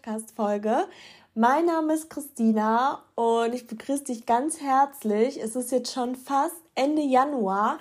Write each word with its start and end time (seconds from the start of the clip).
Podcast-Folge. 0.00 0.86
Mein 1.34 1.66
Name 1.66 1.92
ist 1.92 2.08
Christina 2.08 3.02
und 3.16 3.54
ich 3.54 3.66
begrüße 3.66 4.04
dich 4.04 4.24
ganz 4.24 4.60
herzlich. 4.60 5.38
Es 5.42 5.56
ist 5.56 5.72
jetzt 5.72 5.92
schon 5.92 6.14
fast 6.14 6.56
Ende 6.74 7.02
Januar 7.02 7.78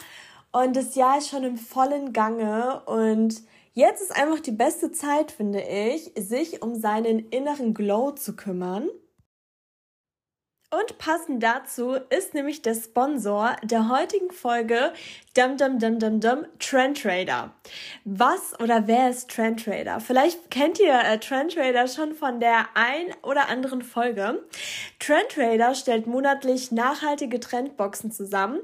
und 0.51 0.75
das 0.75 0.95
Jahr 0.95 1.19
ist 1.19 1.29
schon 1.29 1.43
im 1.43 1.57
vollen 1.57 2.11
Gange 2.11 2.81
und 2.85 3.41
jetzt 3.73 4.01
ist 4.01 4.15
einfach 4.15 4.41
die 4.41 4.51
beste 4.51 4.91
Zeit, 4.91 5.31
finde 5.31 5.61
ich, 5.61 6.11
sich 6.17 6.61
um 6.61 6.75
seinen 6.75 7.19
inneren 7.29 7.73
Glow 7.73 8.11
zu 8.11 8.35
kümmern. 8.35 8.89
Und 10.71 10.99
passend 10.99 11.41
dazu 11.41 11.95
ist 12.11 12.35
nämlich 12.35 12.61
der 12.61 12.75
Sponsor 12.75 13.55
der 13.63 13.89
heutigen 13.89 14.29
Folge 14.29 14.93
Dum 15.35 15.57
Dum 15.57 15.79
Dum 15.79 15.97
Dum 15.97 16.19
Dum 16.19 16.45
Trend 16.59 17.01
Trader. 17.01 17.51
Was 18.05 18.59
oder 18.59 18.85
wer 18.85 19.09
ist 19.09 19.31
Trend 19.31 19.65
Trader? 19.65 19.99
Vielleicht 19.99 20.51
kennt 20.51 20.79
ihr 20.79 20.93
äh, 20.93 21.17
Trend 21.17 21.55
Trader 21.55 21.87
schon 21.87 22.13
von 22.13 22.39
der 22.39 22.67
ein 22.75 23.07
oder 23.23 23.49
anderen 23.49 23.81
Folge. 23.81 24.43
Trend 24.99 25.29
Trader 25.29 25.73
stellt 25.73 26.05
monatlich 26.05 26.71
nachhaltige 26.71 27.39
Trendboxen 27.39 28.11
zusammen 28.11 28.59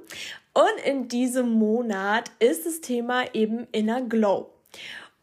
und 0.53 0.85
in 0.85 1.07
diesem 1.07 1.53
Monat 1.53 2.29
ist 2.37 2.67
das 2.67 2.81
Thema 2.81 3.23
eben 3.33 3.65
Inner 3.71 4.01
Glow. 4.01 4.51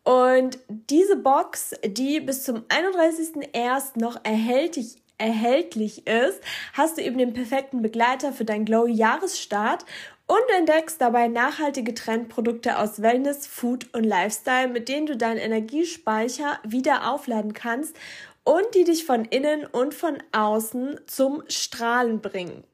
Und 0.04 0.58
diese 0.68 1.14
Box, 1.14 1.76
die 1.84 2.18
bis 2.18 2.42
zum 2.42 2.62
31.01. 2.62 4.00
noch 4.00 4.18
erhältlich 4.24 4.96
erhältlich 5.22 6.06
ist, 6.06 6.40
hast 6.72 6.98
du 6.98 7.02
eben 7.02 7.16
den 7.16 7.32
perfekten 7.32 7.80
Begleiter 7.80 8.32
für 8.32 8.44
deinen 8.44 8.64
Glow-Jahresstart 8.64 9.86
und 10.26 10.56
entdeckst 10.58 11.00
dabei 11.00 11.28
nachhaltige 11.28 11.94
Trendprodukte 11.94 12.78
aus 12.78 13.02
Wellness, 13.02 13.46
Food 13.46 13.92
und 13.94 14.04
Lifestyle, 14.04 14.68
mit 14.68 14.88
denen 14.88 15.06
du 15.06 15.16
deinen 15.16 15.38
Energiespeicher 15.38 16.58
wieder 16.64 17.10
aufladen 17.10 17.52
kannst 17.52 17.96
und 18.44 18.64
die 18.74 18.84
dich 18.84 19.04
von 19.04 19.24
innen 19.24 19.64
und 19.64 19.94
von 19.94 20.18
außen 20.32 21.00
zum 21.06 21.44
Strahlen 21.48 22.20
bringen. 22.20 22.64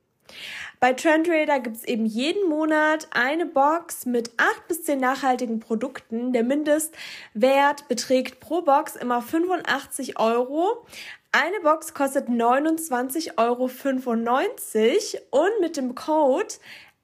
Bei 0.80 0.92
Trendrader 0.92 1.58
gibt 1.58 1.76
es 1.76 1.84
eben 1.84 2.06
jeden 2.06 2.48
Monat 2.48 3.08
eine 3.10 3.46
Box 3.46 4.06
mit 4.06 4.30
acht 4.36 4.68
bis 4.68 4.84
zehn 4.84 5.00
nachhaltigen 5.00 5.58
Produkten. 5.58 6.32
Der 6.32 6.44
Mindestwert 6.44 7.88
beträgt 7.88 8.38
pro 8.38 8.62
Box 8.62 8.94
immer 8.94 9.20
85 9.20 10.20
Euro. 10.20 10.86
Eine 11.30 11.60
Box 11.60 11.92
kostet 11.92 12.28
29,95 12.28 13.36
Euro 13.36 13.64
und 15.30 15.60
mit 15.60 15.76
dem 15.76 15.94
Code 15.94 16.54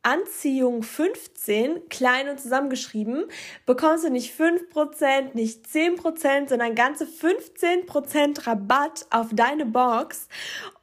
Anziehung 0.05 0.83
15, 0.83 1.89
klein 1.91 2.31
und 2.31 2.41
zusammengeschrieben, 2.41 3.27
bekommst 3.66 4.05
du 4.05 4.11
nicht 4.11 4.39
5%, 4.39 5.34
nicht 5.34 5.66
10%, 5.66 6.48
sondern 6.48 6.75
ganze 6.75 7.05
15% 7.06 8.47
Rabatt 8.47 9.06
auf 9.11 9.28
deine 9.33 9.66
Box. 9.66 10.28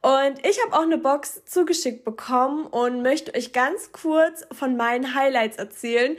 Und 0.02 0.44
ich 0.44 0.60
habe 0.64 0.76
auch 0.76 0.82
eine 0.82 0.98
Box 0.98 1.44
zugeschickt 1.44 2.04
bekommen 2.04 2.66
und 2.66 3.02
möchte 3.02 3.32
euch 3.36 3.52
ganz 3.52 3.92
kurz 3.92 4.44
von 4.50 4.76
meinen 4.76 5.14
Highlights 5.14 5.58
erzählen. 5.58 6.16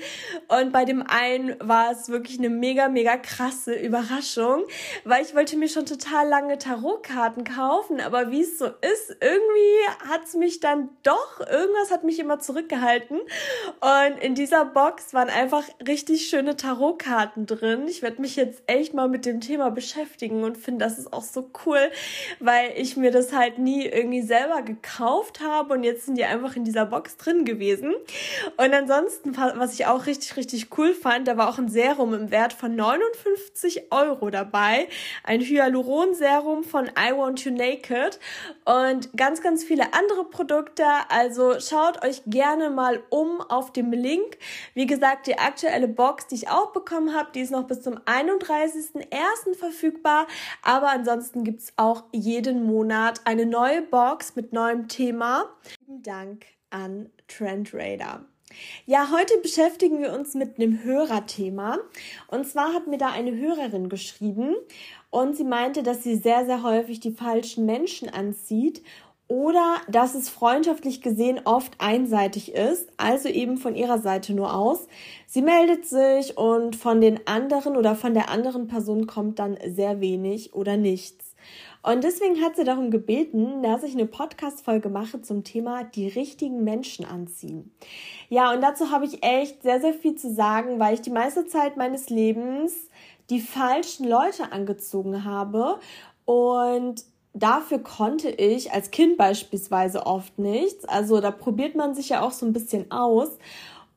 Und 0.47 0.71
bei 0.71 0.85
dem 0.85 1.03
einen 1.05 1.57
war 1.59 1.91
es 1.91 2.07
wirklich 2.07 2.39
eine 2.39 2.49
mega, 2.49 2.87
mega 2.87 3.17
krasse 3.17 3.73
Überraschung, 3.73 4.63
weil 5.03 5.25
ich 5.25 5.35
wollte 5.35 5.57
mir 5.57 5.67
schon 5.67 5.85
total 5.85 6.29
lange 6.29 6.57
Tarotkarten 6.57 7.43
kaufen, 7.43 7.99
aber 7.99 8.31
wie 8.31 8.43
es 8.43 8.57
so 8.57 8.67
ist, 8.67 9.17
irgendwie 9.19 10.09
hat 10.09 10.23
es 10.23 10.33
mich 10.35 10.61
dann 10.61 10.89
doch, 11.03 11.41
irgendwas 11.41 11.91
hat 11.91 12.05
mich 12.05 12.19
immer 12.19 12.39
zurückgehalten. 12.39 13.19
Und 13.81 14.23
in 14.23 14.33
dieser 14.33 14.63
Box 14.63 15.13
waren 15.13 15.29
einfach 15.29 15.65
richtig 15.85 16.29
schöne 16.29 16.55
Tarotkarten 16.55 17.45
drin. 17.47 17.89
Ich 17.89 18.01
werde 18.01 18.21
mich 18.21 18.37
jetzt 18.37 18.63
echt 18.67 18.93
mal 18.93 19.09
mit 19.09 19.25
dem 19.25 19.41
Thema 19.41 19.71
beschäftigen 19.71 20.45
und 20.45 20.57
finde, 20.57 20.85
das 20.85 20.97
ist 20.97 21.11
auch 21.11 21.23
so 21.23 21.49
cool, 21.65 21.91
weil 22.39 22.71
ich 22.77 22.95
mir 22.95 23.11
das 23.11 23.33
halt 23.33 23.57
nie 23.57 23.72
nie 23.73 23.85
irgendwie 23.85 24.21
selber 24.21 24.61
gekauft 24.61 25.41
habe 25.41 25.73
und 25.73 25.83
jetzt 25.83 26.05
sind 26.05 26.17
die 26.17 26.25
einfach 26.25 26.55
in 26.55 26.63
dieser 26.63 26.85
Box 26.85 27.17
drin 27.17 27.45
gewesen. 27.45 27.93
Und 28.57 28.73
ansonsten, 28.73 29.35
was 29.37 29.73
ich 29.73 29.85
auch 29.85 30.05
richtig, 30.05 30.37
richtig 30.37 30.77
cool 30.77 30.93
fand, 30.93 31.27
da 31.27 31.37
war 31.37 31.49
auch 31.49 31.57
ein 31.57 31.69
Serum 31.69 32.13
im 32.13 32.31
Wert 32.31 32.53
von 32.53 32.75
59 32.75 33.91
Euro 33.91 34.29
dabei. 34.29 34.87
Ein 35.23 35.41
Hyaluronserum 35.41 36.63
von 36.63 36.87
I 36.87 37.15
Want 37.15 37.43
You 37.43 37.51
Naked 37.51 38.19
und 38.65 39.15
ganz, 39.15 39.41
ganz 39.41 39.63
viele 39.63 39.93
andere 39.93 40.25
Produkte. 40.25 40.85
Also 41.09 41.59
schaut 41.59 42.03
euch 42.05 42.21
gerne 42.27 42.69
mal 42.69 43.01
um 43.09 43.41
auf 43.41 43.73
dem 43.73 43.91
Link. 43.91 44.37
Wie 44.73 44.85
gesagt, 44.85 45.27
die 45.27 45.37
aktuelle 45.37 45.87
Box, 45.87 46.27
die 46.27 46.35
ich 46.35 46.49
auch 46.49 46.71
bekommen 46.71 47.13
habe, 47.13 47.29
die 47.33 47.41
ist 47.41 47.51
noch 47.51 47.65
bis 47.65 47.81
zum 47.81 47.95
31.01. 47.99 49.55
verfügbar. 49.57 50.27
Aber 50.61 50.89
ansonsten 50.89 51.43
gibt's 51.43 51.73
auch 51.77 52.03
jeden 52.11 52.65
Monat 52.65 53.21
eine 53.25 53.45
neue 53.45 53.62
neue 53.63 53.81
Box 53.81 54.35
mit 54.35 54.51
neuem 54.51 54.89
Thema. 54.89 55.45
Vielen 55.61 56.03
Dank 56.03 56.45
an 56.69 57.09
Trendrader. 57.29 58.25
Ja, 58.85 59.09
heute 59.09 59.37
beschäftigen 59.41 60.01
wir 60.01 60.11
uns 60.11 60.33
mit 60.33 60.59
einem 60.59 60.83
Hörerthema. 60.83 61.77
Und 62.27 62.45
zwar 62.45 62.73
hat 62.73 62.87
mir 62.87 62.97
da 62.97 63.11
eine 63.11 63.33
Hörerin 63.37 63.87
geschrieben 63.87 64.53
und 65.11 65.37
sie 65.37 65.45
meinte, 65.45 65.81
dass 65.81 66.03
sie 66.03 66.17
sehr, 66.17 66.45
sehr 66.45 66.61
häufig 66.61 66.99
die 66.99 67.13
falschen 67.13 67.65
Menschen 67.65 68.09
anzieht 68.09 68.83
oder 69.29 69.77
dass 69.87 70.13
es 70.13 70.27
freundschaftlich 70.27 71.01
gesehen 71.01 71.39
oft 71.45 71.75
einseitig 71.79 72.53
ist, 72.53 72.89
also 72.97 73.29
eben 73.29 73.55
von 73.55 73.75
ihrer 73.75 73.99
Seite 73.99 74.33
nur 74.33 74.53
aus. 74.53 74.87
Sie 75.25 75.41
meldet 75.41 75.85
sich 75.85 76.37
und 76.37 76.75
von 76.75 76.99
den 76.99 77.25
anderen 77.27 77.77
oder 77.77 77.95
von 77.95 78.13
der 78.13 78.27
anderen 78.27 78.67
Person 78.67 79.07
kommt 79.07 79.39
dann 79.39 79.57
sehr 79.65 80.01
wenig 80.01 80.53
oder 80.53 80.75
nichts. 80.75 81.32
Und 81.83 82.05
deswegen 82.05 82.41
hat 82.41 82.55
sie 82.55 82.63
darum 82.63 82.91
gebeten, 82.91 83.61
dass 83.61 83.83
ich 83.83 83.93
eine 83.93 84.05
Podcast-Folge 84.05 84.87
mache 84.87 85.21
zum 85.21 85.43
Thema 85.43 85.83
die 85.83 86.07
richtigen 86.07 86.63
Menschen 86.63 87.05
anziehen. 87.05 87.75
Ja, 88.29 88.53
und 88.53 88.61
dazu 88.61 88.89
habe 88.89 89.05
ich 89.05 89.21
echt 89.21 89.63
sehr, 89.63 89.81
sehr 89.81 89.93
viel 89.93 90.15
zu 90.15 90.33
sagen, 90.33 90.79
weil 90.79 90.93
ich 90.93 91.01
die 91.01 91.09
meiste 91.09 91.45
Zeit 91.45 91.75
meines 91.75 92.09
Lebens 92.09 92.73
die 93.29 93.41
falschen 93.41 94.07
Leute 94.07 94.53
angezogen 94.53 95.25
habe 95.25 95.79
und 96.25 97.03
dafür 97.33 97.79
konnte 97.79 98.29
ich 98.29 98.71
als 98.71 98.91
Kind 98.91 99.17
beispielsweise 99.17 100.05
oft 100.05 100.39
nichts. 100.39 100.85
Also 100.85 101.19
da 101.19 101.31
probiert 101.31 101.75
man 101.75 101.95
sich 101.95 102.09
ja 102.09 102.21
auch 102.21 102.31
so 102.31 102.45
ein 102.45 102.53
bisschen 102.53 102.91
aus. 102.91 103.37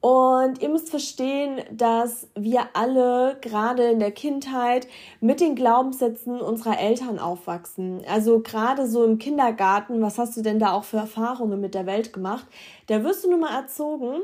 Und 0.00 0.62
ihr 0.62 0.68
müsst 0.68 0.90
verstehen, 0.90 1.62
dass 1.72 2.28
wir 2.34 2.68
alle 2.74 3.38
gerade 3.40 3.84
in 3.84 3.98
der 3.98 4.12
Kindheit 4.12 4.86
mit 5.20 5.40
den 5.40 5.56
Glaubenssätzen 5.56 6.40
unserer 6.40 6.78
Eltern 6.78 7.18
aufwachsen. 7.18 8.02
Also 8.08 8.40
gerade 8.40 8.86
so 8.86 9.04
im 9.04 9.18
Kindergarten, 9.18 10.02
was 10.02 10.18
hast 10.18 10.36
du 10.36 10.42
denn 10.42 10.58
da 10.58 10.72
auch 10.72 10.84
für 10.84 10.98
Erfahrungen 10.98 11.60
mit 11.60 11.74
der 11.74 11.86
Welt 11.86 12.12
gemacht? 12.12 12.46
Da 12.86 13.02
wirst 13.02 13.24
du 13.24 13.30
nun 13.30 13.40
mal 13.40 13.58
erzogen. 13.58 14.20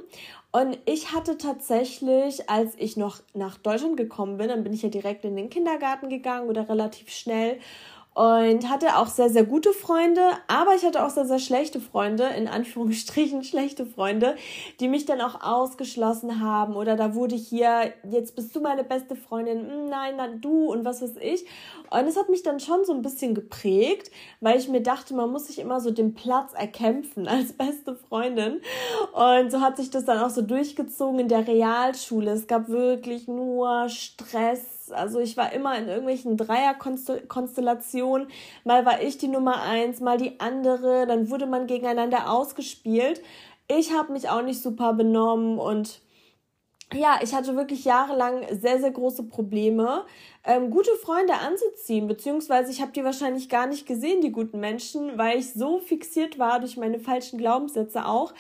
Und 0.53 0.79
ich 0.85 1.13
hatte 1.13 1.39
tatsächlich, 1.39 2.49
als 2.51 2.75
ich 2.77 2.99
noch 2.99 3.21
nach 3.33 3.57
Deutschland 3.57 3.97
gekommen 3.97 4.37
bin, 4.37 4.49
dann 4.49 4.63
bin 4.63 4.75
ich 4.75 4.83
ja 4.83 4.91
direkt 4.91 5.25
in 5.25 5.35
den 5.35 5.49
Kindergarten 5.49 6.11
gegangen 6.11 6.51
oder 6.51 6.69
relativ 6.69 7.09
schnell 7.09 7.59
und 8.15 8.69
hatte 8.69 8.97
auch 8.97 9.07
sehr, 9.07 9.31
sehr 9.31 9.45
gute 9.45 9.73
Freunde, 9.73 10.23
aber 10.47 10.75
ich 10.75 10.85
hatte 10.85 11.05
auch 11.05 11.11
sehr, 11.11 11.25
sehr 11.25 11.39
schlechte 11.39 11.81
Freunde, 11.81 12.25
in 12.37 12.47
Anführungsstrichen 12.47 13.43
schlechte 13.45 13.87
Freunde, 13.87 14.37
die 14.81 14.89
mich 14.89 15.07
dann 15.07 15.21
auch 15.21 15.43
ausgeschlossen 15.43 16.41
haben 16.41 16.77
oder 16.77 16.97
da 16.97 17.15
wurde 17.15 17.35
hier, 17.35 17.93
jetzt 18.11 18.37
bist 18.37 18.55
du 18.55 18.61
meine 18.61 18.85
beste 18.85 19.17
Freundin, 19.17 19.61
hm, 19.61 19.89
nein, 19.89 20.19
dann 20.19 20.41
du 20.41 20.71
und 20.71 20.85
was 20.85 21.01
weiß 21.01 21.15
ich. 21.21 21.47
Und 21.91 22.07
es 22.07 22.17
hat 22.17 22.29
mich 22.29 22.43
dann 22.43 22.61
schon 22.61 22.85
so 22.85 22.93
ein 22.93 23.03
bisschen 23.03 23.35
geprägt, 23.35 24.11
weil 24.41 24.59
ich 24.59 24.69
mir 24.69 24.83
dachte, 24.83 25.15
man 25.15 25.31
muss 25.31 25.47
sich 25.47 25.59
immer 25.59 25.81
so 25.81 25.91
den 25.91 26.15
Platz 26.15 26.53
erkämpfen 26.55 27.29
als 27.29 27.53
beste 27.53 27.95
Freundin. 27.95 28.61
Und 29.13 29.51
so 29.51 29.61
hat 29.61 29.77
sich 29.77 29.91
das 29.91 30.05
dann 30.05 30.19
auch 30.19 30.31
so 30.31 30.43
durchgezogen 30.43 31.21
in 31.21 31.29
der 31.29 31.47
Realschule. 31.47 32.33
Es 32.33 32.47
gab 32.47 32.69
wirklich 32.69 33.29
nur 33.29 33.89
Stress 33.89 34.82
also 34.93 35.19
ich 35.19 35.37
war 35.37 35.53
immer 35.53 35.77
in 35.77 35.89
irgendwelchen 35.89 36.37
Dreierkonstellationen. 36.37 38.29
Mal 38.65 38.85
war 38.85 39.03
ich 39.03 39.19
die 39.19 39.29
Nummer 39.29 39.63
eins, 39.63 40.01
mal 40.01 40.19
die 40.19 40.41
andere. 40.41 41.07
Dann 41.07 41.31
wurde 41.31 41.47
man 41.47 41.67
gegeneinander 41.67 42.31
ausgespielt. 42.31 43.23
Ich 43.69 43.93
habe 43.93 44.13
mich 44.13 44.29
auch 44.29 44.43
nicht 44.43 44.63
super 44.63 44.93
benommen 44.93 45.59
und 45.59 46.01
ja, 46.95 47.21
ich 47.23 47.35
hatte 47.35 47.57
wirklich 47.57 47.85
jahrelang 47.85 48.47
sehr, 48.61 48.81
sehr 48.81 48.91
große 48.91 49.25
Probleme, 49.25 50.05
ähm, 50.45 50.71
gute 50.71 50.91
Freunde 50.97 51.35
anzuziehen, 51.35 52.09
beziehungsweise 52.09 52.71
ich 52.71 52.81
habe 52.81 52.93
die 52.93 53.05
wahrscheinlich 53.05 53.49
gar 53.49 53.67
nicht 53.67 53.87
gesehen, 53.87 54.21
die 54.21 54.33
guten 54.33 54.61
Menschen, 54.61 55.17
weil 55.17 55.39
ich 55.39 55.53
so 55.53 55.79
fixiert 55.79 56.39
war 56.39 56.61
durch 56.61 56.77
meine 56.77 56.99
falschen 56.99 57.39
Glaubenssätze 57.39 58.07
auch, 58.07 58.35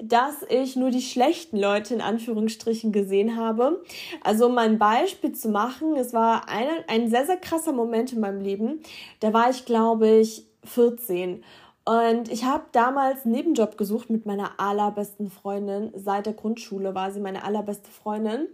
dass 0.00 0.44
ich 0.48 0.76
nur 0.76 0.90
die 0.90 1.02
schlechten 1.02 1.58
Leute 1.58 1.94
in 1.94 2.00
Anführungsstrichen 2.00 2.92
gesehen 2.92 3.36
habe. 3.36 3.82
Also 4.22 4.46
um 4.46 4.56
ein 4.58 4.78
Beispiel 4.78 5.32
zu 5.32 5.48
machen, 5.48 5.96
es 5.96 6.12
war 6.12 6.48
eine, 6.48 6.84
ein 6.86 7.10
sehr, 7.10 7.26
sehr 7.26 7.38
krasser 7.38 7.72
Moment 7.72 8.12
in 8.12 8.20
meinem 8.20 8.40
Leben. 8.40 8.80
Da 9.20 9.32
war 9.32 9.50
ich, 9.50 9.64
glaube 9.64 10.08
ich, 10.08 10.46
14. 10.64 11.42
Und 11.88 12.30
ich 12.30 12.44
habe 12.44 12.64
damals 12.72 13.24
einen 13.24 13.32
Nebenjob 13.34 13.78
gesucht 13.78 14.10
mit 14.10 14.26
meiner 14.26 14.60
allerbesten 14.60 15.30
Freundin. 15.30 15.90
Seit 15.96 16.26
der 16.26 16.34
Grundschule 16.34 16.94
war 16.94 17.12
sie 17.12 17.20
meine 17.20 17.44
allerbeste 17.44 17.90
Freundin. 17.90 18.46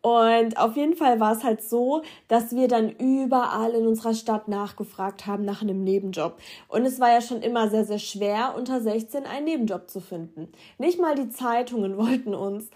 Und 0.00 0.58
auf 0.58 0.76
jeden 0.76 0.94
Fall 0.94 1.18
war 1.18 1.32
es 1.32 1.42
halt 1.42 1.62
so, 1.62 2.02
dass 2.28 2.54
wir 2.54 2.68
dann 2.68 2.90
überall 2.90 3.72
in 3.72 3.86
unserer 3.86 4.14
Stadt 4.14 4.46
nachgefragt 4.46 5.26
haben 5.26 5.44
nach 5.44 5.60
einem 5.60 5.82
Nebenjob. 5.82 6.38
Und 6.68 6.86
es 6.86 7.00
war 7.00 7.10
ja 7.10 7.20
schon 7.20 7.42
immer 7.42 7.68
sehr, 7.68 7.84
sehr 7.84 7.98
schwer, 7.98 8.54
unter 8.56 8.80
16 8.80 9.26
einen 9.26 9.44
Nebenjob 9.44 9.90
zu 9.90 10.00
finden. 10.00 10.48
Nicht 10.78 11.00
mal 11.00 11.16
die 11.16 11.30
Zeitungen 11.30 11.96
wollten 11.98 12.34
uns. 12.34 12.70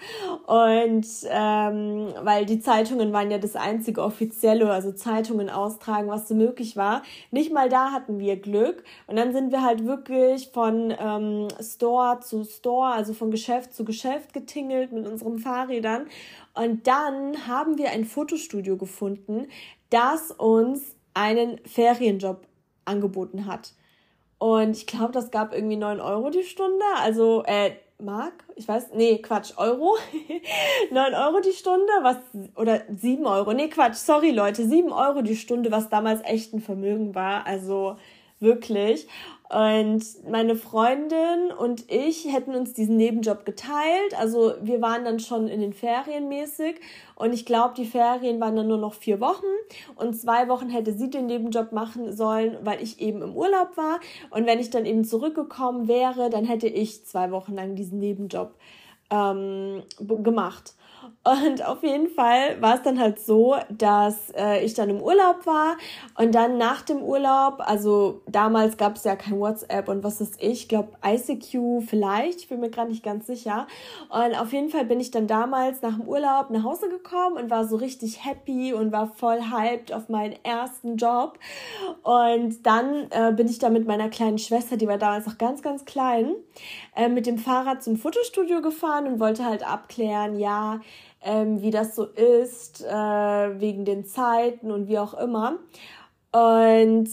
Und 0.47 1.07
ähm, 1.31 2.09
weil 2.23 2.45
die 2.45 2.61
Zeitungen 2.61 3.13
waren 3.13 3.31
ja 3.31 3.39
das 3.39 3.55
einzige 3.55 4.03
offizielle, 4.03 4.71
also 4.71 4.93
Zeitungen 4.93 5.49
austragen, 5.49 6.09
was 6.09 6.29
so 6.29 6.35
möglich 6.35 6.77
war. 6.77 7.03
Nicht 7.31 7.53
mal 7.53 7.69
da 7.69 7.93
hatten 7.93 8.19
wir 8.19 8.37
Glück. 8.37 8.83
Und 9.07 9.17
dann 9.17 9.33
sind 9.33 9.53
wir 9.53 9.63
halt 9.63 9.87
wirklich 9.87 10.51
von 10.53 10.93
ähm, 10.99 11.49
Store 11.61 12.19
zu 12.21 12.45
Store, 12.45 12.93
also 12.93 13.15
von 13.15 13.31
Geschäft 13.31 13.75
zu 13.75 13.85
Geschäft 13.85 14.33
getingelt 14.33 14.93
mit 14.93 15.07
unseren 15.07 15.39
Fahrrädern. 15.39 16.07
Und 16.55 16.87
dann 16.87 17.47
haben 17.47 17.79
wir 17.79 17.91
ein 17.91 18.05
Fotostudio 18.05 18.77
gefunden, 18.77 19.49
das 19.91 20.31
uns 20.31 20.97
einen 21.15 21.59
Ferienjob 21.67 22.47
angeboten 22.85 23.47
hat. 23.47 23.73
Und 24.39 24.77
ich 24.77 24.87
glaube, 24.87 25.13
das 25.13 25.31
gab 25.31 25.55
irgendwie 25.55 25.77
9 25.77 26.01
Euro 26.01 26.31
die 26.31 26.43
Stunde. 26.43 26.85
Also, 26.97 27.45
äh, 27.47 27.73
Mark? 28.01 28.45
Ich 28.57 28.67
weiß, 28.67 28.89
nee, 28.95 29.19
Quatsch, 29.19 29.53
Euro. 29.57 29.97
9 30.91 31.15
Euro 31.15 31.41
die 31.41 31.53
Stunde, 31.53 31.93
was, 32.03 32.17
oder 32.57 32.83
7 32.91 33.25
Euro. 33.25 33.53
Nee, 33.53 33.69
Quatsch, 33.69 33.95
sorry 33.95 34.31
Leute, 34.31 34.67
7 34.67 34.93
Euro 34.93 35.23
die 35.23 35.37
Stunde, 35.37 35.71
was 35.71 35.89
damals 35.89 36.21
echt 36.25 36.53
ein 36.53 36.61
Vermögen 36.61 37.15
war. 37.15 37.47
Also, 37.47 37.97
wirklich. 38.43 39.07
Und 39.53 40.03
meine 40.31 40.57
Freundin 40.57 41.53
und 41.59 41.91
ich 41.93 42.33
hätten 42.33 42.55
uns 42.55 42.73
diesen 42.73 42.97
Nebenjob 42.97 43.45
geteilt. 43.45 44.19
Also 44.19 44.55
wir 44.63 44.81
waren 44.81 45.05
dann 45.05 45.21
schon 45.21 45.47
in 45.47 45.61
den 45.61 45.75
Ferien 45.75 46.29
mäßig. 46.29 46.81
Und 47.17 47.35
ich 47.35 47.45
glaube, 47.45 47.75
die 47.77 47.85
Ferien 47.85 48.41
waren 48.41 48.57
dann 48.57 48.69
nur 48.69 48.79
noch 48.79 48.95
vier 48.95 49.21
Wochen. 49.21 49.45
Und 49.97 50.15
zwei 50.15 50.49
Wochen 50.49 50.71
hätte 50.71 50.95
sie 50.95 51.11
den 51.11 51.27
Nebenjob 51.27 51.73
machen 51.73 52.17
sollen, 52.17 52.57
weil 52.63 52.83
ich 52.83 53.01
eben 53.01 53.21
im 53.21 53.37
Urlaub 53.37 53.77
war. 53.77 54.01
Und 54.31 54.47
wenn 54.47 54.59
ich 54.59 54.71
dann 54.71 54.87
eben 54.87 55.05
zurückgekommen 55.05 55.87
wäre, 55.87 56.31
dann 56.31 56.47
hätte 56.47 56.69
ich 56.69 57.05
zwei 57.05 57.31
Wochen 57.31 57.55
lang 57.55 57.75
diesen 57.75 57.99
Nebenjob 57.99 58.55
ähm, 59.11 59.83
gemacht. 60.01 60.73
Und 61.25 61.65
auf 61.65 61.83
jeden 61.83 62.09
Fall 62.09 62.61
war 62.61 62.75
es 62.75 62.83
dann 62.83 62.99
halt 62.99 63.21
so, 63.21 63.57
dass 63.71 64.31
äh, 64.37 64.65
ich 64.65 64.75
dann 64.75 64.91
im 64.91 65.01
Urlaub 65.01 65.47
war 65.47 65.77
und 66.19 66.35
dann 66.35 66.59
nach 66.59 66.83
dem 66.83 67.01
Urlaub, 67.01 67.57
also 67.59 68.23
damals 68.27 68.77
gab 68.77 68.97
es 68.97 69.05
ja 69.05 69.15
kein 69.15 69.39
WhatsApp 69.39 69.89
und 69.89 70.03
was 70.03 70.21
ist 70.21 70.43
ich, 70.43 70.69
glaube 70.69 70.91
ICQ 71.05 71.83
vielleicht, 71.87 72.41
ich 72.41 72.49
bin 72.49 72.61
mir 72.61 72.71
gerade 72.71 72.91
nicht 72.91 73.05
ganz 73.05 73.27
sicher. 73.27 73.67
Und 74.09 74.35
auf 74.35 74.53
jeden 74.53 74.69
Fall 74.69 74.85
bin 74.85 74.99
ich 74.99 75.11
dann 75.13 75.27
damals 75.27 75.81
nach 75.83 75.97
dem 75.97 76.09
Urlaub 76.09 76.51
nach 76.51 76.65
Hause 76.65 76.89
gekommen 76.89 77.37
und 77.37 77.51
war 77.51 77.67
so 77.67 77.77
richtig 77.77 78.25
happy 78.25 78.73
und 78.73 78.91
war 78.91 79.07
voll 79.07 79.41
hyped 79.51 79.93
auf 79.93 80.09
meinen 80.09 80.35
ersten 80.43 80.97
Job. 80.97 81.39
Und 82.03 82.67
dann 82.67 83.09
äh, 83.11 83.33
bin 83.33 83.49
ich 83.49 83.59
da 83.59 83.71
mit 83.71 83.87
meiner 83.87 84.09
kleinen 84.09 84.39
Schwester, 84.39 84.77
die 84.77 84.89
war 84.89 84.99
damals 84.99 85.27
noch 85.27 85.39
ganz, 85.39 85.63
ganz 85.63 85.85
klein, 85.85 86.35
äh, 86.97 87.09
mit 87.09 87.27
dem 87.27 87.39
Fahrrad 87.39 87.83
zum 87.83 87.97
Fotostudio 87.97 88.61
gefahren 88.61 89.07
und 89.07 89.21
wollte 89.21 89.45
halt 89.45 89.69
abklären, 89.69 90.39
ja, 90.39 90.81
ähm, 91.25 91.63
wie 91.63 91.71
das 91.71 91.95
so 91.95 92.05
ist, 92.05 92.85
äh, 92.85 93.61
wegen 93.61 93.85
den 93.85 94.05
Zeiten 94.05 94.71
und 94.71 94.89
wie 94.89 94.99
auch 94.99 95.15
immer. 95.15 95.59
Und 96.33 97.09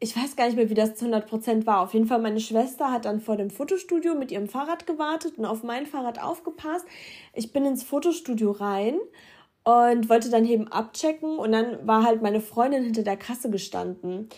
ich 0.00 0.16
weiß 0.16 0.36
gar 0.36 0.46
nicht 0.46 0.56
mehr, 0.56 0.70
wie 0.70 0.74
das 0.74 0.94
zu 0.94 1.06
100% 1.06 1.66
war. 1.66 1.80
Auf 1.80 1.92
jeden 1.92 2.06
Fall, 2.06 2.20
meine 2.20 2.40
Schwester 2.40 2.92
hat 2.92 3.04
dann 3.04 3.20
vor 3.20 3.36
dem 3.36 3.50
Fotostudio 3.50 4.14
mit 4.14 4.30
ihrem 4.30 4.48
Fahrrad 4.48 4.86
gewartet 4.86 5.38
und 5.38 5.44
auf 5.44 5.62
mein 5.62 5.86
Fahrrad 5.86 6.22
aufgepasst. 6.22 6.86
Ich 7.34 7.52
bin 7.52 7.64
ins 7.64 7.82
Fotostudio 7.82 8.52
rein 8.52 8.98
und 9.64 10.08
wollte 10.08 10.30
dann 10.30 10.46
eben 10.46 10.68
abchecken 10.68 11.38
und 11.38 11.52
dann 11.52 11.86
war 11.86 12.04
halt 12.04 12.22
meine 12.22 12.40
Freundin 12.40 12.84
hinter 12.84 13.02
der 13.02 13.16
Kasse 13.16 13.50
gestanden. 13.50 14.28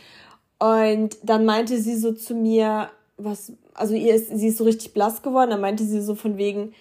Und 0.59 1.19
dann 1.23 1.45
meinte 1.45 1.79
sie 1.79 1.97
so 1.97 2.13
zu 2.13 2.35
mir, 2.35 2.91
was, 3.17 3.53
also 3.75 3.95
ihr 3.95 4.15
ist, 4.15 4.29
sie 4.29 4.49
ist 4.49 4.59
so 4.59 4.65
richtig 4.65 4.95
blass 4.95 5.23
geworden, 5.23 5.51
dann 5.51 5.61
meinte 5.61 5.85
sie 5.85 6.01
so 6.01 6.15
von 6.15 6.39
wegen, 6.39 6.73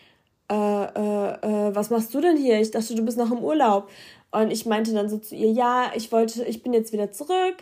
äh, 0.51 0.84
äh, 0.84 1.68
äh, 1.69 1.75
was 1.75 1.90
machst 1.90 2.13
du 2.13 2.22
denn 2.22 2.38
hier? 2.38 2.60
Ich 2.60 2.72
dachte, 2.72 2.96
du 2.96 3.04
bist 3.04 3.18
noch 3.18 3.31
im 3.31 3.44
Urlaub. 3.44 3.90
Und 4.31 4.51
ich 4.51 4.66
meinte 4.66 4.94
dann 4.94 5.10
so 5.10 5.18
zu 5.18 5.36
ihr, 5.36 5.51
ja, 5.51 5.92
ich 5.96 6.12
wollte, 6.12 6.44
ich 6.46 6.62
bin 6.62 6.74
jetzt 6.74 6.94
wieder 6.94 7.12
zurück. 7.12 7.57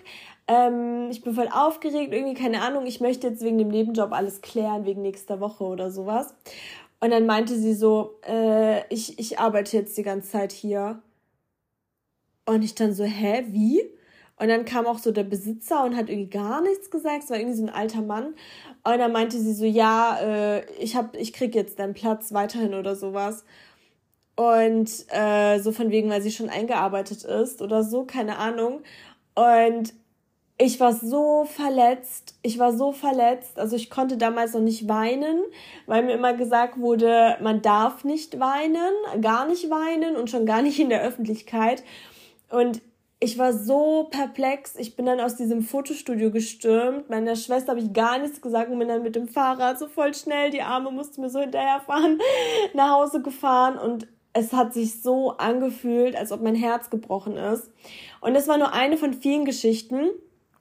Ähm, 0.47 1.09
ich 1.11 1.21
bin 1.21 1.33
voll 1.33 1.49
aufgeregt, 1.51 2.13
irgendwie, 2.13 2.33
keine 2.33 2.61
Ahnung, 2.61 2.85
ich 2.85 3.01
möchte 3.01 3.27
jetzt 3.27 3.43
wegen 3.43 3.57
dem 3.57 3.67
Nebenjob 3.69 4.13
alles 4.13 4.41
klären, 4.41 4.85
wegen 4.85 5.01
nächster 5.01 5.39
Woche 5.39 5.63
oder 5.65 5.91
sowas. 5.91 6.33
Und 6.99 7.11
dann 7.11 7.25
meinte 7.25 7.55
sie 7.55 7.73
so, 7.73 8.19
äh, 8.27 8.81
ich, 8.93 9.19
ich 9.19 9.39
arbeite 9.39 9.77
jetzt 9.77 9.97
die 9.97 10.03
ganze 10.03 10.31
Zeit 10.31 10.51
hier. 10.51 11.01
Und 12.45 12.63
ich 12.63 12.75
dann 12.75 12.93
so, 12.93 13.03
hä, 13.03 13.45
wie? 13.49 13.81
Und 14.39 14.49
dann 14.49 14.65
kam 14.65 14.85
auch 14.85 14.99
so 14.99 15.11
der 15.11 15.23
Besitzer 15.23 15.83
und 15.83 15.95
hat 15.95 16.09
irgendwie 16.09 16.29
gar 16.29 16.61
nichts 16.61 16.91
gesagt. 16.91 17.23
Es 17.23 17.29
war 17.29 17.37
irgendwie 17.37 17.57
so 17.57 17.63
ein 17.63 17.73
alter 17.73 18.01
Mann. 18.01 18.35
Und 18.83 18.97
dann 18.99 19.11
meinte 19.11 19.39
sie 19.39 19.53
so, 19.53 19.65
ja, 19.65 20.19
äh, 20.21 20.65
ich 20.79 20.95
hab, 20.95 21.15
ich 21.15 21.33
krieg 21.33 21.55
jetzt 21.55 21.79
deinen 21.79 21.95
Platz 21.95 22.33
weiterhin 22.33 22.75
oder 22.75 22.95
sowas. 22.95 23.43
Und 24.35 24.89
äh, 25.09 25.59
so 25.59 25.71
von 25.71 25.89
wegen, 25.89 26.11
weil 26.11 26.21
sie 26.21 26.31
schon 26.31 26.49
eingearbeitet 26.49 27.23
ist 27.23 27.61
oder 27.63 27.83
so, 27.83 28.03
keine 28.05 28.37
Ahnung. 28.37 28.81
Und 29.33 29.93
ich 30.59 30.79
war 30.79 30.93
so 30.93 31.45
verletzt. 31.45 32.35
Ich 32.43 32.59
war 32.59 32.73
so 32.73 32.91
verletzt. 32.91 33.57
Also 33.59 33.75
ich 33.75 33.89
konnte 33.89 34.17
damals 34.17 34.53
noch 34.53 34.61
nicht 34.61 34.87
weinen, 34.87 35.41
weil 35.87 36.03
mir 36.03 36.13
immer 36.13 36.33
gesagt 36.33 36.79
wurde, 36.79 37.37
man 37.41 37.63
darf 37.63 38.03
nicht 38.03 38.39
weinen, 38.39 39.21
gar 39.21 39.47
nicht 39.47 39.69
weinen 39.71 40.15
und 40.15 40.29
schon 40.29 40.45
gar 40.45 40.61
nicht 40.61 40.79
in 40.79 40.89
der 40.89 41.01
Öffentlichkeit. 41.01 41.83
Und 42.49 42.81
ich 43.19 43.37
war 43.37 43.51
so 43.51 44.07
perplex. 44.11 44.75
Ich 44.75 44.95
bin 44.95 45.05
dann 45.05 45.19
aus 45.19 45.35
diesem 45.35 45.63
Fotostudio 45.63 46.31
gestürmt. 46.31 47.09
Meiner 47.09 47.35
Schwester 47.35 47.71
habe 47.71 47.79
ich 47.79 47.93
gar 47.93 48.19
nichts 48.19 48.41
gesagt 48.41 48.69
und 48.69 48.77
bin 48.77 48.87
dann 48.87 49.01
mit 49.01 49.15
dem 49.15 49.27
Fahrrad 49.27 49.79
so 49.79 49.87
voll 49.87 50.13
schnell, 50.13 50.51
die 50.51 50.61
Arme 50.61 50.91
musste 50.91 51.21
mir 51.21 51.29
so 51.29 51.39
hinterherfahren, 51.39 52.19
nach 52.73 52.91
Hause 52.91 53.21
gefahren 53.21 53.77
und 53.77 54.07
es 54.33 54.53
hat 54.53 54.71
sich 54.71 55.01
so 55.01 55.31
angefühlt, 55.37 56.15
als 56.15 56.31
ob 56.31 56.41
mein 56.41 56.53
Herz 56.53 56.91
gebrochen 56.91 57.37
ist. 57.37 57.71
Und 58.21 58.35
es 58.35 58.47
war 58.47 58.59
nur 58.59 58.71
eine 58.71 58.97
von 58.97 59.13
vielen 59.13 59.45
Geschichten. 59.45 60.09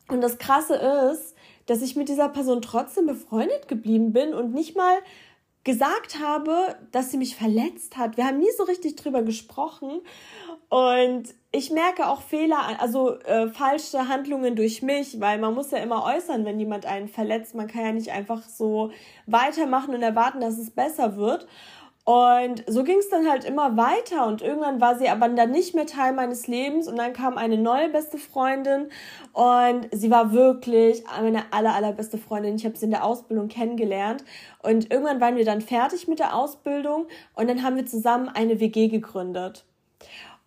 Und 0.08 0.22
das 0.22 0.38
Krasse 0.38 0.76
ist, 1.12 1.34
dass 1.66 1.82
ich 1.82 1.94
mit 1.94 2.08
dieser 2.08 2.30
Person 2.30 2.62
trotzdem 2.62 3.04
befreundet 3.04 3.68
geblieben 3.68 4.14
bin 4.14 4.32
und 4.32 4.54
nicht 4.54 4.76
mal 4.76 4.96
gesagt 5.64 6.20
habe, 6.20 6.76
dass 6.92 7.10
sie 7.10 7.18
mich 7.18 7.36
verletzt 7.36 7.98
hat. 7.98 8.16
Wir 8.16 8.24
haben 8.24 8.38
nie 8.38 8.50
so 8.56 8.62
richtig 8.62 8.96
drüber 8.96 9.22
gesprochen. 9.22 10.00
Und 10.70 11.34
ich 11.56 11.70
merke 11.70 12.06
auch 12.08 12.20
Fehler, 12.20 12.78
also 12.80 13.18
äh, 13.20 13.48
falsche 13.48 14.08
Handlungen 14.08 14.56
durch 14.56 14.82
mich, 14.82 15.20
weil 15.20 15.38
man 15.38 15.54
muss 15.54 15.70
ja 15.70 15.78
immer 15.78 16.04
äußern, 16.04 16.44
wenn 16.44 16.60
jemand 16.60 16.84
einen 16.84 17.08
verletzt. 17.08 17.54
Man 17.54 17.66
kann 17.66 17.82
ja 17.82 17.92
nicht 17.92 18.12
einfach 18.12 18.42
so 18.42 18.90
weitermachen 19.26 19.94
und 19.94 20.02
erwarten, 20.02 20.40
dass 20.40 20.58
es 20.58 20.70
besser 20.70 21.16
wird. 21.16 21.46
Und 22.04 22.62
so 22.68 22.84
ging 22.84 22.98
es 22.98 23.08
dann 23.08 23.28
halt 23.28 23.44
immer 23.44 23.76
weiter 23.76 24.28
und 24.28 24.40
irgendwann 24.40 24.80
war 24.80 24.96
sie 24.96 25.08
aber 25.08 25.28
dann 25.28 25.50
nicht 25.50 25.74
mehr 25.74 25.86
Teil 25.86 26.12
meines 26.12 26.46
Lebens 26.46 26.86
und 26.86 26.96
dann 26.96 27.12
kam 27.12 27.36
eine 27.36 27.58
neue 27.58 27.88
beste 27.88 28.16
Freundin 28.16 28.90
und 29.32 29.88
sie 29.90 30.08
war 30.08 30.30
wirklich 30.30 31.02
meine 31.20 31.42
aller 31.50 31.74
allerbeste 31.74 32.16
Freundin. 32.16 32.54
Ich 32.54 32.64
habe 32.64 32.76
sie 32.76 32.84
in 32.84 32.92
der 32.92 33.02
Ausbildung 33.02 33.48
kennengelernt 33.48 34.24
und 34.62 34.92
irgendwann 34.92 35.20
waren 35.20 35.34
wir 35.34 35.44
dann 35.44 35.60
fertig 35.60 36.06
mit 36.06 36.20
der 36.20 36.36
Ausbildung 36.36 37.08
und 37.34 37.48
dann 37.48 37.64
haben 37.64 37.74
wir 37.74 37.86
zusammen 37.86 38.28
eine 38.28 38.60
WG 38.60 38.86
gegründet. 38.86 39.64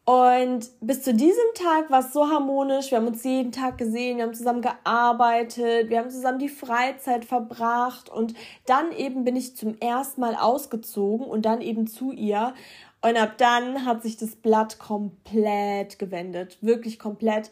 Und 0.10 0.72
bis 0.82 1.04
zu 1.04 1.14
diesem 1.14 1.54
Tag 1.54 1.92
war 1.92 2.00
es 2.00 2.14
so 2.14 2.28
harmonisch. 2.32 2.90
Wir 2.90 2.98
haben 2.98 3.06
uns 3.06 3.24
jeden 3.24 3.52
Tag 3.52 3.78
gesehen, 3.78 4.18
wir 4.18 4.24
haben 4.24 4.34
zusammen 4.34 4.64
gearbeitet, 4.64 5.92
wir 5.92 6.00
haben 6.00 6.10
zusammen 6.10 6.40
die 6.40 6.50
Freizeit 6.50 7.26
verbracht. 7.26 8.10
Und 8.10 8.34
dann 8.66 8.92
eben 8.92 9.24
bin 9.24 9.36
ich 9.36 9.56
zum 9.56 9.78
ersten 9.80 10.22
Mal 10.22 10.34
ausgezogen 10.34 11.28
und 11.28 11.46
dann 11.46 11.62
eben 11.62 11.86
zu 11.86 12.12
ihr. 12.12 12.56
Und 13.04 13.18
ab 13.18 13.34
dann 13.38 13.86
hat 13.86 14.02
sich 14.02 14.18
das 14.18 14.36
Blatt 14.36 14.80
komplett 14.80 16.00
gewendet. 16.00 16.58
Wirklich 16.62 16.98
komplett. 16.98 17.52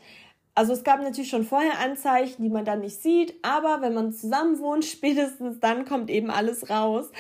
Also 0.58 0.74
es 0.74 0.84
gab 0.84 1.04
natürlich 1.04 1.30
schon 1.30 1.44
vorher 1.44 1.78
Anzeichen, 1.78 2.42
die 2.42 2.50
man 2.50 2.66
dann 2.66 2.80
nicht 2.80 3.00
sieht, 3.00 3.36
aber 3.44 3.84
wenn 3.84 3.94
man 3.94 4.12
zusammen 4.12 4.58
wohnt, 4.58 4.84
spätestens 4.86 5.60
dann 5.60 5.86
kommt 5.86 6.10
eben 6.10 6.32
alles 6.32 6.68
raus. 6.68 7.12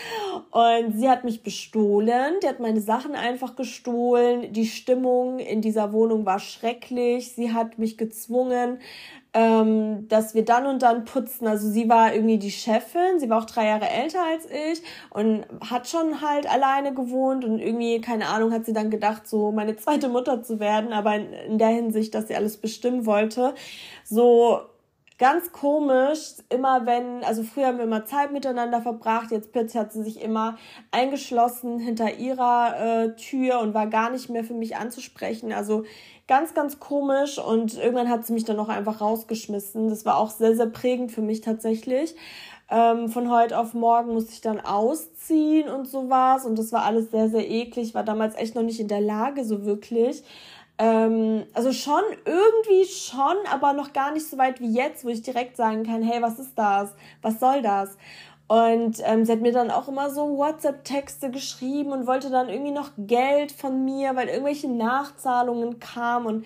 Und 0.50 0.98
sie 0.98 1.08
hat 1.08 1.24
mich 1.24 1.44
bestohlen, 1.44 2.34
die 2.42 2.48
hat 2.48 2.60
meine 2.60 2.82
Sachen 2.82 3.14
einfach 3.14 3.56
gestohlen. 3.56 4.52
Die 4.54 4.66
Stimmung 4.66 5.38
in 5.38 5.62
dieser 5.62 5.94
Wohnung 5.94 6.26
war 6.26 6.40
schrecklich. 6.40 7.34
Sie 7.34 7.54
hat 7.54 7.78
mich 7.78 7.96
gezwungen, 7.96 8.80
ähm, 9.38 10.08
dass 10.08 10.34
wir 10.34 10.44
dann 10.44 10.66
und 10.66 10.82
dann 10.82 11.06
putzen. 11.06 11.46
Also 11.46 11.70
sie 11.70 11.88
war 11.88 12.12
irgendwie 12.12 12.40
die 12.40 12.50
Chefin, 12.50 13.20
sie 13.20 13.30
war 13.30 13.38
auch 13.44 13.46
drei 13.46 13.68
Jahre 13.68 13.88
älter 13.88 14.24
als 14.28 14.48
ich 14.50 14.82
und 15.12 15.46
hat 15.70 15.88
schon 15.88 16.22
halt 16.22 16.52
alleine 16.52 16.96
gewohnt 16.96 17.46
und 17.46 17.60
irgendwie, 17.60 18.02
keine 18.02 18.30
Ahnung, 18.30 18.52
hat 18.52 18.66
sie 18.66 18.74
dann 18.74 18.90
gedacht, 18.90 19.28
so 19.28 19.52
meine 19.52 19.76
zweite 19.76 20.10
Mutter 20.10 20.42
zu 20.42 20.60
werden, 20.60 20.92
aber 20.92 21.16
in, 21.16 21.34
in 21.34 21.58
der 21.60 21.68
Hinsicht, 21.68 22.16
dass 22.16 22.30
sie 22.30 22.36
alles 22.36 22.58
bestimmen 22.58 23.06
wollte. 23.06 23.54
So 24.04 24.62
ganz 25.20 25.52
komisch, 25.52 26.34
immer 26.50 26.88
wenn, 26.88 27.24
also 27.24 27.44
früher 27.44 27.68
haben 27.68 27.78
wir 27.78 27.86
immer 27.86 28.06
Zeit 28.06 28.32
miteinander 28.32 28.82
verbracht, 28.82 29.30
jetzt 29.30 29.52
plötzlich 29.52 29.80
hat 29.80 29.94
sie 29.94 30.02
sich 30.02 30.20
immer 30.20 30.58
eingeschlossen 30.90 31.78
hinter 31.78 32.16
ihrer 32.16 33.06
äh, 33.06 33.16
Tür 33.16 33.60
und 33.60 33.76
war 33.76 33.86
gar 33.86 34.10
nicht 34.10 34.30
mehr 34.30 34.44
für 34.44 34.56
mich 34.56 34.78
anzusprechen. 34.78 35.54
Also 35.54 35.84
ganz, 36.28 36.54
ganz 36.54 36.80
komisch 36.80 37.40
und 37.40 37.78
irgendwann 37.78 38.10
hat 38.10 38.26
sie 38.26 38.34
mich 38.34 38.46
dann 38.46 38.60
auch 38.60 38.70
einfach 38.70 39.02
rausgeschmissen. 39.02 39.90
Das 39.90 40.06
war 40.06 40.18
auch 40.18 40.30
sehr, 40.30 40.56
sehr 40.56 40.68
prägend 40.68 41.12
für 41.12 41.22
mich 41.22 41.42
tatsächlich. 41.42 42.16
Ähm, 42.70 43.08
von 43.10 43.32
heute 43.32 43.58
auf 43.58 43.74
morgen 43.74 44.14
musste 44.14 44.34
ich 44.34 44.42
dann 44.42 44.60
ausziehen 44.60 45.70
und 45.70 45.88
sowas 45.88 46.46
und 46.46 46.60
das 46.60 46.74
war 46.74 46.84
alles 46.84 47.12
sehr, 47.12 47.30
sehr 47.30 47.50
eklig. 47.50 47.96
War 47.96 48.04
damals 48.04 48.36
echt 48.36 48.56
noch 48.56 48.64
nicht 48.64 48.82
in 48.82 48.90
der 48.90 49.00
Lage, 49.02 49.46
so 49.46 49.66
wirklich. 49.66 50.24
Ähm, 50.78 51.46
also 51.54 51.72
schon 51.72 52.04
irgendwie 52.26 52.86
schon, 52.86 53.36
aber 53.52 53.74
noch 53.74 53.94
gar 53.94 54.12
nicht 54.12 54.28
so 54.28 54.38
weit 54.38 54.60
wie 54.60 54.72
jetzt, 54.72 55.06
wo 55.06 55.10
ich 55.10 55.22
direkt 55.22 55.56
sagen 55.56 55.84
kann, 55.84 56.04
hey, 56.04 56.22
was 56.22 56.40
ist 56.40 56.56
das? 56.56 56.94
Was 57.22 57.40
soll 57.40 57.62
das? 57.62 57.98
Und 58.48 59.02
ähm, 59.04 59.26
sie 59.26 59.32
hat 59.34 59.42
mir 59.42 59.52
dann 59.52 59.72
auch 59.72 59.90
immer 59.90 60.10
so 60.10 60.38
WhatsApp-Texte 60.38 61.32
geschrieben 61.32 61.92
und 61.92 62.08
wollte 62.08 62.30
dann 62.30 62.48
irgendwie 62.48 62.72
noch 62.72 62.92
Geld 62.98 63.52
von 63.52 63.84
mir, 63.84 64.16
weil 64.16 64.30
irgendwelche 64.30 64.70
Nachzahlungen 64.70 65.80
kamen 65.80 66.26
und 66.28 66.46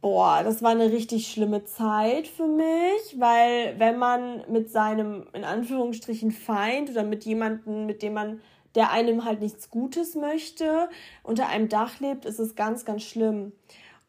boah, 0.00 0.42
das 0.42 0.62
war 0.62 0.70
eine 0.70 0.90
richtig 0.90 1.30
schlimme 1.30 1.64
Zeit 1.64 2.26
für 2.26 2.46
mich, 2.46 3.18
weil 3.18 3.78
wenn 3.78 3.98
man 3.98 4.44
mit 4.50 4.70
seinem, 4.70 5.26
in 5.32 5.44
Anführungsstrichen, 5.44 6.30
Feind 6.30 6.90
oder 6.90 7.04
mit 7.04 7.24
jemandem, 7.24 7.86
mit 7.86 8.02
dem 8.02 8.14
man, 8.14 8.40
der 8.74 8.90
einem 8.90 9.24
halt 9.24 9.40
nichts 9.40 9.68
Gutes 9.70 10.14
möchte, 10.14 10.88
unter 11.22 11.48
einem 11.48 11.68
Dach 11.68 12.00
lebt, 12.00 12.24
ist 12.24 12.38
es 12.38 12.54
ganz, 12.54 12.84
ganz 12.84 13.02
schlimm. 13.02 13.52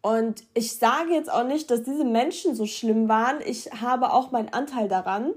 Und 0.02 0.44
ich 0.56 0.78
sage 0.78 1.14
jetzt 1.14 1.32
auch 1.32 1.44
nicht, 1.44 1.70
dass 1.70 1.84
diese 1.84 2.04
Menschen 2.04 2.56
so 2.56 2.66
schlimm 2.66 3.08
waren. 3.08 3.40
Ich 3.46 3.70
habe 3.82 4.12
auch 4.12 4.32
meinen 4.32 4.50
Anteil 4.50 4.88
daran. 4.88 5.34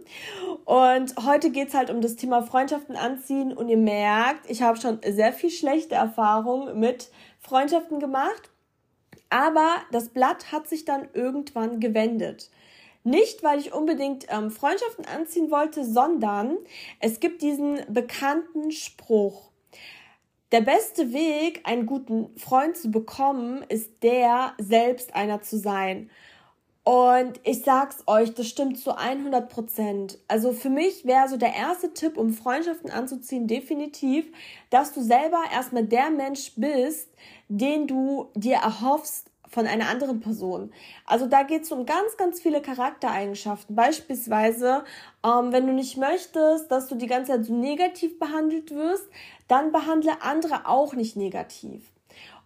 Und 0.64 1.14
heute 1.26 1.50
geht's 1.50 1.74
halt 1.74 1.90
um 1.90 2.00
das 2.00 2.16
Thema 2.16 2.42
Freundschaften 2.42 2.96
anziehen. 2.96 3.52
Und 3.52 3.68
ihr 3.68 3.76
merkt, 3.76 4.48
ich 4.50 4.62
habe 4.62 4.80
schon 4.80 5.00
sehr 5.06 5.34
viel 5.34 5.50
schlechte 5.50 5.94
Erfahrungen 5.94 6.80
mit 6.80 7.10
Freundschaften 7.40 8.00
gemacht. 8.00 8.50
Aber 9.28 9.68
das 9.90 10.08
Blatt 10.08 10.50
hat 10.50 10.66
sich 10.66 10.86
dann 10.86 11.08
irgendwann 11.12 11.80
gewendet. 11.80 12.50
Nicht, 13.02 13.42
weil 13.42 13.58
ich 13.58 13.74
unbedingt 13.74 14.26
ähm, 14.30 14.50
Freundschaften 14.50 15.04
anziehen 15.04 15.50
wollte, 15.50 15.84
sondern 15.84 16.56
es 17.00 17.20
gibt 17.20 17.42
diesen 17.42 17.80
bekannten 17.92 18.70
Spruch. 18.70 19.50
Der 20.54 20.60
beste 20.60 21.12
Weg, 21.12 21.62
einen 21.64 21.84
guten 21.84 22.30
Freund 22.36 22.76
zu 22.76 22.92
bekommen, 22.92 23.64
ist 23.68 24.04
der, 24.04 24.52
selbst 24.58 25.16
einer 25.16 25.42
zu 25.42 25.58
sein. 25.58 26.10
Und 26.84 27.40
ich 27.42 27.62
sag's 27.62 28.04
euch, 28.06 28.34
das 28.34 28.46
stimmt 28.46 28.78
zu 28.78 28.96
100 28.96 29.48
Prozent. 29.48 30.16
Also 30.28 30.52
für 30.52 30.70
mich 30.70 31.04
wäre 31.04 31.28
so 31.28 31.36
der 31.36 31.56
erste 31.56 31.92
Tipp, 31.92 32.16
um 32.16 32.32
Freundschaften 32.32 32.92
anzuziehen, 32.92 33.48
definitiv, 33.48 34.26
dass 34.70 34.92
du 34.92 35.02
selber 35.02 35.42
erstmal 35.52 35.86
der 35.86 36.10
Mensch 36.10 36.52
bist, 36.54 37.08
den 37.48 37.88
du 37.88 38.30
dir 38.36 38.58
erhoffst 38.58 39.32
von 39.54 39.66
einer 39.68 39.88
anderen 39.88 40.20
Person. 40.20 40.72
Also 41.06 41.26
da 41.26 41.44
geht 41.44 41.62
es 41.62 41.72
um 41.72 41.86
ganz, 41.86 42.16
ganz 42.16 42.40
viele 42.40 42.60
Charaktereigenschaften. 42.60 43.76
Beispielsweise, 43.76 44.84
ähm, 45.24 45.52
wenn 45.52 45.66
du 45.66 45.72
nicht 45.72 45.96
möchtest, 45.96 46.70
dass 46.70 46.88
du 46.88 46.96
die 46.96 47.06
ganze 47.06 47.32
Zeit 47.32 47.44
so 47.44 47.54
negativ 47.54 48.18
behandelt 48.18 48.74
wirst, 48.74 49.08
dann 49.48 49.72
behandle 49.72 50.22
andere 50.22 50.66
auch 50.68 50.94
nicht 50.94 51.16
negativ. 51.16 51.82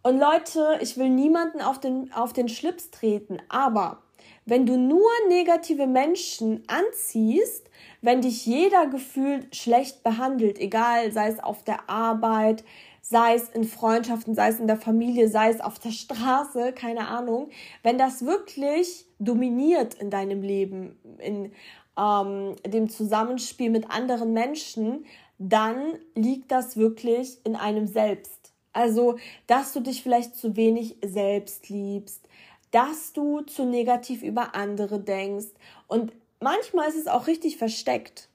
Und 0.03 0.19
Leute, 0.19 0.79
ich 0.81 0.97
will 0.97 1.11
niemanden 1.11 1.61
auf 1.61 1.81
den, 1.81 2.13
auf 2.13 2.33
den 2.33 2.49
Schlips 2.49 2.91
treten, 2.91 3.39
aber 3.49 4.03
wenn 4.47 4.65
du 4.65 4.79
nur 4.79 5.11
negative 5.29 5.87
Menschen 5.87 6.63
anziehst, 6.69 7.69
wenn 8.01 8.23
dich 8.23 8.47
jeder 8.47 8.87
gefühlt 8.87 9.55
schlecht 9.55 10.03
behandelt, 10.03 10.59
egal, 10.59 11.13
sei 11.13 11.29
es 11.29 11.41
auf 11.41 11.65
der 11.65 11.91
Arbeit, 11.91 12.65
sei 13.03 13.35
es 13.35 13.51
in 13.51 13.65
Freundschaften, 13.65 14.35
sei 14.35 14.49
es 14.49 14.59
in 14.59 14.67
der 14.67 14.79
Familie, 14.79 15.29
sei 15.29 15.51
es 15.51 15.61
auf 15.61 15.79
der 15.79 15.91
Straße, 15.91 16.73
keine 16.73 17.09
Ahnung, 17.09 17.51
wenn 17.83 17.99
das 17.99 18.25
wirklich 18.25 19.07
dominiert 19.19 19.95
in 19.95 20.11
deinem 20.11 20.41
Leben, 20.41 20.99
in 21.19 21.53
ähm, 21.99 22.55
dem 22.67 22.89
Zusammenspiel 22.89 23.71
mit 23.71 23.91
anderen 23.91 24.33
Menschen, 24.33 25.05
dann 25.39 25.99
liegt 26.15 26.51
das 26.51 26.77
wirklich 26.77 27.39
in 27.45 27.57
einem 27.57 27.87
selbst. 27.87 28.53
Also, 28.73 29.17
dass 29.47 29.73
du 29.73 29.81
dich 29.81 30.03
vielleicht 30.03 30.37
zu 30.37 30.57
wenig 30.57 30.97
selbst 31.05 31.69
liebst, 31.69 32.29
dass 32.71 33.13
du 33.13 33.41
zu 33.41 33.65
negativ 33.65 34.23
über 34.23 34.55
andere 34.55 35.01
denkst 35.01 35.49
und 35.87 36.13
manchmal 36.41 36.89
ist 36.89 36.99
es 36.99 37.07
auch 37.07 37.27
richtig 37.27 37.57
versteckt. 37.57 38.29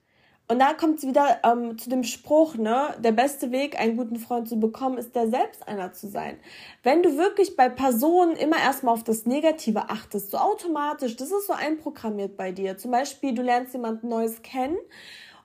Und 0.50 0.60
da 0.60 0.74
kommt 0.74 0.98
es 0.98 1.08
wieder 1.08 1.40
ähm, 1.46 1.78
zu 1.78 1.90
dem 1.90 2.04
Spruch, 2.04 2.56
ne, 2.56 2.94
der 3.00 3.14
beste 3.14 3.52
Weg, 3.52 3.80
einen 3.80 3.96
guten 3.96 4.18
Freund 4.18 4.50
zu 4.50 4.60
bekommen, 4.60 4.98
ist 4.98 5.16
der 5.16 5.30
selbst 5.30 5.66
einer 5.68 5.94
zu 5.94 6.08
sein. 6.08 6.38
Wenn 6.84 7.02
du 7.02 7.18
wirklich 7.18 7.56
bei 7.56 7.70
Personen 7.70 8.36
immer 8.36 8.58
erstmal 8.58 8.94
auf 8.94 9.06
das 9.06 9.26
Negative 9.26 9.90
achtest, 9.90 10.32
so 10.32 10.38
automatisch, 10.38 11.16
das 11.16 11.32
ist 11.32 11.48
so 11.48 11.54
einprogrammiert 11.54 12.36
bei 12.36 12.52
dir. 12.52 12.78
Zum 12.78 12.92
Beispiel, 12.92 13.34
du 13.34 13.42
lernst 13.42 13.74
jemand 13.74 14.04
Neues 14.04 14.42
kennen 14.42 14.78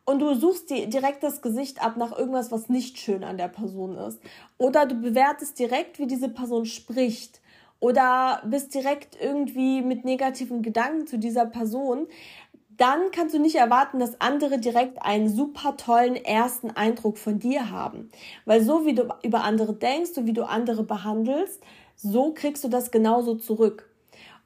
und 0.08 0.20
du 0.20 0.34
suchst 0.34 0.70
dir 0.70 0.86
direkt 0.86 1.22
das 1.22 1.42
Gesicht 1.42 1.84
ab 1.84 1.98
nach 1.98 2.16
irgendwas, 2.16 2.50
was 2.50 2.70
nicht 2.70 2.96
schön 2.96 3.24
an 3.24 3.36
der 3.36 3.48
Person 3.48 3.94
ist. 3.98 4.18
Oder 4.56 4.86
du 4.86 4.94
bewertest 4.94 5.58
direkt, 5.58 5.98
wie 5.98 6.06
diese 6.06 6.30
Person 6.30 6.64
spricht 6.64 7.42
oder 7.78 8.40
bist 8.46 8.72
direkt 8.72 9.18
irgendwie 9.20 9.82
mit 9.82 10.06
negativen 10.06 10.62
Gedanken 10.62 11.06
zu 11.06 11.18
dieser 11.18 11.44
Person, 11.44 12.06
dann 12.78 13.10
kannst 13.12 13.34
du 13.34 13.38
nicht 13.38 13.56
erwarten, 13.56 13.98
dass 13.98 14.18
andere 14.18 14.58
direkt 14.58 15.02
einen 15.02 15.28
super 15.28 15.76
tollen 15.76 16.16
ersten 16.16 16.70
Eindruck 16.70 17.18
von 17.18 17.38
dir 17.38 17.70
haben. 17.70 18.08
Weil 18.46 18.62
so 18.62 18.86
wie 18.86 18.94
du 18.94 19.10
über 19.22 19.44
andere 19.44 19.74
denkst, 19.74 20.12
so 20.14 20.24
wie 20.24 20.32
du 20.32 20.44
andere 20.44 20.84
behandelst, 20.84 21.60
so 21.96 22.32
kriegst 22.32 22.64
du 22.64 22.68
das 22.68 22.90
genauso 22.90 23.34
zurück. 23.34 23.90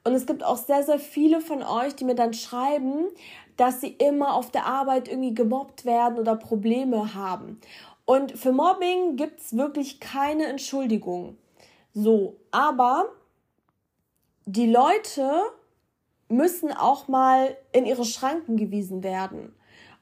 Und 0.05 0.13
es 0.13 0.25
gibt 0.25 0.43
auch 0.43 0.57
sehr, 0.57 0.83
sehr 0.83 0.99
viele 0.99 1.39
von 1.39 1.63
euch, 1.63 1.95
die 1.95 2.03
mir 2.03 2.15
dann 2.15 2.33
schreiben, 2.33 3.05
dass 3.57 3.81
sie 3.81 3.89
immer 3.89 4.33
auf 4.33 4.51
der 4.51 4.65
Arbeit 4.65 5.07
irgendwie 5.07 5.33
gemobbt 5.33 5.85
werden 5.85 6.19
oder 6.19 6.35
Probleme 6.35 7.13
haben. 7.13 7.59
Und 8.05 8.37
für 8.37 8.51
Mobbing 8.51 9.15
gibt's 9.15 9.55
wirklich 9.55 9.99
keine 9.99 10.45
Entschuldigung. 10.45 11.37
So, 11.93 12.37
aber 12.51 13.05
die 14.45 14.69
Leute 14.69 15.41
müssen 16.27 16.71
auch 16.71 17.07
mal 17.07 17.55
in 17.71 17.85
ihre 17.85 18.05
Schranken 18.05 18.57
gewiesen 18.57 19.03
werden. 19.03 19.53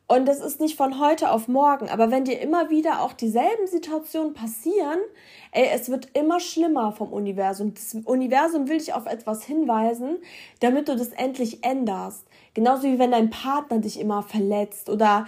Und 0.07 0.25
das 0.25 0.41
ist 0.41 0.59
nicht 0.59 0.75
von 0.75 0.99
heute 0.99 1.31
auf 1.31 1.47
morgen. 1.47 1.87
Aber 1.87 2.11
wenn 2.11 2.25
dir 2.25 2.41
immer 2.41 2.69
wieder 2.69 3.01
auch 3.01 3.13
dieselben 3.13 3.65
Situationen 3.65 4.33
passieren, 4.33 4.99
ey, 5.53 5.69
es 5.73 5.89
wird 5.89 6.09
immer 6.17 6.41
schlimmer 6.41 6.91
vom 6.91 7.13
Universum. 7.13 7.73
Das 7.73 7.95
Universum 8.03 8.67
will 8.67 8.79
dich 8.79 8.93
auf 8.93 9.05
etwas 9.05 9.45
hinweisen, 9.45 10.17
damit 10.59 10.89
du 10.89 10.97
das 10.97 11.09
endlich 11.09 11.63
änderst. 11.63 12.25
Genauso 12.53 12.83
wie 12.83 12.99
wenn 12.99 13.11
dein 13.11 13.29
Partner 13.29 13.79
dich 13.79 13.99
immer 13.99 14.23
verletzt 14.23 14.89
oder 14.89 15.25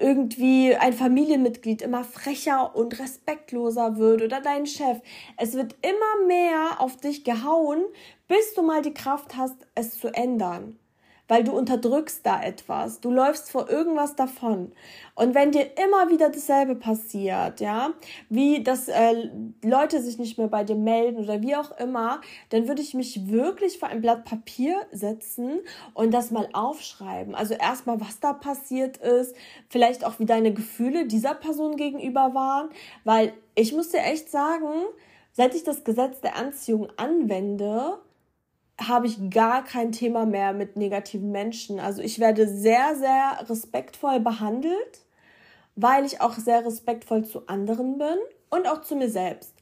irgendwie 0.00 0.74
ein 0.74 0.92
Familienmitglied 0.92 1.82
immer 1.82 2.04
frecher 2.04 2.74
und 2.74 2.98
respektloser 2.98 3.96
wird 3.96 4.22
oder 4.22 4.40
dein 4.40 4.66
Chef. 4.66 5.00
Es 5.36 5.54
wird 5.54 5.76
immer 5.82 6.26
mehr 6.26 6.80
auf 6.80 6.96
dich 6.96 7.24
gehauen, 7.24 7.84
bis 8.26 8.54
du 8.54 8.62
mal 8.62 8.82
die 8.82 8.94
Kraft 8.94 9.36
hast, 9.36 9.66
es 9.74 9.98
zu 9.98 10.08
ändern. 10.08 10.78
Weil 11.26 11.44
du 11.44 11.52
unterdrückst 11.52 12.24
da 12.24 12.42
etwas, 12.42 13.00
du 13.00 13.10
läufst 13.10 13.50
vor 13.50 13.70
irgendwas 13.70 14.14
davon. 14.14 14.72
Und 15.14 15.34
wenn 15.34 15.52
dir 15.52 15.70
immer 15.78 16.10
wieder 16.10 16.28
dasselbe 16.28 16.74
passiert, 16.74 17.60
ja, 17.60 17.92
wie 18.28 18.62
dass 18.62 18.88
äh, 18.88 19.30
Leute 19.62 20.02
sich 20.02 20.18
nicht 20.18 20.38
mehr 20.38 20.48
bei 20.48 20.64
dir 20.64 20.76
melden 20.76 21.22
oder 21.22 21.40
wie 21.40 21.56
auch 21.56 21.76
immer, 21.78 22.20
dann 22.50 22.68
würde 22.68 22.82
ich 22.82 22.94
mich 22.94 23.28
wirklich 23.28 23.78
vor 23.78 23.88
ein 23.88 24.00
Blatt 24.00 24.24
Papier 24.24 24.76
setzen 24.92 25.60
und 25.94 26.12
das 26.12 26.30
mal 26.30 26.48
aufschreiben. 26.52 27.34
Also 27.34 27.54
erstmal, 27.54 28.00
was 28.00 28.20
da 28.20 28.32
passiert 28.32 28.98
ist, 28.98 29.34
vielleicht 29.68 30.04
auch 30.04 30.18
wie 30.18 30.26
deine 30.26 30.52
Gefühle 30.52 31.06
dieser 31.06 31.34
Person 31.34 31.76
gegenüber 31.76 32.34
waren, 32.34 32.68
weil 33.04 33.32
ich 33.54 33.72
muss 33.72 33.90
dir 33.90 34.00
echt 34.00 34.30
sagen, 34.30 34.70
seit 35.32 35.54
ich 35.54 35.64
das 35.64 35.84
Gesetz 35.84 36.20
der 36.20 36.36
Anziehung 36.36 36.88
anwende, 36.96 37.98
habe 38.80 39.06
ich 39.06 39.30
gar 39.30 39.64
kein 39.64 39.92
Thema 39.92 40.26
mehr 40.26 40.52
mit 40.52 40.76
negativen 40.76 41.30
Menschen. 41.30 41.78
Also 41.78 42.02
ich 42.02 42.18
werde 42.18 42.48
sehr, 42.48 42.96
sehr 42.96 43.48
respektvoll 43.48 44.20
behandelt, 44.20 45.00
weil 45.76 46.04
ich 46.04 46.20
auch 46.20 46.34
sehr 46.34 46.64
respektvoll 46.64 47.24
zu 47.24 47.46
anderen 47.46 47.98
bin 47.98 48.16
und 48.50 48.66
auch 48.66 48.82
zu 48.82 48.96
mir 48.96 49.08
selbst. 49.08 49.54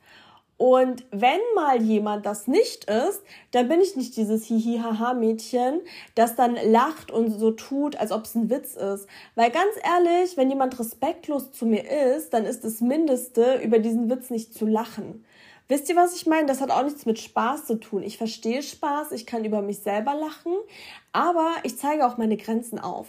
Und 0.57 1.05
wenn 1.11 1.41
mal 1.57 1.83
jemand 1.83 2.25
das 2.25 2.47
nicht 2.47 2.85
ist, 2.85 3.23
dann 3.51 3.67
bin 3.67 3.81
ich 3.81 3.97
nicht 3.97 4.17
dieses 4.17 4.45
Hihi-Haha-Mädchen, 4.45 5.81
das 6.15 6.37
dann 6.37 6.57
lacht 6.71 7.11
und 7.11 7.31
so 7.31 7.51
tut, 7.51 7.97
als 7.97 8.13
ob 8.13 8.27
es 8.27 8.37
ein 8.37 8.49
Witz 8.49 8.77
ist. 8.77 9.09
Weil 9.35 9.51
ganz 9.51 9.75
ehrlich, 9.83 10.37
wenn 10.37 10.51
jemand 10.51 10.79
respektlos 10.79 11.51
zu 11.51 11.67
mir 11.67 11.83
ist, 11.91 12.33
dann 12.33 12.45
ist 12.45 12.63
das 12.63 12.81
Mindeste, 12.81 13.57
über 13.57 13.81
diesen 13.81 14.09
Witz 14.09 14.31
nicht 14.31 14.55
zu 14.55 14.65
lachen. 14.65 15.25
Wisst 15.73 15.89
ihr, 15.89 15.97
was 15.97 16.15
ich 16.15 16.27
meine? 16.27 16.47
Das 16.47 16.61
hat 16.61 16.71
auch 16.71 16.85
nichts 16.85 17.07
mit 17.07 17.19
Spaß 17.19 17.65
zu 17.67 17.77
tun. 17.77 18.03
Ich 18.03 18.19
verstehe 18.19 18.63
Spaß, 18.63 19.13
ich 19.13 19.25
kann 19.27 19.45
über 19.45 19.63
mich 19.63 19.79
selber 19.79 20.15
lachen, 20.15 20.53
aber 21.13 21.51
ich 21.63 21.79
zeige 21.79 22.07
auch 22.07 22.19
meine 22.19 22.37
Grenzen 22.37 22.79
auf. 22.79 23.09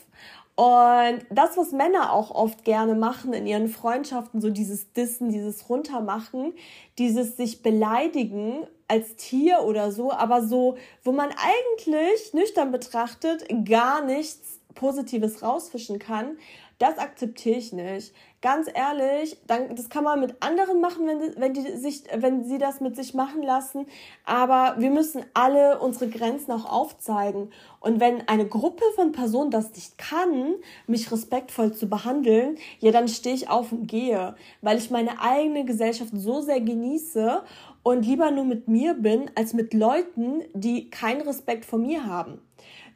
Und 0.55 1.25
das, 1.29 1.57
was 1.57 1.71
Männer 1.71 2.13
auch 2.13 2.31
oft 2.31 2.63
gerne 2.63 2.95
machen 2.95 3.33
in 3.33 3.47
ihren 3.47 3.67
Freundschaften, 3.67 4.39
so 4.39 4.49
dieses 4.49 4.93
Dissen, 4.93 5.29
dieses 5.29 5.67
Runtermachen, 5.67 6.53
dieses 6.99 7.35
sich 7.35 7.63
beleidigen 7.63 8.67
als 8.87 9.15
Tier 9.15 9.63
oder 9.63 9.91
so, 9.91 10.11
aber 10.11 10.43
so, 10.43 10.77
wo 11.03 11.11
man 11.11 11.29
eigentlich 11.31 12.33
nüchtern 12.33 12.71
betrachtet 12.71 13.45
gar 13.65 14.05
nichts 14.05 14.59
Positives 14.75 15.41
rausfischen 15.41 15.99
kann, 15.99 16.37
das 16.79 16.97
akzeptiere 16.97 17.57
ich 17.57 17.71
nicht. 17.71 18.13
Ganz 18.41 18.67
ehrlich, 18.73 19.37
dann, 19.47 19.75
das 19.75 19.89
kann 19.89 20.03
man 20.03 20.19
mit 20.19 20.35
anderen 20.41 20.81
machen, 20.81 21.07
wenn, 21.07 21.39
wenn, 21.39 21.53
die 21.53 21.61
sich, 21.77 22.03
wenn 22.13 22.43
sie 22.43 22.57
das 22.57 22.81
mit 22.81 22.95
sich 22.95 23.13
machen 23.13 23.41
lassen. 23.41 23.85
Aber 24.25 24.75
wir 24.79 24.89
müssen 24.89 25.23
alle 25.33 25.79
unsere 25.79 26.09
Grenzen 26.09 26.51
auch 26.51 26.65
aufzeigen. 26.65 27.51
Und 27.79 27.99
wenn 27.99 28.27
eine 28.27 28.47
Gruppe 28.47 28.83
von 28.95 29.13
Personen 29.13 29.51
das 29.51 29.71
nicht 29.73 29.97
kann, 29.97 30.55
mich 30.87 31.11
respektvoll 31.11 31.73
zu 31.73 31.87
behandeln, 31.87 32.57
ja, 32.79 32.91
dann 32.91 33.07
stehe 33.07 33.35
ich 33.35 33.49
auf 33.49 33.71
und 33.71 33.87
gehe, 33.87 34.35
weil 34.61 34.77
ich 34.77 34.91
meine 34.91 35.21
eigene 35.21 35.63
Gesellschaft 35.63 36.11
so 36.13 36.41
sehr 36.41 36.59
genieße 36.59 37.43
und 37.83 38.05
lieber 38.05 38.31
nur 38.31 38.45
mit 38.45 38.67
mir 38.67 38.93
bin, 38.93 39.29
als 39.35 39.53
mit 39.53 39.73
Leuten, 39.73 40.41
die 40.53 40.89
keinen 40.89 41.21
Respekt 41.21 41.65
vor 41.65 41.79
mir 41.79 42.05
haben. 42.05 42.41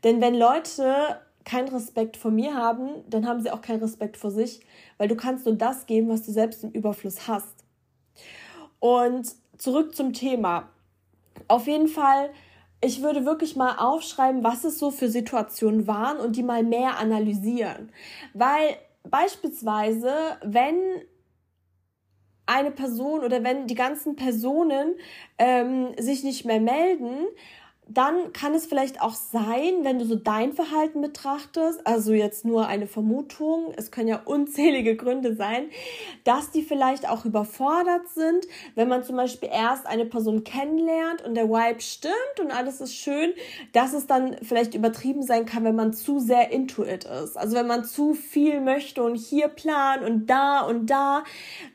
Denn 0.03 0.21
wenn 0.21 0.35
Leute 0.35 1.19
keinen 1.47 1.69
Respekt 1.69 2.17
vor 2.17 2.29
mir 2.29 2.55
haben, 2.55 2.89
dann 3.09 3.25
haben 3.25 3.41
sie 3.41 3.51
auch 3.51 3.61
keinen 3.61 3.81
Respekt 3.81 4.17
vor 4.17 4.31
sich, 4.31 4.59
weil 4.97 5.07
du 5.07 5.15
kannst 5.15 5.45
nur 5.45 5.55
das 5.55 5.85
geben, 5.85 6.09
was 6.09 6.25
du 6.25 6.31
selbst 6.33 6.63
im 6.63 6.71
Überfluss 6.71 7.27
hast. 7.27 7.63
Und 8.79 9.33
zurück 9.57 9.95
zum 9.95 10.11
Thema. 10.11 10.69
Auf 11.47 11.67
jeden 11.67 11.87
Fall, 11.87 12.31
ich 12.83 13.01
würde 13.01 13.25
wirklich 13.25 13.55
mal 13.55 13.77
aufschreiben, 13.77 14.43
was 14.43 14.65
es 14.65 14.77
so 14.77 14.91
für 14.91 15.09
Situationen 15.09 15.87
waren 15.87 16.17
und 16.17 16.35
die 16.35 16.43
mal 16.43 16.63
mehr 16.63 16.97
analysieren. 16.99 17.93
Weil 18.33 18.75
beispielsweise, 19.03 20.11
wenn 20.43 20.75
eine 22.45 22.71
Person 22.71 23.21
oder 23.23 23.43
wenn 23.45 23.67
die 23.67 23.75
ganzen 23.75 24.17
Personen 24.17 24.95
ähm, 25.37 25.93
sich 25.97 26.25
nicht 26.25 26.43
mehr 26.43 26.59
melden, 26.59 27.25
dann 27.89 28.33
kann 28.33 28.53
es 28.53 28.65
vielleicht 28.65 29.01
auch 29.01 29.13
sein, 29.13 29.83
wenn 29.83 29.99
du 29.99 30.05
so 30.05 30.15
dein 30.15 30.53
Verhalten 30.53 31.01
betrachtest, 31.01 31.85
also 31.87 32.11
jetzt 32.11 32.43
nur 32.43 32.67
eine 32.67 32.85
Vermutung, 32.85 33.73
es 33.77 33.91
können 33.91 34.09
ja 34.09 34.21
unzählige 34.25 34.95
Gründe 34.95 35.35
sein, 35.35 35.69
dass 36.23 36.51
die 36.51 36.63
vielleicht 36.63 37.09
auch 37.09 37.25
überfordert 37.25 38.09
sind, 38.09 38.45
wenn 38.75 38.89
man 38.89 39.03
zum 39.03 39.15
Beispiel 39.15 39.49
erst 39.51 39.85
eine 39.85 40.05
Person 40.05 40.43
kennenlernt 40.43 41.23
und 41.23 41.35
der 41.35 41.49
Vibe 41.49 41.81
stimmt 41.81 42.13
und 42.41 42.51
alles 42.51 42.81
ist 42.81 42.95
schön, 42.95 43.33
dass 43.71 43.93
es 43.93 44.05
dann 44.05 44.35
vielleicht 44.41 44.75
übertrieben 44.75 45.23
sein 45.23 45.45
kann, 45.45 45.63
wenn 45.63 45.75
man 45.75 45.93
zu 45.93 46.19
sehr 46.19 46.51
into 46.51 46.83
it 46.83 47.05
ist. 47.05 47.37
Also 47.37 47.55
wenn 47.55 47.67
man 47.67 47.85
zu 47.85 48.13
viel 48.13 48.59
möchte 48.59 49.01
und 49.03 49.15
hier 49.15 49.47
plan 49.47 50.03
und 50.03 50.27
da 50.27 50.61
und 50.61 50.87
da. 50.87 51.23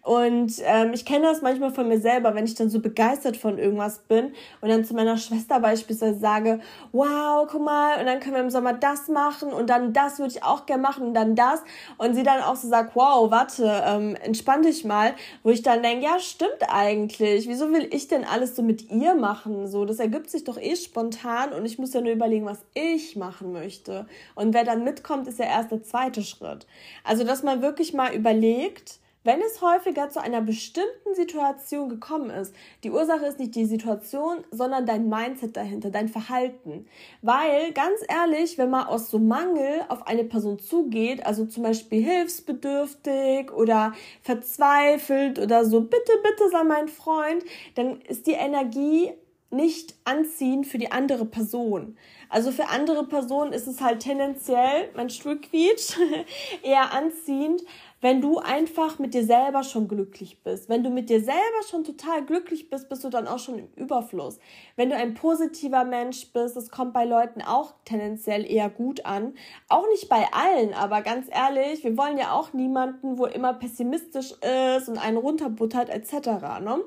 Und 0.02 0.54
ähm, 0.64 0.92
ich 0.92 1.04
kenne 1.04 1.24
das 1.24 1.42
manchmal 1.42 1.72
von 1.72 1.88
mir 1.88 2.00
selber, 2.00 2.34
wenn 2.34 2.44
ich 2.44 2.54
dann 2.54 2.68
so 2.68 2.80
begeistert 2.80 3.36
von 3.36 3.58
irgendwas 3.58 4.00
bin 4.00 4.32
und 4.60 4.68
dann 4.68 4.84
zu 4.84 4.94
meiner 4.94 5.16
Schwester 5.16 5.60
beispielsweise 5.60 6.01
beispielsweise 6.02 6.18
sage, 6.18 6.60
wow, 6.92 7.46
guck 7.50 7.62
mal, 7.62 7.98
und 8.00 8.06
dann 8.06 8.20
können 8.20 8.34
wir 8.34 8.42
im 8.42 8.50
Sommer 8.50 8.72
das 8.72 9.08
machen 9.08 9.52
und 9.52 9.70
dann 9.70 9.92
das 9.92 10.18
würde 10.18 10.32
ich 10.32 10.42
auch 10.42 10.66
gerne 10.66 10.82
machen 10.82 11.06
und 11.06 11.14
dann 11.14 11.34
das. 11.34 11.62
Und 11.98 12.14
sie 12.14 12.22
dann 12.22 12.42
auch 12.42 12.56
so 12.56 12.68
sagt, 12.68 12.94
wow, 12.94 13.30
warte, 13.30 13.82
ähm, 13.86 14.16
entspann 14.16 14.62
dich 14.62 14.84
mal. 14.84 15.14
Wo 15.42 15.50
ich 15.50 15.62
dann 15.62 15.82
denke, 15.82 16.04
ja, 16.04 16.18
stimmt 16.18 16.68
eigentlich. 16.68 17.48
Wieso 17.48 17.70
will 17.72 17.88
ich 17.90 18.08
denn 18.08 18.24
alles 18.24 18.56
so 18.56 18.62
mit 18.62 18.90
ihr 18.90 19.14
machen? 19.14 19.66
So, 19.68 19.84
das 19.84 19.98
ergibt 19.98 20.30
sich 20.30 20.44
doch 20.44 20.58
eh 20.58 20.76
spontan 20.76 21.52
und 21.52 21.64
ich 21.64 21.78
muss 21.78 21.92
ja 21.92 22.00
nur 22.00 22.12
überlegen, 22.12 22.46
was 22.46 22.58
ich 22.74 23.16
machen 23.16 23.52
möchte. 23.52 24.06
Und 24.34 24.54
wer 24.54 24.64
dann 24.64 24.84
mitkommt, 24.84 25.28
ist 25.28 25.38
ja 25.38 25.46
erst 25.46 25.70
der 25.70 25.82
zweite 25.82 26.22
Schritt. 26.22 26.66
Also, 27.04 27.24
dass 27.24 27.42
man 27.42 27.62
wirklich 27.62 27.94
mal 27.94 28.14
überlegt, 28.14 28.98
wenn 29.24 29.40
es 29.40 29.60
häufiger 29.62 30.10
zu 30.10 30.20
einer 30.20 30.40
bestimmten 30.40 31.14
Situation 31.14 31.88
gekommen 31.88 32.30
ist, 32.30 32.54
die 32.82 32.90
Ursache 32.90 33.26
ist 33.26 33.38
nicht 33.38 33.54
die 33.54 33.64
Situation, 33.64 34.44
sondern 34.50 34.86
dein 34.86 35.08
Mindset 35.08 35.56
dahinter, 35.56 35.90
dein 35.90 36.08
Verhalten. 36.08 36.86
Weil, 37.20 37.72
ganz 37.72 38.00
ehrlich, 38.08 38.58
wenn 38.58 38.70
man 38.70 38.86
aus 38.86 39.10
so 39.10 39.18
Mangel 39.18 39.82
auf 39.88 40.06
eine 40.06 40.24
Person 40.24 40.58
zugeht, 40.58 41.24
also 41.24 41.44
zum 41.44 41.62
Beispiel 41.62 42.02
hilfsbedürftig 42.02 43.52
oder 43.52 43.92
verzweifelt 44.22 45.38
oder 45.38 45.64
so, 45.64 45.80
bitte, 45.80 46.12
bitte 46.22 46.50
sei 46.50 46.64
mein 46.64 46.88
Freund, 46.88 47.44
dann 47.74 48.00
ist 48.02 48.26
die 48.26 48.32
Energie 48.32 49.12
nicht 49.52 49.94
anziehend 50.04 50.66
für 50.66 50.78
die 50.78 50.90
andere 50.90 51.26
Person. 51.26 51.96
Also 52.30 52.50
für 52.50 52.68
andere 52.68 53.04
Personen 53.04 53.52
ist 53.52 53.66
es 53.66 53.82
halt 53.82 54.00
tendenziell, 54.00 54.88
mein 54.96 55.10
Stuhl 55.10 55.38
quietscht, 55.38 55.98
eher 56.62 56.92
anziehend, 56.92 57.62
wenn 58.02 58.20
du 58.20 58.38
einfach 58.38 58.98
mit 58.98 59.14
dir 59.14 59.24
selber 59.24 59.62
schon 59.62 59.86
glücklich 59.86 60.42
bist. 60.42 60.68
Wenn 60.68 60.82
du 60.82 60.90
mit 60.90 61.08
dir 61.08 61.20
selber 61.20 61.62
schon 61.70 61.84
total 61.84 62.24
glücklich 62.24 62.68
bist, 62.68 62.88
bist 62.88 63.04
du 63.04 63.10
dann 63.10 63.28
auch 63.28 63.38
schon 63.38 63.60
im 63.60 63.68
Überfluss. 63.76 64.40
Wenn 64.74 64.90
du 64.90 64.96
ein 64.96 65.14
positiver 65.14 65.84
Mensch 65.84 66.32
bist, 66.32 66.56
das 66.56 66.70
kommt 66.70 66.94
bei 66.94 67.04
Leuten 67.04 67.42
auch 67.42 67.74
tendenziell 67.84 68.44
eher 68.44 68.68
gut 68.70 69.06
an. 69.06 69.34
Auch 69.68 69.86
nicht 69.88 70.08
bei 70.08 70.26
allen, 70.32 70.74
aber 70.74 71.02
ganz 71.02 71.28
ehrlich, 71.30 71.84
wir 71.84 71.96
wollen 71.96 72.18
ja 72.18 72.32
auch 72.32 72.52
niemanden, 72.52 73.18
wo 73.18 73.26
immer 73.26 73.54
pessimistisch 73.54 74.32
ist 74.32 74.88
und 74.88 74.98
einen 74.98 75.16
runterbuttert 75.16 75.88
etc. 75.88 76.26
Ne? 76.60 76.80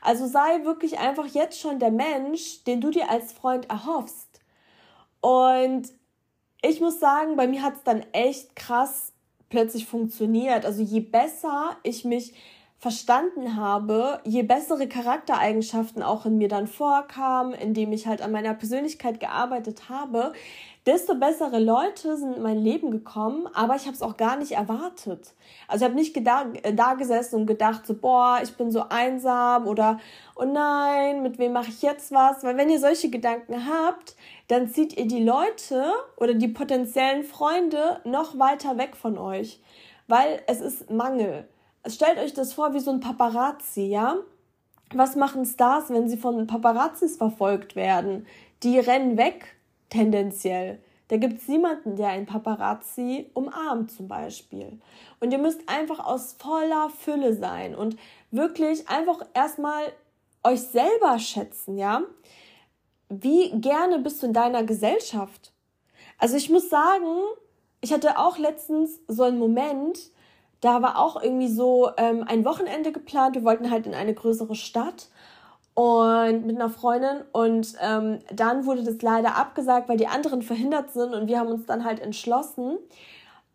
Also 0.00 0.28
sei 0.28 0.64
wirklich 0.64 1.00
einfach 1.00 1.26
jetzt 1.26 1.60
schon 1.60 1.80
der 1.80 1.90
Mensch, 1.90 2.62
den 2.62 2.80
du 2.80 2.90
dir 2.90 3.10
als 3.10 3.32
Freund 3.32 3.68
erhoffst. 3.68 4.40
Und 5.20 5.88
ich 6.62 6.80
muss 6.80 7.00
sagen, 7.00 7.34
bei 7.34 7.48
mir 7.48 7.62
hat 7.62 7.74
es 7.74 7.82
dann 7.82 8.06
echt 8.12 8.54
krass 8.54 9.12
plötzlich 9.52 9.84
funktioniert. 9.84 10.64
Also 10.64 10.82
je 10.82 11.00
besser 11.00 11.76
ich 11.82 12.06
mich 12.06 12.32
verstanden 12.78 13.54
habe, 13.54 14.18
je 14.24 14.42
bessere 14.42 14.88
Charaktereigenschaften 14.88 16.02
auch 16.02 16.26
in 16.26 16.38
mir 16.38 16.48
dann 16.48 16.66
vorkamen, 16.66 17.52
indem 17.52 17.92
ich 17.92 18.06
halt 18.06 18.22
an 18.22 18.32
meiner 18.32 18.54
Persönlichkeit 18.54 19.20
gearbeitet 19.20 19.90
habe, 19.90 20.32
desto 20.86 21.14
bessere 21.14 21.60
Leute 21.60 22.16
sind 22.16 22.36
in 22.36 22.42
mein 22.42 22.58
Leben 22.58 22.90
gekommen, 22.90 23.48
aber 23.54 23.76
ich 23.76 23.82
habe 23.86 23.94
es 23.94 24.02
auch 24.02 24.16
gar 24.16 24.36
nicht 24.36 24.52
erwartet. 24.52 25.32
Also 25.68 25.84
ich 25.84 25.90
habe 25.90 26.00
nicht 26.00 26.16
äh, 26.16 26.74
da 26.74 26.94
gesessen 26.94 27.36
und 27.40 27.46
gedacht, 27.46 27.86
so, 27.86 27.94
boah, 27.94 28.40
ich 28.42 28.56
bin 28.56 28.72
so 28.72 28.84
einsam 28.88 29.68
oder, 29.68 30.00
oh 30.34 30.44
nein, 30.44 31.22
mit 31.22 31.38
wem 31.38 31.52
mache 31.52 31.68
ich 31.68 31.82
jetzt 31.82 32.12
was? 32.12 32.42
Weil 32.42 32.56
wenn 32.56 32.70
ihr 32.70 32.80
solche 32.80 33.10
Gedanken 33.10 33.66
habt, 33.66 34.16
dann 34.48 34.68
zieht 34.68 34.96
ihr 34.96 35.06
die 35.06 35.22
Leute 35.22 35.92
oder 36.16 36.34
die 36.34 36.48
potenziellen 36.48 37.22
Freunde 37.22 38.00
noch 38.04 38.38
weiter 38.38 38.76
weg 38.76 38.96
von 38.96 39.18
euch, 39.18 39.60
weil 40.08 40.42
es 40.48 40.60
ist 40.60 40.90
Mangel. 40.90 41.48
Stellt 41.86 42.18
euch 42.18 42.34
das 42.34 42.52
vor 42.52 42.74
wie 42.74 42.80
so 42.80 42.90
ein 42.90 43.00
Paparazzi, 43.00 43.82
ja? 43.82 44.16
Was 44.94 45.16
machen 45.16 45.46
Stars, 45.46 45.90
wenn 45.90 46.08
sie 46.08 46.18
von 46.18 46.46
Paparazzis 46.46 47.16
verfolgt 47.16 47.76
werden? 47.76 48.26
Die 48.62 48.78
rennen 48.78 49.16
weg, 49.16 49.56
tendenziell. 49.92 50.82
Da 51.08 51.18
gibt 51.18 51.42
es 51.42 51.48
niemanden, 51.48 51.96
der 51.96 52.08
ein 52.08 52.24
Paparazzi 52.24 53.30
umarmt 53.34 53.90
zum 53.90 54.08
Beispiel. 54.08 54.80
Und 55.20 55.30
ihr 55.30 55.38
müsst 55.38 55.68
einfach 55.68 55.98
aus 55.98 56.36
voller 56.38 56.88
Fülle 56.88 57.34
sein 57.34 57.74
und 57.74 57.96
wirklich 58.30 58.88
einfach 58.88 59.20
erstmal 59.34 59.92
euch 60.42 60.62
selber 60.62 61.18
schätzen, 61.18 61.76
ja? 61.76 62.02
Wie 63.10 63.50
gerne 63.60 63.98
bist 63.98 64.22
du 64.22 64.26
in 64.26 64.32
deiner 64.32 64.64
Gesellschaft? 64.64 65.52
Also 66.16 66.36
ich 66.36 66.48
muss 66.48 66.70
sagen, 66.70 67.18
ich 67.82 67.92
hatte 67.92 68.18
auch 68.18 68.38
letztens 68.38 69.00
so 69.06 69.24
einen 69.24 69.38
Moment, 69.38 70.10
da 70.62 70.80
war 70.80 70.98
auch 70.98 71.22
irgendwie 71.22 71.48
so 71.48 71.90
ähm, 71.98 72.24
ein 72.26 72.44
Wochenende 72.46 72.90
geplant. 72.90 73.34
Wir 73.34 73.44
wollten 73.44 73.70
halt 73.70 73.86
in 73.86 73.94
eine 73.94 74.14
größere 74.14 74.54
Stadt 74.54 75.08
und 75.74 76.46
mit 76.46 76.56
einer 76.56 76.68
Freundin 76.68 77.22
und 77.32 77.74
ähm, 77.80 78.18
dann 78.32 78.66
wurde 78.66 78.84
das 78.84 79.00
leider 79.00 79.36
abgesagt, 79.36 79.88
weil 79.88 79.96
die 79.96 80.06
anderen 80.06 80.42
verhindert 80.42 80.90
sind 80.92 81.14
und 81.14 81.28
wir 81.28 81.38
haben 81.38 81.50
uns 81.50 81.66
dann 81.66 81.84
halt 81.84 82.00
entschlossen, 82.00 82.76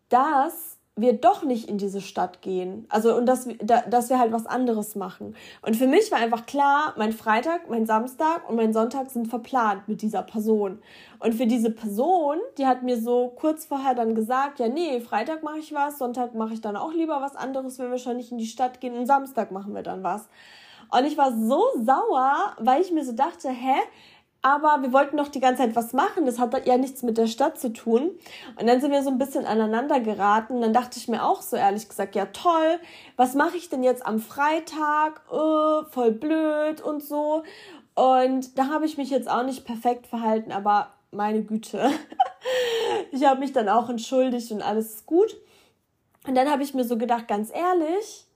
dass 0.08 0.78
wir 1.00 1.12
doch 1.12 1.44
nicht 1.44 1.68
in 1.68 1.78
diese 1.78 2.00
Stadt 2.00 2.42
gehen. 2.42 2.86
Also 2.88 3.14
und 3.14 3.26
dass, 3.26 3.48
dass 3.60 4.10
wir 4.10 4.18
halt 4.18 4.32
was 4.32 4.46
anderes 4.46 4.96
machen. 4.96 5.36
Und 5.62 5.76
für 5.76 5.86
mich 5.86 6.10
war 6.10 6.18
einfach 6.18 6.44
klar, 6.44 6.94
mein 6.96 7.12
Freitag, 7.12 7.70
mein 7.70 7.86
Samstag 7.86 8.48
und 8.48 8.56
mein 8.56 8.72
Sonntag 8.72 9.10
sind 9.10 9.28
verplant 9.28 9.86
mit 9.86 10.02
dieser 10.02 10.22
Person. 10.22 10.80
Und 11.20 11.34
für 11.36 11.46
diese 11.46 11.70
Person, 11.70 12.38
die 12.58 12.66
hat 12.66 12.82
mir 12.82 13.00
so 13.00 13.32
kurz 13.36 13.64
vorher 13.64 13.94
dann 13.94 14.16
gesagt, 14.16 14.58
ja 14.58 14.68
nee, 14.68 15.00
Freitag 15.00 15.44
mache 15.44 15.58
ich 15.58 15.72
was, 15.72 15.98
Sonntag 15.98 16.34
mache 16.34 16.54
ich 16.54 16.60
dann 16.60 16.76
auch 16.76 16.92
lieber 16.92 17.20
was 17.20 17.36
anderes, 17.36 17.78
wenn 17.78 17.92
wir 17.92 17.98
schon 17.98 18.16
nicht 18.16 18.32
in 18.32 18.38
die 18.38 18.46
Stadt 18.46 18.80
gehen 18.80 18.98
und 18.98 19.06
Samstag 19.06 19.52
machen 19.52 19.74
wir 19.76 19.84
dann 19.84 20.02
was. 20.02 20.28
Und 20.90 21.04
ich 21.04 21.16
war 21.16 21.32
so 21.32 21.64
sauer, 21.84 22.56
weil 22.58 22.82
ich 22.82 22.92
mir 22.92 23.04
so 23.04 23.12
dachte, 23.12 23.48
hä, 23.50 23.74
aber 24.40 24.82
wir 24.82 24.92
wollten 24.92 25.16
noch 25.16 25.28
die 25.28 25.40
ganze 25.40 25.62
Zeit 25.62 25.74
was 25.74 25.92
machen. 25.92 26.24
Das 26.24 26.38
hat 26.38 26.66
ja 26.66 26.76
nichts 26.76 27.02
mit 27.02 27.18
der 27.18 27.26
Stadt 27.26 27.58
zu 27.58 27.72
tun. 27.72 28.10
Und 28.58 28.66
dann 28.66 28.80
sind 28.80 28.92
wir 28.92 29.02
so 29.02 29.10
ein 29.10 29.18
bisschen 29.18 29.44
aneinander 29.44 30.00
geraten. 30.00 30.60
Dann 30.60 30.72
dachte 30.72 30.98
ich 30.98 31.08
mir 31.08 31.24
auch 31.24 31.42
so 31.42 31.56
ehrlich 31.56 31.88
gesagt, 31.88 32.14
ja 32.14 32.26
toll, 32.26 32.78
was 33.16 33.34
mache 33.34 33.56
ich 33.56 33.68
denn 33.68 33.82
jetzt 33.82 34.06
am 34.06 34.20
Freitag? 34.20 35.22
Oh, 35.30 35.82
voll 35.90 36.12
blöd 36.12 36.80
und 36.80 37.02
so. 37.02 37.42
Und 37.94 38.56
da 38.56 38.68
habe 38.68 38.86
ich 38.86 38.96
mich 38.96 39.10
jetzt 39.10 39.28
auch 39.28 39.42
nicht 39.42 39.64
perfekt 39.64 40.06
verhalten, 40.06 40.52
aber 40.52 40.94
meine 41.10 41.42
Güte. 41.42 41.90
ich 43.10 43.24
habe 43.24 43.40
mich 43.40 43.52
dann 43.52 43.68
auch 43.68 43.88
entschuldigt 43.88 44.52
und 44.52 44.62
alles 44.62 44.94
ist 44.94 45.06
gut. 45.06 45.36
Und 46.28 46.36
dann 46.36 46.48
habe 46.48 46.62
ich 46.62 46.74
mir 46.74 46.84
so 46.84 46.96
gedacht, 46.96 47.26
ganz 47.26 47.50
ehrlich, 47.52 48.27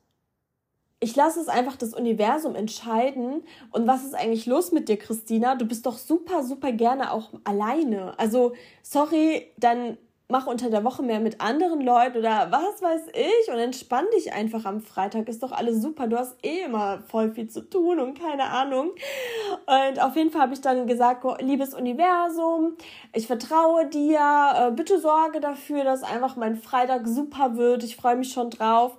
ich 1.03 1.17
lasse 1.17 1.41
es 1.41 1.49
einfach 1.49 1.75
das 1.75 1.95
Universum 1.95 2.55
entscheiden. 2.55 3.43
Und 3.73 3.88
was 3.88 4.05
ist 4.05 4.15
eigentlich 4.15 4.47
los 4.47 4.71
mit 4.71 4.88
dir, 4.88 4.97
Christina? 4.97 5.57
Du 5.57 5.67
bist 5.67 5.85
doch 5.85 5.99
super, 5.99 6.45
super 6.45 6.71
gerne 6.71 7.12
auch 7.12 7.31
alleine. 7.43 8.17
Also, 8.21 8.53
sorry, 8.83 9.49
dann 9.57 9.99
mach 10.29 10.47
unter 10.47 10.71
der 10.71 10.85
Woche 10.85 11.03
mehr 11.03 11.19
mit 11.19 11.41
anderen 11.41 11.81
Leuten 11.81 12.19
oder 12.19 12.49
was 12.51 12.81
weiß 12.81 13.09
ich 13.15 13.53
und 13.53 13.59
entspann 13.59 14.07
dich 14.17 14.33
einfach 14.33 14.65
am 14.65 14.81
Freitag. 14.81 15.29
Ist 15.29 15.43
doch 15.43 15.51
alles 15.51 15.83
super. 15.83 16.07
Du 16.07 16.17
hast 16.17 16.37
eh 16.45 16.62
immer 16.62 17.01
voll 17.09 17.33
viel 17.33 17.49
zu 17.49 17.69
tun 17.69 17.99
und 17.99 18.19
keine 18.19 18.45
Ahnung. 18.45 18.93
Und 19.67 20.01
auf 20.01 20.15
jeden 20.15 20.31
Fall 20.31 20.43
habe 20.43 20.55
ich 20.55 20.61
dann 20.61 20.87
gesagt, 20.87 21.25
liebes 21.43 21.75
Universum, 21.75 22.77
ich 23.12 23.27
vertraue 23.27 23.87
dir. 23.87 24.21
Äh, 24.55 24.71
bitte 24.71 25.01
sorge 25.01 25.41
dafür, 25.41 25.83
dass 25.83 26.05
einfach 26.05 26.37
mein 26.37 26.55
Freitag 26.55 27.09
super 27.09 27.57
wird. 27.57 27.83
Ich 27.83 27.97
freue 27.97 28.17
mich 28.17 28.33
schon 28.33 28.51
drauf. 28.51 28.97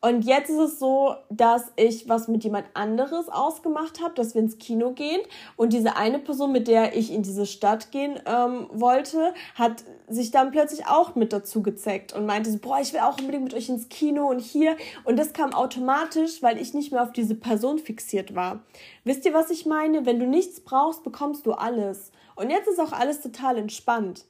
Und 0.00 0.22
jetzt 0.24 0.50
ist 0.50 0.58
es 0.58 0.78
so, 0.78 1.14
dass 1.30 1.72
ich 1.76 2.08
was 2.08 2.28
mit 2.28 2.44
jemand 2.44 2.66
anderes 2.74 3.28
ausgemacht 3.28 4.00
habe, 4.00 4.14
dass 4.14 4.34
wir 4.34 4.42
ins 4.42 4.58
Kino 4.58 4.92
gehen. 4.92 5.20
Und 5.56 5.72
diese 5.72 5.96
eine 5.96 6.18
Person, 6.18 6.52
mit 6.52 6.68
der 6.68 6.96
ich 6.96 7.12
in 7.12 7.22
diese 7.22 7.46
Stadt 7.46 7.90
gehen 7.90 8.20
ähm, 8.26 8.66
wollte, 8.72 9.32
hat 9.54 9.84
sich 10.08 10.30
dann 10.30 10.52
plötzlich 10.52 10.86
auch 10.86 11.14
mit 11.14 11.32
dazu 11.32 11.62
gezeckt 11.62 12.12
und 12.12 12.26
meinte 12.26 12.50
so, 12.50 12.58
boah, 12.58 12.78
ich 12.80 12.92
will 12.92 13.00
auch 13.00 13.18
unbedingt 13.18 13.44
mit 13.44 13.54
euch 13.54 13.68
ins 13.68 13.88
Kino 13.88 14.28
und 14.28 14.40
hier. 14.40 14.76
Und 15.04 15.18
das 15.18 15.32
kam 15.32 15.52
automatisch, 15.54 16.42
weil 16.42 16.58
ich 16.60 16.74
nicht 16.74 16.92
mehr 16.92 17.02
auf 17.02 17.12
diese 17.12 17.34
Person 17.34 17.78
fixiert 17.78 18.34
war. 18.34 18.60
Wisst 19.04 19.24
ihr, 19.24 19.34
was 19.34 19.50
ich 19.50 19.66
meine? 19.66 20.06
Wenn 20.06 20.20
du 20.20 20.26
nichts 20.26 20.60
brauchst, 20.60 21.02
bekommst 21.04 21.46
du 21.46 21.52
alles. 21.52 22.12
Und 22.36 22.50
jetzt 22.50 22.68
ist 22.68 22.80
auch 22.80 22.92
alles 22.92 23.22
total 23.22 23.56
entspannt. 23.56 24.26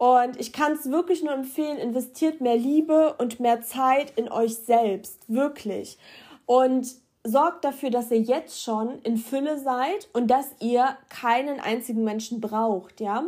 Und 0.00 0.40
ich 0.40 0.54
kann 0.54 0.72
es 0.72 0.90
wirklich 0.90 1.22
nur 1.22 1.34
empfehlen, 1.34 1.76
investiert 1.76 2.40
mehr 2.40 2.56
Liebe 2.56 3.16
und 3.18 3.38
mehr 3.38 3.60
Zeit 3.60 4.14
in 4.16 4.32
euch 4.32 4.56
selbst, 4.56 5.28
wirklich. 5.28 5.98
Und 6.46 6.88
sorgt 7.22 7.66
dafür, 7.66 7.90
dass 7.90 8.10
ihr 8.10 8.20
jetzt 8.20 8.62
schon 8.62 9.00
in 9.00 9.18
Fülle 9.18 9.58
seid 9.58 10.08
und 10.14 10.28
dass 10.28 10.46
ihr 10.58 10.96
keinen 11.10 11.60
einzigen 11.60 12.02
Menschen 12.02 12.40
braucht, 12.40 13.02
ja? 13.02 13.24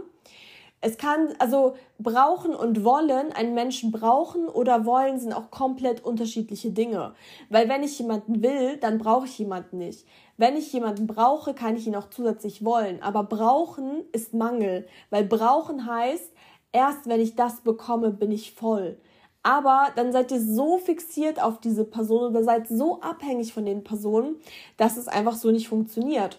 Es 0.81 0.97
kann, 0.97 1.35
also 1.39 1.77
brauchen 1.99 2.55
und 2.55 2.83
wollen, 2.85 3.33
einen 3.33 3.55
Menschen 3.55 3.93
brauchen 3.93 4.49
oder 4.49 4.87
wollen 4.87 5.21
sind 5.21 5.35
auch 5.35 5.51
komplett 5.51 6.03
unterschiedliche 6.03 6.71
Dinge. 6.71 7.15
Weil 7.51 7.69
wenn 7.69 7.85
ich 7.85 7.99
jemanden 7.99 8.43
will, 8.43 8.79
dann 8.79 8.99
brauche 8.99 9.27
ich 9.27 9.39
jemanden 9.39 9.79
nicht. 9.79 10.07
Wenn 10.39 10.57
ich 10.57 10.73
jemanden 10.73 11.07
brauche, 11.07 11.55
kann 11.55 11.77
ich 11.77 11.87
ihn 11.87 11.95
auch 11.95 12.11
zusätzlich 12.11 12.65
wollen. 12.65 13.01
Aber 13.01 13.23
brauchen 13.23 14.03
ist 14.11 14.35
Mangel. 14.35 14.89
Weil 15.11 15.23
brauchen 15.23 15.87
heißt, 15.87 16.33
erst 16.73 17.07
wenn 17.07 17.21
ich 17.21 17.37
das 17.37 17.61
bekomme, 17.61 18.11
bin 18.11 18.33
ich 18.33 18.53
voll. 18.53 18.99
Aber 19.43 19.89
dann 19.97 20.13
seid 20.13 20.31
ihr 20.31 20.41
so 20.41 20.79
fixiert 20.79 21.43
auf 21.43 21.61
diese 21.61 21.85
Person 21.85 22.31
oder 22.31 22.45
seid 22.45 22.69
so 22.69 23.01
abhängig 23.01 23.53
von 23.53 23.67
den 23.67 23.83
Personen, 23.83 24.37
dass 24.77 24.97
es 24.97 25.09
einfach 25.09 25.35
so 25.35 25.51
nicht 25.51 25.69
funktioniert. 25.69 26.39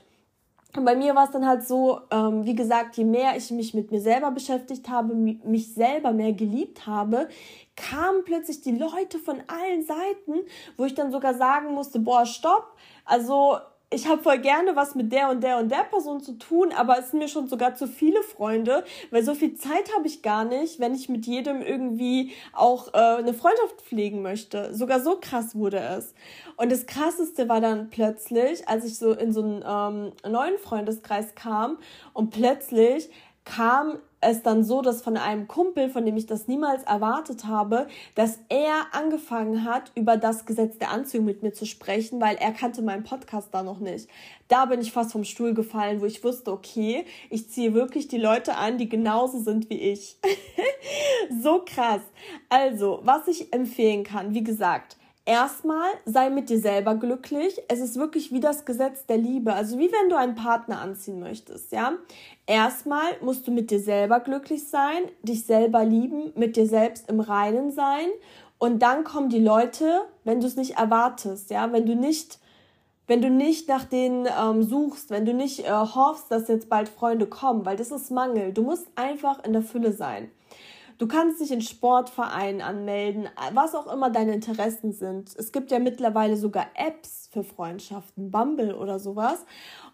Und 0.76 0.86
bei 0.86 0.96
mir 0.96 1.14
war 1.14 1.26
es 1.26 1.32
dann 1.32 1.46
halt 1.46 1.68
so, 1.68 2.00
ähm, 2.10 2.46
wie 2.46 2.56
gesagt, 2.56 2.98
je 2.98 3.04
mehr 3.04 3.38
ich 3.38 3.52
mich 3.52 3.76
mit 3.76 3.92
mir 3.92 4.02
selber 4.02 4.32
beschäftigt 4.32 4.90
habe, 4.90 5.14
mich 5.14 5.74
selber 5.74 6.14
mehr 6.14 6.34
geliebt 6.34 6.88
habe, 6.88 7.30
kamen 7.76 8.24
plötzlich 8.26 8.62
die 8.62 8.72
Leute 8.72 9.20
von 9.20 9.38
allen 9.48 9.84
Seiten, 9.84 10.40
wo 10.78 10.86
ich 10.86 10.96
dann 10.96 11.12
sogar 11.12 11.36
sagen 11.36 11.74
musste, 11.74 12.00
boah, 12.00 12.26
stopp, 12.26 12.74
also 13.06 13.58
ich 13.94 14.08
habe 14.08 14.22
voll 14.22 14.40
gerne 14.40 14.76
was 14.76 14.96
mit 14.96 15.12
der 15.12 15.30
und 15.30 15.44
der 15.44 15.58
und 15.58 15.70
der 15.70 15.84
Person 15.84 16.22
zu 16.22 16.34
tun, 16.38 16.72
aber 16.76 16.98
es 17.00 17.12
sind 17.12 17.20
mir 17.20 17.28
schon 17.28 17.48
sogar 17.48 17.76
zu 17.76 17.88
viele 17.88 18.22
Freunde, 18.24 18.84
weil 19.12 19.24
so 19.24 19.36
viel 19.36 19.56
Zeit 19.56 19.94
habe 19.96 20.08
ich 20.08 20.22
gar 20.22 20.46
nicht, 20.46 20.80
wenn 20.80 20.96
ich 20.96 21.10
mit 21.10 21.26
jedem 21.26 21.62
irgendwie 21.62 22.34
auch 22.54 22.94
äh, 22.94 22.98
eine 22.98 23.34
Freundschaft 23.34 23.82
pflegen 23.82 24.22
möchte. 24.22 24.74
Sogar 24.74 25.00
so 25.00 25.18
krass 25.20 25.56
wurde 25.56 25.80
es. 25.80 26.14
Und 26.58 26.72
das 26.72 26.86
Krasseste 26.86 27.50
war 27.50 27.62
dann 27.62 27.90
plötzlich, 27.90 28.68
als 28.68 28.86
ich 28.86 28.98
so 28.98 29.14
in 29.14 29.32
so 29.32 29.42
einen 29.42 29.64
ähm, 29.66 30.32
neuen 30.32 30.58
Freundeskreis 30.58 31.36
kam 31.36 31.78
und 32.14 32.32
plötzlich 32.32 33.10
kam 33.46 34.00
es 34.24 34.42
dann 34.42 34.64
so, 34.64 34.82
dass 34.82 35.02
von 35.02 35.18
einem 35.18 35.48
Kumpel, 35.48 35.90
von 35.90 36.06
dem 36.06 36.18
ich 36.18 36.26
das 36.26 36.48
niemals 36.48 36.84
erwartet 36.84 37.46
habe, 37.46 37.88
dass 38.16 38.40
er 38.50 38.88
angefangen 38.92 39.64
hat, 39.66 39.92
über 39.96 40.18
das 40.18 40.46
Gesetz 40.46 40.78
der 40.78 40.92
Anziehung 40.92 41.26
mit 41.26 41.44
mir 41.44 41.54
zu 41.54 41.66
sprechen, 41.66 42.20
weil 42.22 42.36
er 42.38 42.52
kannte 42.52 42.82
meinen 42.82 43.04
Podcast 43.04 43.50
da 43.52 43.64
noch 43.64 43.80
nicht. 43.80 44.10
Da 44.48 44.66
bin 44.66 44.82
ich 44.82 44.92
fast 44.92 45.12
vom 45.12 45.24
Stuhl 45.24 45.54
gefallen, 45.54 46.02
wo 46.02 46.06
ich 46.06 46.24
wusste, 46.24 46.52
okay, 46.52 47.06
ich 47.30 47.50
ziehe 47.50 47.74
wirklich 47.74 48.08
die 48.08 48.18
Leute 48.18 48.56
an, 48.56 48.78
die 48.78 48.90
genauso 48.90 49.40
sind 49.40 49.70
wie 49.70 49.80
ich. 49.80 50.18
so 51.42 51.64
krass. 51.66 52.02
Also, 52.50 53.00
was 53.04 53.28
ich 53.28 53.54
empfehlen 53.54 54.04
kann, 54.04 54.34
wie 54.34 54.44
gesagt, 54.44 54.98
Erstmal 55.26 55.90
sei 56.06 56.30
mit 56.30 56.50
dir 56.50 56.60
selber 56.60 56.96
glücklich. 56.96 57.62
Es 57.70 57.80
ist 57.80 57.96
wirklich 57.96 58.34
wie 58.34 58.42
das 58.42 58.66
Gesetz 58.66 59.06
der 59.06 59.18
Liebe. 59.18 59.54
Also 59.54 59.80
wie 59.80 59.90
wenn 59.90 60.10
du 60.10 60.18
einen 60.18 60.36
Partner 60.36 60.82
anziehen 60.82 61.22
möchtest, 61.22 61.72
ja. 61.72 61.94
Erstmal 62.46 63.06
musst 63.22 63.48
du 63.48 63.52
mit 63.52 63.72
dir 63.72 63.80
selber 63.80 64.20
glücklich 64.20 64.68
sein, 64.68 65.04
dich 65.22 65.46
selber 65.46 65.86
lieben, 65.86 66.34
mit 66.36 66.58
dir 66.58 66.68
selbst 66.68 67.10
im 67.10 67.22
Reinen 67.22 67.72
sein. 67.72 68.08
Und 68.58 68.80
dann 68.80 69.06
kommen 69.06 69.30
die 69.30 69.40
Leute, 69.40 70.02
wenn 70.26 70.42
du 70.42 70.48
es 70.48 70.58
nicht 70.58 70.78
erwartest, 70.78 71.50
ja. 71.52 71.72
Wenn 71.72 71.86
du 71.86 71.96
nicht, 71.96 72.40
wenn 73.08 73.22
du 73.22 73.30
nicht 73.30 73.70
nach 73.70 73.86
denen 73.86 74.28
ähm, 74.28 74.62
suchst, 74.62 75.10
wenn 75.10 75.26
du 75.26 75.34
nicht 75.34 75.62
äh, 75.62 75.72
hoffst, 75.72 76.32
dass 76.32 76.50
jetzt 76.50 76.68
bald 76.68 76.90
Freunde 76.90 77.28
kommen, 77.28 77.66
weil 77.66 77.78
das 77.78 77.92
ist 77.92 78.12
Mangel. 78.12 78.52
Du 78.52 78.64
musst 78.64 78.88
einfach 78.96 79.42
in 79.46 79.54
der 79.54 79.62
Fülle 79.62 79.94
sein. 79.94 80.32
Du 80.98 81.08
kannst 81.08 81.42
dich 81.42 81.52
in 81.52 81.62
Sportvereinen 81.62 82.62
anmelden, 82.62 83.28
was 83.54 83.76
auch 83.76 83.92
immer 83.92 84.10
deine 84.10 84.34
Interessen 84.34 84.94
sind. 84.94 85.36
Es 85.36 85.52
gibt 85.52 85.72
ja 85.72 85.80
mittlerweile 85.80 86.38
sogar 86.38 86.68
Apps 86.76 87.30
für 87.32 87.44
Freundschaften, 87.44 88.32
Bumble 88.32 88.76
oder 88.76 89.00
sowas. 89.00 89.46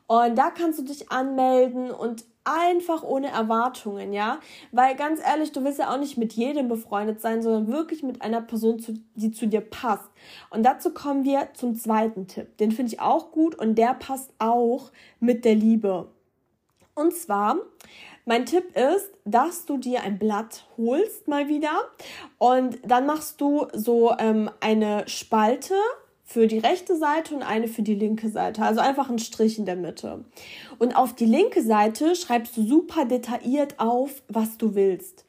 Und 0.07 0.37
da 0.37 0.49
kannst 0.49 0.79
du 0.79 0.83
dich 0.83 1.11
anmelden 1.11 1.91
und 1.91 2.25
einfach 2.43 3.03
ohne 3.03 3.27
Erwartungen, 3.27 4.11
ja? 4.11 4.39
Weil 4.71 4.95
ganz 4.95 5.19
ehrlich, 5.21 5.51
du 5.51 5.63
willst 5.63 5.77
ja 5.77 5.93
auch 5.93 5.99
nicht 5.99 6.17
mit 6.17 6.33
jedem 6.33 6.67
befreundet 6.67 7.21
sein, 7.21 7.43
sondern 7.43 7.67
wirklich 7.67 8.01
mit 8.01 8.21
einer 8.23 8.41
Person, 8.41 8.83
die 9.13 9.31
zu 9.31 9.47
dir 9.47 9.61
passt. 9.61 10.09
Und 10.49 10.63
dazu 10.63 10.91
kommen 10.91 11.25
wir 11.25 11.49
zum 11.53 11.75
zweiten 11.75 12.27
Tipp. 12.27 12.57
Den 12.57 12.71
finde 12.71 12.93
ich 12.93 12.99
auch 12.99 13.31
gut 13.31 13.53
und 13.55 13.75
der 13.75 13.93
passt 13.93 14.33
auch 14.39 14.91
mit 15.19 15.45
der 15.45 15.55
Liebe. 15.55 16.09
Und 16.95 17.13
zwar 17.13 17.57
mein 18.29 18.45
Tipp 18.45 18.77
ist, 18.77 19.09
dass 19.25 19.65
du 19.65 19.77
dir 19.77 20.03
ein 20.03 20.19
Blatt 20.19 20.67
holst 20.77 21.27
mal 21.27 21.47
wieder 21.47 21.71
und 22.37 22.77
dann 22.85 23.07
machst 23.07 23.41
du 23.41 23.65
so 23.73 24.13
ähm, 24.19 24.51
eine 24.59 25.07
Spalte 25.07 25.73
für 26.25 26.45
die 26.45 26.59
rechte 26.59 26.95
Seite 26.95 27.33
und 27.33 27.41
eine 27.41 27.67
für 27.67 27.81
die 27.81 27.95
linke 27.95 28.29
Seite. 28.29 28.61
Also 28.61 28.81
einfach 28.81 29.09
einen 29.09 29.17
Strich 29.17 29.57
in 29.57 29.65
der 29.65 29.77
Mitte. 29.77 30.25
Und 30.77 30.95
auf 30.95 31.15
die 31.15 31.25
linke 31.25 31.63
Seite 31.63 32.15
schreibst 32.15 32.55
du 32.55 32.67
super 32.67 33.05
detailliert 33.05 33.79
auf, 33.79 34.21
was 34.27 34.59
du 34.59 34.75
willst 34.75 35.25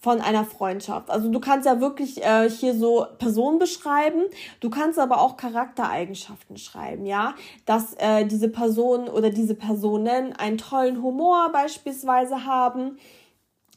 von 0.00 0.20
einer 0.20 0.44
Freundschaft. 0.44 1.10
Also 1.10 1.30
du 1.30 1.40
kannst 1.40 1.66
ja 1.66 1.80
wirklich 1.80 2.24
äh, 2.24 2.48
hier 2.48 2.74
so 2.74 3.06
Personen 3.18 3.58
beschreiben, 3.58 4.22
du 4.60 4.70
kannst 4.70 4.98
aber 4.98 5.20
auch 5.20 5.36
Charaktereigenschaften 5.36 6.56
schreiben, 6.56 7.04
ja, 7.04 7.34
dass 7.66 7.94
äh, 7.94 8.24
diese 8.24 8.48
Personen 8.48 9.08
oder 9.08 9.30
diese 9.30 9.54
Personen 9.54 10.32
einen 10.34 10.58
tollen 10.58 11.02
Humor 11.02 11.50
beispielsweise 11.52 12.44
haben, 12.44 12.98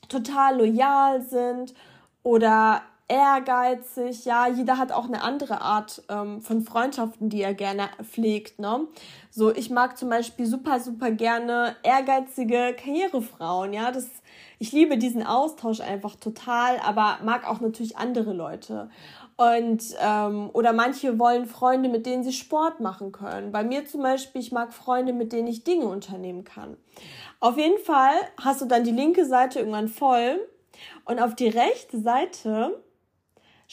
total 0.09 0.57
loyal 0.57 1.21
sind 1.23 1.73
oder 2.23 2.83
ehrgeizig, 3.11 4.23
ja, 4.23 4.47
jeder 4.47 4.77
hat 4.77 4.93
auch 4.93 5.05
eine 5.05 5.21
andere 5.21 5.59
Art 5.59 6.01
ähm, 6.07 6.41
von 6.41 6.61
Freundschaften, 6.61 7.29
die 7.29 7.41
er 7.41 7.53
gerne 7.53 7.89
pflegt, 8.01 8.59
ne? 8.59 8.87
So, 9.29 9.53
ich 9.53 9.69
mag 9.69 9.97
zum 9.97 10.09
Beispiel 10.09 10.45
super, 10.45 10.79
super 10.79 11.11
gerne 11.11 11.75
ehrgeizige 11.83 12.73
Karrierefrauen, 12.77 13.73
ja, 13.73 13.91
das 13.91 14.07
ich 14.59 14.71
liebe 14.71 14.97
diesen 14.97 15.25
Austausch 15.25 15.81
einfach 15.81 16.15
total, 16.15 16.77
aber 16.85 17.17
mag 17.23 17.49
auch 17.49 17.61
natürlich 17.61 17.97
andere 17.97 18.31
Leute. 18.31 18.89
Und 19.35 19.83
ähm, 19.99 20.51
oder 20.53 20.71
manche 20.71 21.17
wollen 21.17 21.47
Freunde, 21.47 21.89
mit 21.89 22.05
denen 22.05 22.23
sie 22.23 22.31
Sport 22.31 22.79
machen 22.79 23.11
können. 23.11 23.51
Bei 23.51 23.63
mir 23.63 23.85
zum 23.85 24.03
Beispiel, 24.03 24.39
ich 24.39 24.51
mag 24.51 24.71
Freunde, 24.71 25.13
mit 25.13 25.33
denen 25.33 25.47
ich 25.47 25.63
Dinge 25.63 25.85
unternehmen 25.85 26.43
kann. 26.43 26.77
Auf 27.39 27.57
jeden 27.57 27.79
Fall 27.79 28.13
hast 28.39 28.61
du 28.61 28.65
dann 28.65 28.83
die 28.83 28.91
linke 28.91 29.25
Seite 29.25 29.59
irgendwann 29.59 29.87
voll 29.87 30.39
und 31.05 31.19
auf 31.19 31.33
die 31.33 31.49
rechte 31.49 31.99
Seite 31.99 32.79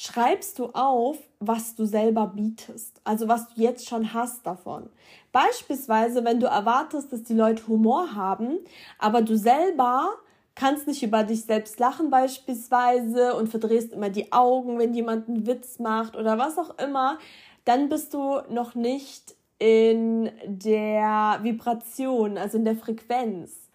schreibst 0.00 0.60
du 0.60 0.66
auf, 0.74 1.18
was 1.40 1.74
du 1.74 1.84
selber 1.84 2.28
bietest, 2.28 3.00
also 3.02 3.26
was 3.26 3.48
du 3.48 3.60
jetzt 3.60 3.88
schon 3.88 4.14
hast 4.14 4.46
davon. 4.46 4.88
Beispielsweise, 5.32 6.24
wenn 6.24 6.38
du 6.38 6.46
erwartest, 6.46 7.12
dass 7.12 7.24
die 7.24 7.34
Leute 7.34 7.66
Humor 7.66 8.14
haben, 8.14 8.60
aber 9.00 9.22
du 9.22 9.36
selber 9.36 10.10
kannst 10.54 10.86
nicht 10.86 11.02
über 11.02 11.24
dich 11.24 11.46
selbst 11.46 11.80
lachen 11.80 12.10
beispielsweise 12.10 13.34
und 13.34 13.48
verdrehst 13.48 13.92
immer 13.92 14.08
die 14.08 14.30
Augen, 14.30 14.78
wenn 14.78 14.94
jemand 14.94 15.28
einen 15.28 15.48
Witz 15.48 15.80
macht 15.80 16.14
oder 16.14 16.38
was 16.38 16.58
auch 16.58 16.78
immer, 16.78 17.18
dann 17.64 17.88
bist 17.88 18.14
du 18.14 18.40
noch 18.50 18.76
nicht 18.76 19.34
in 19.58 20.30
der 20.46 21.40
Vibration, 21.42 22.38
also 22.38 22.56
in 22.56 22.64
der 22.64 22.76
Frequenz. 22.76 23.67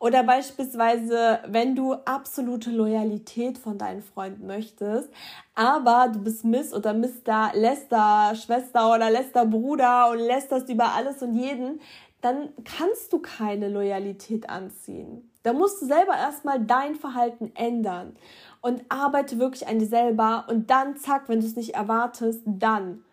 Oder 0.00 0.22
beispielsweise, 0.22 1.40
wenn 1.46 1.76
du 1.76 1.92
absolute 1.92 2.70
Loyalität 2.70 3.58
von 3.58 3.76
deinen 3.76 4.00
Freunden 4.00 4.46
möchtest, 4.46 5.10
aber 5.54 6.08
du 6.10 6.20
bist 6.20 6.42
Miss 6.42 6.72
oder 6.72 6.94
Mister 6.94 7.50
Lester 7.52 8.32
Schwester 8.34 8.94
oder 8.94 9.10
Lester 9.10 9.44
Bruder 9.44 10.10
und 10.10 10.18
lästerst 10.20 10.70
über 10.70 10.94
alles 10.94 11.22
und 11.22 11.34
jeden, 11.34 11.80
dann 12.22 12.48
kannst 12.64 13.12
du 13.12 13.18
keine 13.18 13.68
Loyalität 13.68 14.48
anziehen. 14.48 15.30
Da 15.42 15.52
musst 15.52 15.82
du 15.82 15.86
selber 15.86 16.16
erstmal 16.16 16.64
dein 16.64 16.94
Verhalten 16.94 17.52
ändern 17.54 18.16
und 18.62 18.82
arbeite 18.88 19.38
wirklich 19.38 19.68
an 19.68 19.80
dir 19.80 19.86
selber 19.86 20.46
und 20.48 20.70
dann 20.70 20.96
zack, 20.96 21.28
wenn 21.28 21.40
du 21.40 21.46
es 21.46 21.56
nicht 21.56 21.74
erwartest, 21.74 22.40
dann 22.46 23.04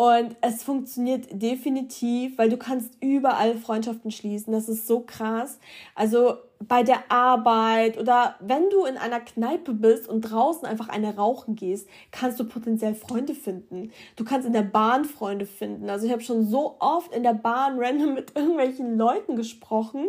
und 0.00 0.34
es 0.40 0.62
funktioniert 0.62 1.26
definitiv, 1.30 2.38
weil 2.38 2.48
du 2.48 2.56
kannst 2.56 2.96
überall 3.02 3.54
Freundschaften 3.54 4.10
schließen. 4.10 4.50
Das 4.50 4.66
ist 4.66 4.86
so 4.86 5.00
krass. 5.00 5.58
Also 5.94 6.38
bei 6.66 6.82
der 6.82 7.12
Arbeit 7.12 7.98
oder 7.98 8.36
wenn 8.40 8.70
du 8.70 8.86
in 8.86 8.96
einer 8.96 9.20
Kneipe 9.20 9.74
bist 9.74 10.08
und 10.08 10.22
draußen 10.22 10.66
einfach 10.66 10.88
eine 10.88 11.16
rauchen 11.16 11.54
gehst, 11.54 11.86
kannst 12.12 12.40
du 12.40 12.44
potenziell 12.44 12.94
Freunde 12.94 13.34
finden. 13.34 13.92
Du 14.16 14.24
kannst 14.24 14.46
in 14.46 14.54
der 14.54 14.62
Bahn 14.62 15.04
Freunde 15.04 15.44
finden. 15.44 15.90
Also 15.90 16.06
ich 16.06 16.12
habe 16.12 16.22
schon 16.22 16.46
so 16.46 16.76
oft 16.78 17.14
in 17.14 17.22
der 17.22 17.34
Bahn 17.34 17.78
random 17.78 18.14
mit 18.14 18.34
irgendwelchen 18.34 18.96
Leuten 18.96 19.36
gesprochen 19.36 20.08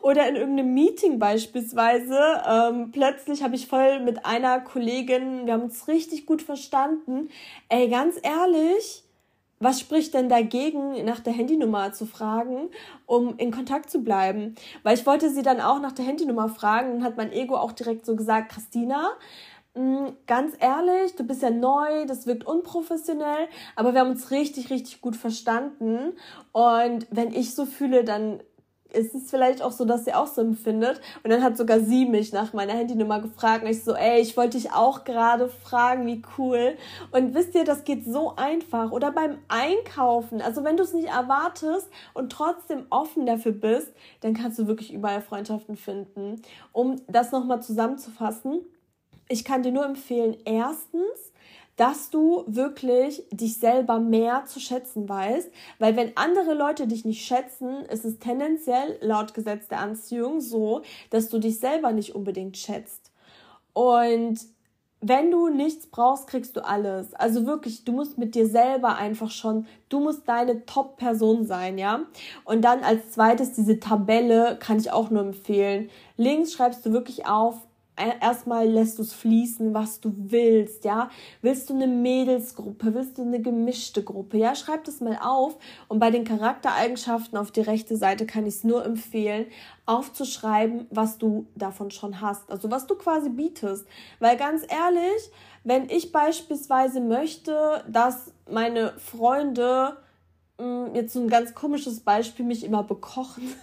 oder 0.00 0.26
in 0.26 0.36
irgendeinem 0.36 0.72
Meeting 0.72 1.18
beispielsweise. 1.18 2.18
Ähm, 2.48 2.92
plötzlich 2.92 3.42
habe 3.42 3.56
ich 3.56 3.66
voll 3.66 4.00
mit 4.00 4.24
einer 4.24 4.60
Kollegin, 4.60 5.44
wir 5.44 5.52
haben 5.52 5.64
uns 5.64 5.86
richtig 5.86 6.24
gut 6.24 6.40
verstanden. 6.40 7.28
Ey, 7.68 7.90
ganz 7.90 8.18
ehrlich, 8.22 9.04
was 9.60 9.80
spricht 9.80 10.14
denn 10.14 10.28
dagegen, 10.28 11.04
nach 11.04 11.20
der 11.20 11.32
Handynummer 11.32 11.92
zu 11.92 12.06
fragen, 12.06 12.70
um 13.06 13.36
in 13.38 13.50
Kontakt 13.50 13.90
zu 13.90 14.02
bleiben? 14.02 14.54
Weil 14.82 14.96
ich 14.96 15.06
wollte 15.06 15.30
sie 15.30 15.42
dann 15.42 15.60
auch 15.60 15.80
nach 15.80 15.92
der 15.92 16.04
Handynummer 16.04 16.48
fragen 16.48 16.92
und 16.92 17.04
hat 17.04 17.16
mein 17.16 17.32
Ego 17.32 17.56
auch 17.56 17.72
direkt 17.72 18.06
so 18.06 18.14
gesagt, 18.14 18.52
Christina, 18.52 19.10
mm, 19.74 20.06
ganz 20.26 20.54
ehrlich, 20.60 21.16
du 21.16 21.24
bist 21.24 21.42
ja 21.42 21.50
neu, 21.50 22.06
das 22.06 22.26
wirkt 22.26 22.46
unprofessionell, 22.46 23.48
aber 23.74 23.94
wir 23.94 24.00
haben 24.00 24.10
uns 24.10 24.30
richtig, 24.30 24.70
richtig 24.70 25.00
gut 25.00 25.16
verstanden. 25.16 26.12
Und 26.52 27.06
wenn 27.10 27.32
ich 27.32 27.54
so 27.54 27.66
fühle, 27.66 28.04
dann 28.04 28.40
ist 28.92 29.14
es 29.14 29.30
vielleicht 29.30 29.62
auch 29.62 29.72
so, 29.72 29.84
dass 29.84 30.04
sie 30.04 30.14
auch 30.14 30.26
so 30.26 30.40
empfindet. 30.40 31.00
Und 31.22 31.30
dann 31.30 31.42
hat 31.42 31.56
sogar 31.56 31.80
sie 31.80 32.06
mich 32.06 32.32
nach 32.32 32.52
meiner 32.52 32.72
Handynummer 32.72 33.20
gefragt. 33.20 33.64
Und 33.64 33.70
ich 33.70 33.84
so, 33.84 33.94
ey, 33.94 34.20
ich 34.20 34.36
wollte 34.36 34.56
dich 34.56 34.72
auch 34.72 35.04
gerade 35.04 35.48
fragen, 35.48 36.06
wie 36.06 36.22
cool. 36.38 36.76
Und 37.10 37.34
wisst 37.34 37.54
ihr, 37.54 37.64
das 37.64 37.84
geht 37.84 38.04
so 38.04 38.34
einfach. 38.36 38.90
Oder 38.90 39.12
beim 39.12 39.38
Einkaufen. 39.48 40.40
Also 40.40 40.64
wenn 40.64 40.76
du 40.76 40.82
es 40.82 40.94
nicht 40.94 41.08
erwartest 41.08 41.88
und 42.14 42.32
trotzdem 42.32 42.86
offen 42.90 43.26
dafür 43.26 43.52
bist, 43.52 43.92
dann 44.20 44.34
kannst 44.34 44.58
du 44.58 44.66
wirklich 44.66 44.92
überall 44.92 45.20
Freundschaften 45.20 45.76
finden. 45.76 46.42
Um 46.72 46.96
das 47.08 47.30
nochmal 47.30 47.62
zusammenzufassen. 47.62 48.62
Ich 49.28 49.44
kann 49.44 49.62
dir 49.62 49.72
nur 49.72 49.84
empfehlen, 49.84 50.36
erstens, 50.44 51.32
dass 51.76 52.10
du 52.10 52.42
wirklich 52.46 53.24
dich 53.30 53.58
selber 53.58 54.00
mehr 54.00 54.44
zu 54.46 54.58
schätzen 54.58 55.08
weißt, 55.08 55.50
weil 55.78 55.96
wenn 55.96 56.16
andere 56.16 56.54
Leute 56.54 56.88
dich 56.88 57.04
nicht 57.04 57.24
schätzen, 57.24 57.84
ist 57.86 58.04
es 58.04 58.18
tendenziell 58.18 58.98
laut 59.00 59.32
Gesetz 59.32 59.68
der 59.68 59.80
Anziehung 59.80 60.40
so, 60.40 60.82
dass 61.10 61.28
du 61.28 61.38
dich 61.38 61.60
selber 61.60 61.92
nicht 61.92 62.16
unbedingt 62.16 62.56
schätzt. 62.56 63.12
Und 63.74 64.40
wenn 65.00 65.30
du 65.30 65.48
nichts 65.48 65.86
brauchst, 65.86 66.26
kriegst 66.26 66.56
du 66.56 66.64
alles. 66.64 67.14
Also 67.14 67.46
wirklich, 67.46 67.84
du 67.84 67.92
musst 67.92 68.18
mit 68.18 68.34
dir 68.34 68.48
selber 68.48 68.96
einfach 68.96 69.30
schon, 69.30 69.66
du 69.88 70.00
musst 70.00 70.28
deine 70.28 70.66
Top-Person 70.66 71.46
sein, 71.46 71.78
ja. 71.78 72.00
Und 72.44 72.62
dann 72.62 72.82
als 72.82 73.12
zweites 73.12 73.52
diese 73.52 73.78
Tabelle 73.78 74.56
kann 74.58 74.78
ich 74.78 74.90
auch 74.90 75.10
nur 75.10 75.22
empfehlen. 75.22 75.90
Links 76.16 76.52
schreibst 76.52 76.84
du 76.84 76.92
wirklich 76.92 77.26
auf, 77.26 77.67
erstmal 78.20 78.68
lässt 78.68 78.98
du 78.98 79.02
es 79.02 79.12
fließen, 79.12 79.74
was 79.74 80.00
du 80.00 80.12
willst, 80.16 80.84
ja. 80.84 81.10
Willst 81.42 81.68
du 81.70 81.74
eine 81.74 81.86
Mädelsgruppe, 81.86 82.94
willst 82.94 83.18
du 83.18 83.22
eine 83.22 83.40
gemischte 83.40 84.02
Gruppe, 84.02 84.38
ja? 84.38 84.54
Schreib 84.54 84.84
das 84.84 85.00
mal 85.00 85.18
auf. 85.20 85.58
Und 85.88 85.98
bei 85.98 86.10
den 86.10 86.24
Charaktereigenschaften 86.24 87.38
auf 87.38 87.50
die 87.50 87.60
rechte 87.60 87.96
Seite 87.96 88.26
kann 88.26 88.46
ich 88.46 88.54
es 88.54 88.64
nur 88.64 88.84
empfehlen, 88.84 89.46
aufzuschreiben, 89.86 90.86
was 90.90 91.18
du 91.18 91.46
davon 91.54 91.90
schon 91.90 92.20
hast, 92.20 92.50
also 92.50 92.70
was 92.70 92.86
du 92.86 92.94
quasi 92.94 93.30
bietest. 93.30 93.86
Weil 94.20 94.36
ganz 94.36 94.62
ehrlich, 94.68 95.30
wenn 95.64 95.88
ich 95.88 96.12
beispielsweise 96.12 97.00
möchte, 97.00 97.84
dass 97.88 98.32
meine 98.50 98.92
Freunde 98.98 99.96
mm, 100.58 100.94
jetzt 100.94 101.12
so 101.12 101.20
ein 101.20 101.28
ganz 101.28 101.54
komisches 101.54 102.00
Beispiel, 102.00 102.44
mich 102.44 102.64
immer 102.64 102.82
bekochen, 102.82 103.54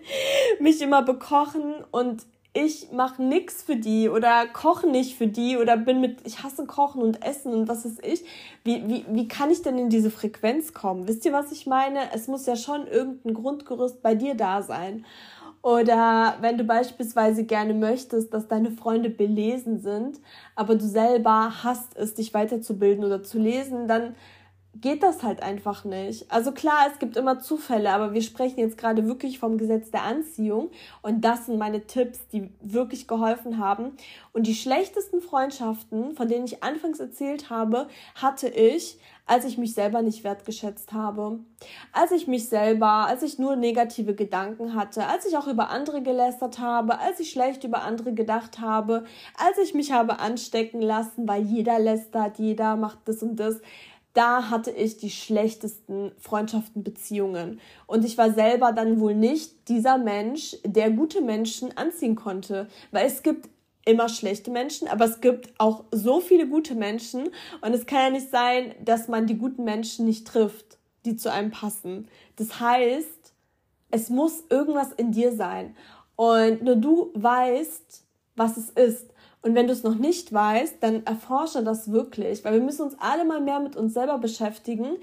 mich 0.58 0.80
immer 0.80 1.02
bekochen 1.02 1.74
und 1.90 2.26
ich 2.54 2.92
mache 2.92 3.20
nix 3.20 3.62
für 3.62 3.74
die 3.74 4.08
oder 4.08 4.46
koche 4.46 4.86
nicht 4.86 5.18
für 5.18 5.26
die 5.26 5.56
oder 5.58 5.76
bin 5.76 6.00
mit, 6.00 6.18
ich 6.24 6.44
hasse 6.44 6.66
Kochen 6.66 7.02
und 7.02 7.24
Essen 7.24 7.52
und 7.52 7.68
was 7.68 7.84
ist 7.84 8.04
ich. 8.06 8.24
Wie, 8.62 8.88
wie, 8.88 9.04
wie 9.08 9.26
kann 9.26 9.50
ich 9.50 9.62
denn 9.62 9.76
in 9.76 9.90
diese 9.90 10.10
Frequenz 10.10 10.72
kommen? 10.72 11.08
Wisst 11.08 11.26
ihr, 11.26 11.32
was 11.32 11.50
ich 11.50 11.66
meine? 11.66 12.12
Es 12.14 12.28
muss 12.28 12.46
ja 12.46 12.54
schon 12.54 12.86
irgendein 12.86 13.34
Grundgerüst 13.34 14.00
bei 14.02 14.14
dir 14.14 14.36
da 14.36 14.62
sein. 14.62 15.04
Oder 15.62 16.36
wenn 16.42 16.56
du 16.56 16.64
beispielsweise 16.64 17.44
gerne 17.44 17.74
möchtest, 17.74 18.32
dass 18.32 18.46
deine 18.46 18.70
Freunde 18.70 19.10
belesen 19.10 19.80
sind, 19.80 20.20
aber 20.54 20.76
du 20.76 20.84
selber 20.84 21.64
hast 21.64 21.96
es, 21.96 22.14
dich 22.14 22.34
weiterzubilden 22.34 23.02
oder 23.02 23.22
zu 23.22 23.38
lesen, 23.38 23.88
dann 23.88 24.14
geht 24.80 25.02
das 25.02 25.22
halt 25.22 25.42
einfach 25.42 25.84
nicht. 25.84 26.30
Also 26.30 26.52
klar, 26.52 26.86
es 26.92 26.98
gibt 26.98 27.16
immer 27.16 27.38
Zufälle, 27.40 27.90
aber 27.92 28.12
wir 28.12 28.22
sprechen 28.22 28.60
jetzt 28.60 28.76
gerade 28.76 29.06
wirklich 29.06 29.38
vom 29.38 29.58
Gesetz 29.58 29.90
der 29.90 30.02
Anziehung. 30.02 30.70
Und 31.02 31.22
das 31.22 31.46
sind 31.46 31.58
meine 31.58 31.86
Tipps, 31.86 32.26
die 32.28 32.50
wirklich 32.60 33.06
geholfen 33.06 33.58
haben. 33.58 33.92
Und 34.32 34.46
die 34.46 34.54
schlechtesten 34.54 35.20
Freundschaften, 35.20 36.14
von 36.14 36.28
denen 36.28 36.46
ich 36.46 36.62
anfangs 36.62 36.98
erzählt 36.98 37.50
habe, 37.50 37.88
hatte 38.16 38.48
ich, 38.48 38.98
als 39.26 39.46
ich 39.46 39.56
mich 39.56 39.72
selber 39.72 40.02
nicht 40.02 40.22
wertgeschätzt 40.22 40.92
habe, 40.92 41.38
als 41.92 42.12
ich 42.12 42.26
mich 42.26 42.48
selber, 42.48 43.06
als 43.06 43.22
ich 43.22 43.38
nur 43.38 43.56
negative 43.56 44.14
Gedanken 44.14 44.74
hatte, 44.74 45.06
als 45.06 45.24
ich 45.24 45.36
auch 45.38 45.46
über 45.46 45.70
andere 45.70 46.02
gelästert 46.02 46.58
habe, 46.58 46.98
als 46.98 47.20
ich 47.20 47.30
schlecht 47.30 47.64
über 47.64 47.82
andere 47.82 48.12
gedacht 48.12 48.60
habe, 48.60 49.04
als 49.38 49.56
ich 49.58 49.72
mich 49.72 49.92
habe 49.92 50.18
anstecken 50.18 50.82
lassen, 50.82 51.26
weil 51.26 51.42
jeder 51.42 51.78
lästert, 51.78 52.38
jeder 52.38 52.76
macht 52.76 52.98
das 53.06 53.22
und 53.22 53.36
das 53.36 53.62
da 54.14 54.48
hatte 54.48 54.70
ich 54.70 54.96
die 54.96 55.10
schlechtesten 55.10 56.12
Freundschaften, 56.18 56.84
Beziehungen. 56.84 57.60
Und 57.86 58.04
ich 58.04 58.16
war 58.16 58.32
selber 58.32 58.72
dann 58.72 59.00
wohl 59.00 59.14
nicht 59.14 59.68
dieser 59.68 59.98
Mensch, 59.98 60.56
der 60.64 60.90
gute 60.90 61.20
Menschen 61.20 61.76
anziehen 61.76 62.14
konnte. 62.14 62.68
Weil 62.92 63.06
es 63.06 63.22
gibt 63.22 63.50
immer 63.84 64.08
schlechte 64.08 64.50
Menschen, 64.50 64.88
aber 64.88 65.04
es 65.04 65.20
gibt 65.20 65.52
auch 65.58 65.84
so 65.90 66.20
viele 66.20 66.48
gute 66.48 66.76
Menschen. 66.76 67.30
Und 67.60 67.74
es 67.74 67.86
kann 67.86 67.98
ja 67.98 68.10
nicht 68.10 68.30
sein, 68.30 68.74
dass 68.82 69.08
man 69.08 69.26
die 69.26 69.36
guten 69.36 69.64
Menschen 69.64 70.06
nicht 70.06 70.26
trifft, 70.26 70.78
die 71.04 71.16
zu 71.16 71.30
einem 71.30 71.50
passen. 71.50 72.08
Das 72.36 72.60
heißt, 72.60 73.34
es 73.90 74.10
muss 74.10 74.44
irgendwas 74.48 74.92
in 74.92 75.10
dir 75.10 75.32
sein. 75.32 75.76
Und 76.16 76.62
nur 76.62 76.76
du 76.76 77.10
weißt, 77.14 78.04
was 78.36 78.56
es 78.56 78.70
ist. 78.70 79.13
Und 79.44 79.54
wenn 79.54 79.66
du 79.66 79.74
es 79.74 79.82
noch 79.82 79.96
nicht 79.96 80.32
weißt, 80.32 80.78
dann 80.80 81.04
erforsche 81.04 81.62
das 81.62 81.92
wirklich, 81.92 82.42
weil 82.44 82.54
wir 82.54 82.62
müssen 82.62 82.80
uns 82.80 82.96
alle 82.98 83.26
mal 83.26 83.42
mehr 83.42 83.60
mit 83.60 83.76
uns 83.76 83.92
selber 83.92 84.16
beschäftigen. 84.16 84.96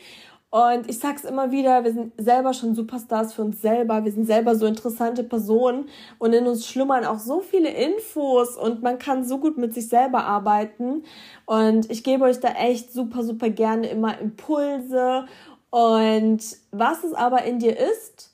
Und 0.49 0.89
ich 0.89 0.97
sag's 0.97 1.23
immer 1.23 1.51
wieder, 1.51 1.83
wir 1.83 1.93
sind 1.93 2.13
selber 2.17 2.55
schon 2.55 2.73
Superstars 2.73 3.33
für 3.33 3.43
uns 3.43 3.61
selber. 3.61 4.03
Wir 4.03 4.11
sind 4.11 4.25
selber 4.25 4.55
so 4.55 4.65
interessante 4.65 5.23
Personen 5.23 5.89
und 6.17 6.33
in 6.33 6.47
uns 6.47 6.65
schlummern 6.65 7.05
auch 7.05 7.19
so 7.19 7.41
viele 7.41 7.69
Infos 7.69 8.57
und 8.57 8.81
man 8.81 8.97
kann 8.97 9.23
so 9.23 9.37
gut 9.37 9.59
mit 9.59 9.75
sich 9.75 9.87
selber 9.87 10.25
arbeiten. 10.25 11.03
Und 11.45 11.91
ich 11.91 12.03
gebe 12.03 12.23
euch 12.25 12.39
da 12.39 12.49
echt 12.49 12.91
super, 12.91 13.23
super 13.23 13.51
gerne 13.51 13.89
immer 13.89 14.19
Impulse. 14.19 15.27
Und 15.69 16.41
was 16.71 17.03
es 17.03 17.13
aber 17.13 17.43
in 17.43 17.59
dir 17.59 17.77
ist, 17.77 18.30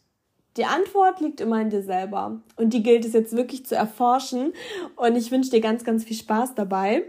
die 0.57 0.65
Antwort 0.65 1.21
liegt 1.21 1.39
immer 1.39 1.61
in 1.61 1.69
dir 1.69 1.83
selber 1.83 2.41
und 2.55 2.73
die 2.73 2.83
gilt 2.83 3.05
es 3.05 3.13
jetzt 3.13 3.35
wirklich 3.35 3.65
zu 3.65 3.75
erforschen 3.75 4.53
und 4.95 5.15
ich 5.15 5.31
wünsche 5.31 5.51
dir 5.51 5.61
ganz, 5.61 5.83
ganz 5.83 6.03
viel 6.03 6.17
Spaß 6.17 6.55
dabei. 6.55 7.03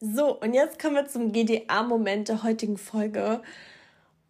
So, 0.00 0.40
und 0.40 0.54
jetzt 0.54 0.78
kommen 0.78 0.96
wir 0.96 1.06
zum 1.06 1.32
GDA-Moment 1.32 2.28
der 2.28 2.42
heutigen 2.42 2.78
Folge. 2.78 3.42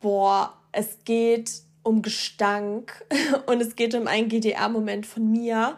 Boah, 0.01 0.55
es 0.73 0.99
geht 1.05 1.53
um 1.83 2.03
Gestank 2.03 3.07
und 3.47 3.61
es 3.63 3.77
geht 3.77 3.95
um 3.95 4.07
einen 4.07 4.29
GDA-Moment 4.29 5.07
von 5.07 5.31
mir. 5.31 5.77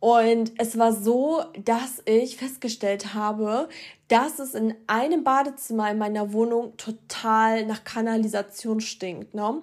Und 0.00 0.52
es 0.58 0.78
war 0.78 0.92
so, 0.92 1.42
dass 1.64 2.02
ich 2.04 2.36
festgestellt 2.36 3.14
habe, 3.14 3.68
dass 4.06 4.38
es 4.38 4.54
in 4.54 4.74
einem 4.86 5.24
Badezimmer 5.24 5.90
in 5.90 5.98
meiner 5.98 6.32
Wohnung 6.32 6.76
total 6.76 7.66
nach 7.66 7.82
Kanalisation 7.82 8.80
stinkt. 8.80 9.34
Ne? 9.34 9.60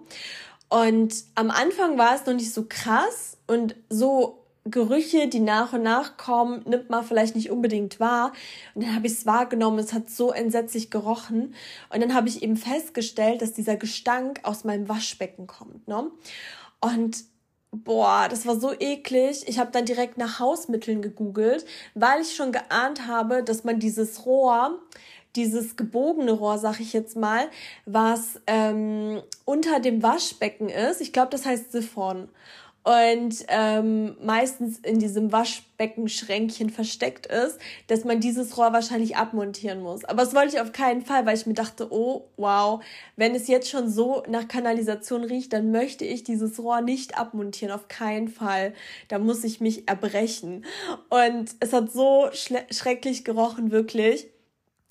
Und 0.75 1.23
am 1.35 1.51
Anfang 1.51 1.97
war 1.97 2.15
es 2.15 2.25
noch 2.25 2.33
nicht 2.33 2.53
so 2.53 2.65
krass 2.67 3.37
und 3.47 3.77
so 3.89 4.45
Gerüche, 4.65 5.29
die 5.29 5.39
nach 5.39 5.71
und 5.71 5.83
nach 5.83 6.17
kommen, 6.17 6.63
nimmt 6.67 6.89
man 6.89 7.05
vielleicht 7.05 7.33
nicht 7.33 7.49
unbedingt 7.49 8.01
wahr. 8.01 8.33
Und 8.73 8.83
dann 8.83 8.93
habe 8.93 9.07
ich 9.07 9.13
es 9.13 9.25
wahrgenommen, 9.25 9.79
es 9.79 9.93
hat 9.93 10.09
so 10.09 10.33
entsetzlich 10.33 10.91
gerochen. 10.91 11.55
Und 11.93 12.01
dann 12.01 12.13
habe 12.13 12.27
ich 12.27 12.43
eben 12.43 12.57
festgestellt, 12.57 13.41
dass 13.41 13.53
dieser 13.53 13.77
Gestank 13.77 14.41
aus 14.43 14.65
meinem 14.65 14.89
Waschbecken 14.89 15.47
kommt. 15.47 15.87
Ne? 15.87 16.11
Und 16.81 17.23
boah, 17.71 18.27
das 18.29 18.45
war 18.45 18.59
so 18.59 18.73
eklig. 18.77 19.47
Ich 19.47 19.59
habe 19.59 19.71
dann 19.71 19.85
direkt 19.85 20.17
nach 20.17 20.39
Hausmitteln 20.39 21.01
gegoogelt, 21.01 21.65
weil 21.93 22.21
ich 22.21 22.35
schon 22.35 22.51
geahnt 22.51 23.07
habe, 23.07 23.43
dass 23.43 23.63
man 23.63 23.79
dieses 23.79 24.25
Rohr, 24.25 24.81
dieses 25.35 25.75
gebogene 25.75 26.31
Rohr, 26.31 26.57
sag 26.57 26.79
ich 26.79 26.93
jetzt 26.93 27.15
mal, 27.15 27.47
was 27.85 28.41
ähm, 28.47 29.21
unter 29.45 29.79
dem 29.79 30.01
Waschbecken 30.03 30.69
ist, 30.69 31.01
ich 31.01 31.13
glaube, 31.13 31.29
das 31.31 31.45
heißt 31.45 31.71
Siphon 31.71 32.29
und 32.85 33.45
ähm, 33.47 34.15
meistens 34.21 34.77
in 34.77 34.99
diesem 34.99 35.31
Waschbeckenschränkchen 35.31 36.69
versteckt 36.69 37.25
ist, 37.25 37.57
dass 37.87 38.05
man 38.05 38.19
dieses 38.19 38.57
Rohr 38.57 38.73
wahrscheinlich 38.73 39.17
abmontieren 39.17 39.81
muss. 39.81 40.05
Aber 40.05 40.21
das 40.23 40.35
wollte 40.35 40.55
ich 40.55 40.61
auf 40.61 40.71
keinen 40.71 41.01
Fall, 41.01 41.25
weil 41.25 41.35
ich 41.35 41.47
mir 41.47 41.55
dachte, 41.55 41.91
oh 41.91 42.27
wow, 42.37 42.83
wenn 43.15 43.33
es 43.33 43.47
jetzt 43.47 43.71
schon 43.71 43.89
so 43.89 44.21
nach 44.29 44.47
Kanalisation 44.47 45.23
riecht, 45.23 45.51
dann 45.51 45.71
möchte 45.71 46.05
ich 46.05 46.23
dieses 46.23 46.59
Rohr 46.59 46.81
nicht 46.81 47.17
abmontieren, 47.17 47.73
auf 47.73 47.87
keinen 47.87 48.27
Fall. 48.27 48.75
Da 49.07 49.17
muss 49.17 49.43
ich 49.43 49.59
mich 49.59 49.89
erbrechen. 49.89 50.63
Und 51.09 51.55
es 51.59 51.73
hat 51.73 51.91
so 51.91 52.29
schrecklich 52.31 53.25
gerochen, 53.25 53.71
wirklich. 53.71 54.27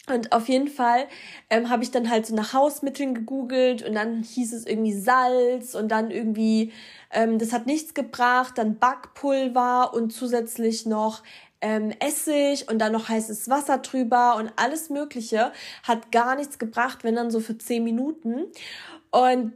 Und 0.07 0.33
auf 0.33 0.49
jeden 0.49 0.69
Fall 0.69 1.07
ähm, 1.49 1.71
habe 1.71 1.83
ich 1.83 1.91
dann 1.91 2.11
halt 2.11 2.27
so 2.27 2.35
nach 2.35 2.53
Hausmitteln 2.53 3.15
gegoogelt 3.15 3.83
und 3.83 3.95
dann 3.95 4.23
hieß 4.23 4.53
es 4.53 4.67
irgendwie 4.67 4.93
Salz 4.93 5.75
und 5.75 5.89
dann 5.89 6.11
irgendwie, 6.11 6.73
ähm, 7.11 7.39
das 7.39 7.53
hat 7.55 7.67
nichts 7.67 7.95
gebracht, 7.95 8.59
dann 8.59 8.79
Backpulver 8.79 9.95
und 9.95 10.13
zusätzlich 10.13 10.85
noch 10.85 11.23
ähm, 11.63 11.91
Essig 12.01 12.69
und 12.69 12.79
dann 12.81 12.93
noch 12.93 13.09
heißes 13.09 13.49
Wasser 13.49 13.79
drüber 13.79 14.37
und 14.37 14.53
alles 14.57 14.91
Mögliche 14.91 15.53
hat 15.83 16.13
gar 16.13 16.37
nichts 16.37 16.59
gebracht, 16.59 17.03
wenn 17.03 17.15
dann 17.15 17.31
so 17.31 17.41
für 17.41 17.57
zehn 17.57 17.83
Minuten. 17.83 18.45
Und 19.11 19.53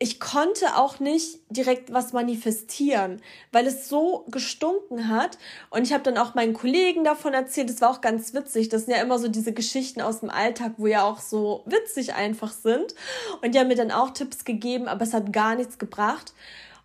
ich 0.00 0.20
konnte 0.20 0.76
auch 0.76 1.00
nicht 1.00 1.40
direkt 1.50 1.92
was 1.92 2.12
manifestieren, 2.12 3.20
weil 3.50 3.66
es 3.66 3.88
so 3.88 4.24
gestunken 4.30 5.08
hat. 5.08 5.38
Und 5.70 5.82
ich 5.82 5.92
habe 5.92 6.04
dann 6.04 6.18
auch 6.18 6.36
meinen 6.36 6.54
Kollegen 6.54 7.02
davon 7.02 7.34
erzählt. 7.34 7.68
Es 7.68 7.80
war 7.80 7.90
auch 7.90 8.00
ganz 8.00 8.32
witzig. 8.32 8.68
Das 8.68 8.84
sind 8.84 8.94
ja 8.94 9.02
immer 9.02 9.18
so 9.18 9.26
diese 9.26 9.52
Geschichten 9.52 10.00
aus 10.00 10.20
dem 10.20 10.30
Alltag, 10.30 10.74
wo 10.76 10.86
ja 10.86 11.02
auch 11.02 11.18
so 11.18 11.64
witzig 11.66 12.14
einfach 12.14 12.52
sind. 12.52 12.94
Und 13.42 13.54
die 13.54 13.58
haben 13.58 13.66
mir 13.66 13.74
dann 13.74 13.90
auch 13.90 14.10
Tipps 14.10 14.44
gegeben, 14.44 14.86
aber 14.86 15.02
es 15.02 15.14
hat 15.14 15.32
gar 15.32 15.56
nichts 15.56 15.78
gebracht. 15.78 16.32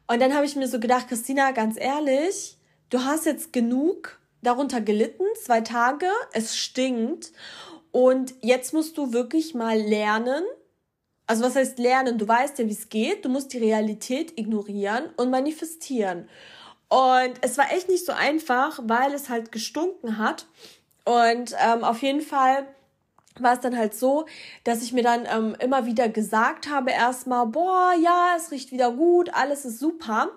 Und 0.08 0.20
dann 0.20 0.34
habe 0.34 0.48
ich 0.48 0.56
mir 0.56 0.68
so 0.68 0.80
gedacht, 0.80 1.08
Christina, 1.08 1.52
ganz 1.52 1.80
ehrlich, 1.80 2.58
du 2.90 3.04
hast 3.04 3.28
jetzt 3.28 3.54
genug 3.54 4.18
darunter 4.42 4.82
gelitten, 4.82 5.24
zwei 5.42 5.62
Tage, 5.62 6.08
es 6.34 6.58
stinkt. 6.58 7.32
Und 7.92 8.34
jetzt 8.42 8.74
musst 8.74 8.98
du 8.98 9.14
wirklich 9.14 9.54
mal 9.54 9.80
lernen, 9.80 10.44
also 11.34 11.46
was 11.46 11.56
heißt 11.56 11.80
lernen? 11.80 12.20
Du 12.20 12.28
weißt 12.28 12.60
ja, 12.60 12.68
wie 12.68 12.74
es 12.74 12.90
geht. 12.90 13.26
Du 13.26 13.30
musst 13.30 13.54
die 13.54 13.58
Realität 13.58 14.38
ignorieren 14.38 15.06
und 15.18 15.32
manifestieren. 15.32 16.30
Und 16.90 17.34
es 17.42 17.58
war 17.58 17.74
echt 17.74 17.90
nicht 17.90 18.06
so 18.06 18.12
einfach, 18.12 18.80
weil 18.84 19.16
es 19.16 19.30
halt 19.30 19.52
gestunken 19.52 20.20
hat. 20.20 20.46
Und 21.06 21.56
ähm, 21.60 21.84
auf 21.84 22.04
jeden 22.04 22.22
Fall 22.22 22.68
war 23.40 23.54
es 23.54 23.60
dann 23.60 23.78
halt 23.78 23.96
so, 23.96 24.26
dass 24.64 24.84
ich 24.84 24.94
mir 24.94 25.04
dann 25.04 25.26
ähm, 25.26 25.56
immer 25.60 25.86
wieder 25.86 26.10
gesagt 26.10 26.70
habe, 26.70 26.92
erstmal, 26.92 27.48
boah, 27.48 27.94
ja, 28.02 28.34
es 28.38 28.52
riecht 28.52 28.72
wieder 28.72 28.92
gut, 28.92 29.34
alles 29.34 29.66
ist 29.66 29.80
super. 29.80 30.30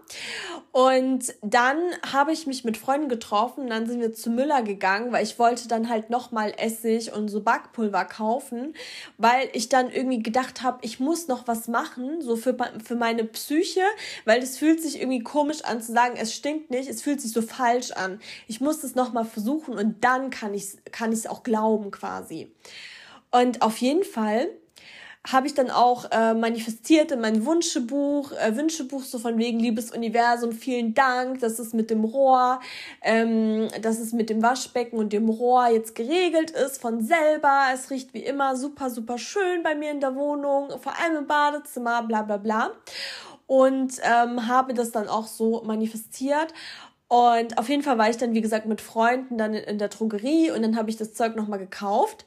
Und 0.73 1.35
dann 1.43 1.79
habe 2.13 2.33
ich 2.33 2.47
mich 2.47 2.65
mit 2.65 2.77
Freunden 2.77 3.09
getroffen, 3.09 3.69
dann 3.69 3.87
sind 3.87 4.01
wir 4.01 4.13
zu 4.13 4.31
Müller 4.31 4.63
gegangen, 4.63 5.13
weil 5.13 5.25
ich 5.25 5.39
wollte 5.39 5.69
dann 5.69 5.89
halt 5.89 6.11
nochmal 6.11 6.53
Essig 6.57 7.13
und 7.13 7.29
so 7.29 7.43
Backpulver 7.43 8.05
kaufen, 8.05 8.75
weil 9.19 9.49
ich 9.53 9.69
dann 9.69 9.91
irgendwie 9.91 10.23
gedacht 10.23 10.63
habe, 10.63 10.79
ich 10.83 11.01
muss 11.01 11.29
noch 11.29 11.47
was 11.49 11.69
machen, 11.69 12.21
so 12.21 12.37
für, 12.37 12.57
für 12.85 12.97
meine 12.97 13.25
Psyche, 13.25 13.83
weil 14.25 14.43
es 14.43 14.59
fühlt 14.59 14.83
sich 14.83 15.01
irgendwie 15.01 15.23
komisch 15.23 15.65
an 15.65 15.81
zu 15.81 15.93
sagen, 15.93 16.15
es 16.19 16.35
stinkt 16.35 16.71
nicht, 16.71 16.89
es 16.89 17.03
fühlt 17.03 17.21
sich 17.21 17.33
so 17.33 17.43
falsch 17.43 17.93
an. 17.93 18.21
Ich 18.47 18.61
muss 18.61 18.85
es 18.85 18.95
nochmal 18.95 19.25
versuchen 19.25 19.79
und 19.79 20.05
dann 20.05 20.31
kann 20.31 20.55
ich 20.55 20.65
es 20.65 20.79
kann 20.93 21.15
auch 21.29 21.43
glauben 21.43 21.91
quasi. 21.91 22.51
Und 23.41 23.61
auf 23.61 23.77
jeden 23.79 24.05
Fall 24.05 24.49
habe 25.31 25.47
ich 25.47 25.53
dann 25.55 25.71
auch 25.71 26.11
äh, 26.11 26.33
manifestiert 26.33 27.11
in 27.11 27.21
mein 27.21 27.45
Wunschebuch, 27.45 28.33
äh, 28.33 28.57
Wünschebuch 28.57 29.03
so 29.03 29.19
von 29.19 29.37
wegen 29.37 29.59
liebes 29.59 29.91
Universum, 29.91 30.53
vielen 30.53 30.95
Dank, 30.95 31.41
dass 31.41 31.59
es 31.59 31.75
mit 31.75 31.91
dem 31.91 32.05
Rohr, 32.05 32.61
ähm, 33.03 33.69
dass 33.83 33.99
es 33.99 34.13
mit 34.13 34.31
dem 34.31 34.41
Waschbecken 34.43 34.99
und 34.99 35.13
dem 35.13 35.29
Rohr 35.29 35.69
jetzt 35.69 35.95
geregelt 35.95 36.53
ist 36.53 36.81
von 36.81 37.03
selber. 37.03 37.65
Es 37.75 37.91
riecht 37.91 38.15
wie 38.15 38.25
immer 38.25 38.57
super, 38.57 38.89
super 38.89 39.19
schön 39.19 39.63
bei 39.63 39.75
mir 39.75 39.91
in 39.91 40.01
der 40.01 40.15
Wohnung, 40.15 40.71
vor 40.81 40.95
allem 40.99 41.17
im 41.17 41.27
Badezimmer, 41.27 42.05
bla 42.05 42.23
bla 42.23 42.39
bla. 42.39 42.71
Und 43.47 44.01
ähm, 44.03 44.47
habe 44.47 44.73
das 44.73 44.93
dann 44.93 45.09
auch 45.09 45.27
so 45.27 45.63
manifestiert. 45.65 46.55
Und 47.09 47.59
auf 47.59 47.69
jeden 47.69 47.83
Fall 47.83 47.99
war 47.99 48.09
ich 48.09 48.17
dann, 48.17 48.35
wie 48.35 48.41
gesagt, 48.41 48.67
mit 48.67 48.81
Freunden 48.81 49.37
dann 49.37 49.55
in, 49.55 49.65
in 49.65 49.79
der 49.79 49.89
Drogerie 49.89 50.51
und 50.51 50.63
dann 50.63 50.77
habe 50.77 50.91
ich 50.91 50.97
das 50.97 51.15
Zeug 51.15 51.37
nochmal 51.37 51.59
gekauft 51.59 52.27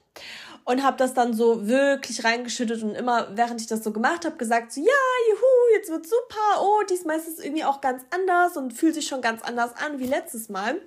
und 0.70 0.84
habe 0.84 0.98
das 0.98 1.16
dann 1.16 1.34
so 1.34 1.68
wirklich 1.68 2.24
reingeschüttet 2.24 2.84
und 2.84 2.94
immer, 2.94 3.30
während 3.36 3.60
ich 3.60 3.66
das 3.66 3.84
so 3.84 3.92
gemacht 3.92 4.24
habe, 4.24 4.38
gesagt 4.38 4.72
so, 4.72 4.80
ja, 4.80 5.32
juhu, 5.32 5.76
jetzt 5.76 5.90
wird 5.90 6.06
super, 6.06 6.62
oh, 6.62 6.84
diesmal 6.88 7.18
ist 7.18 7.28
es 7.28 7.44
irgendwie 7.44 7.64
auch 7.64 7.82
ganz 7.82 8.04
anders 8.12 8.56
und 8.56 8.72
fühlt 8.72 8.94
sich 8.94 9.08
schon 9.08 9.20
ganz 9.20 9.42
anders 9.42 9.72
an 9.84 9.98
wie 9.98 10.06
letztes 10.06 10.48
Mal. 10.48 10.80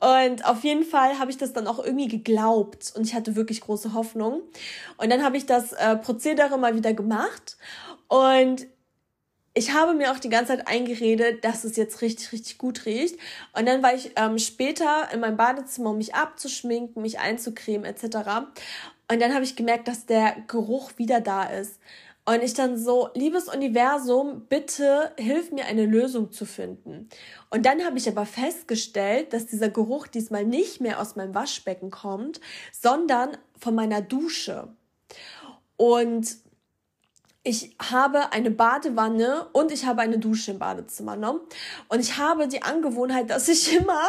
Und 0.00 0.46
auf 0.46 0.64
jeden 0.64 0.84
Fall 0.84 1.18
habe 1.18 1.30
ich 1.30 1.36
das 1.36 1.52
dann 1.52 1.66
auch 1.66 1.84
irgendwie 1.84 2.08
geglaubt 2.08 2.94
und 2.96 3.06
ich 3.06 3.14
hatte 3.14 3.36
wirklich 3.36 3.60
große 3.60 3.92
Hoffnung. 3.92 4.40
Und 4.96 5.10
dann 5.10 5.22
habe 5.22 5.36
ich 5.36 5.44
das 5.44 5.74
äh, 5.74 5.96
Prozedere 5.96 6.56
mal 6.56 6.74
wieder 6.74 6.94
gemacht 6.94 7.58
und 8.08 8.66
ich 9.56 9.72
habe 9.72 9.94
mir 9.94 10.10
auch 10.10 10.18
die 10.18 10.28
ganze 10.28 10.56
Zeit 10.56 10.66
eingeredet, 10.66 11.44
dass 11.44 11.62
es 11.62 11.76
jetzt 11.76 12.02
richtig, 12.02 12.32
richtig 12.32 12.58
gut 12.58 12.86
riecht. 12.86 13.16
Und 13.56 13.66
dann 13.66 13.84
war 13.84 13.94
ich 13.94 14.10
ähm, 14.16 14.38
später 14.38 15.08
in 15.12 15.20
meinem 15.20 15.36
Badezimmer, 15.36 15.90
um 15.90 15.98
mich 15.98 16.12
abzuschminken, 16.12 17.00
mich 17.00 17.20
einzucremen 17.20 17.84
etc. 17.84 18.48
Und 19.10 19.20
dann 19.20 19.34
habe 19.34 19.44
ich 19.44 19.56
gemerkt, 19.56 19.88
dass 19.88 20.06
der 20.06 20.36
Geruch 20.46 20.92
wieder 20.96 21.20
da 21.20 21.44
ist. 21.44 21.78
Und 22.26 22.42
ich 22.42 22.54
dann 22.54 22.78
so, 22.78 23.10
liebes 23.14 23.48
Universum, 23.48 24.46
bitte 24.48 25.12
hilf 25.18 25.52
mir 25.52 25.66
eine 25.66 25.84
Lösung 25.84 26.32
zu 26.32 26.46
finden. 26.46 27.10
Und 27.50 27.66
dann 27.66 27.84
habe 27.84 27.98
ich 27.98 28.08
aber 28.08 28.24
festgestellt, 28.24 29.34
dass 29.34 29.44
dieser 29.46 29.68
Geruch 29.68 30.06
diesmal 30.06 30.46
nicht 30.46 30.80
mehr 30.80 31.00
aus 31.00 31.16
meinem 31.16 31.34
Waschbecken 31.34 31.90
kommt, 31.90 32.40
sondern 32.72 33.36
von 33.58 33.74
meiner 33.74 34.00
Dusche. 34.00 34.68
Und 35.76 36.38
ich 37.42 37.76
habe 37.78 38.32
eine 38.32 38.50
Badewanne 38.50 39.48
und 39.52 39.70
ich 39.70 39.84
habe 39.84 40.00
eine 40.00 40.18
Dusche 40.18 40.52
im 40.52 40.58
Badezimmer. 40.58 41.16
Ne? 41.16 41.38
Und 41.88 42.00
ich 42.00 42.16
habe 42.16 42.48
die 42.48 42.62
Angewohnheit, 42.62 43.28
dass 43.28 43.48
ich 43.48 43.76
immer 43.76 44.00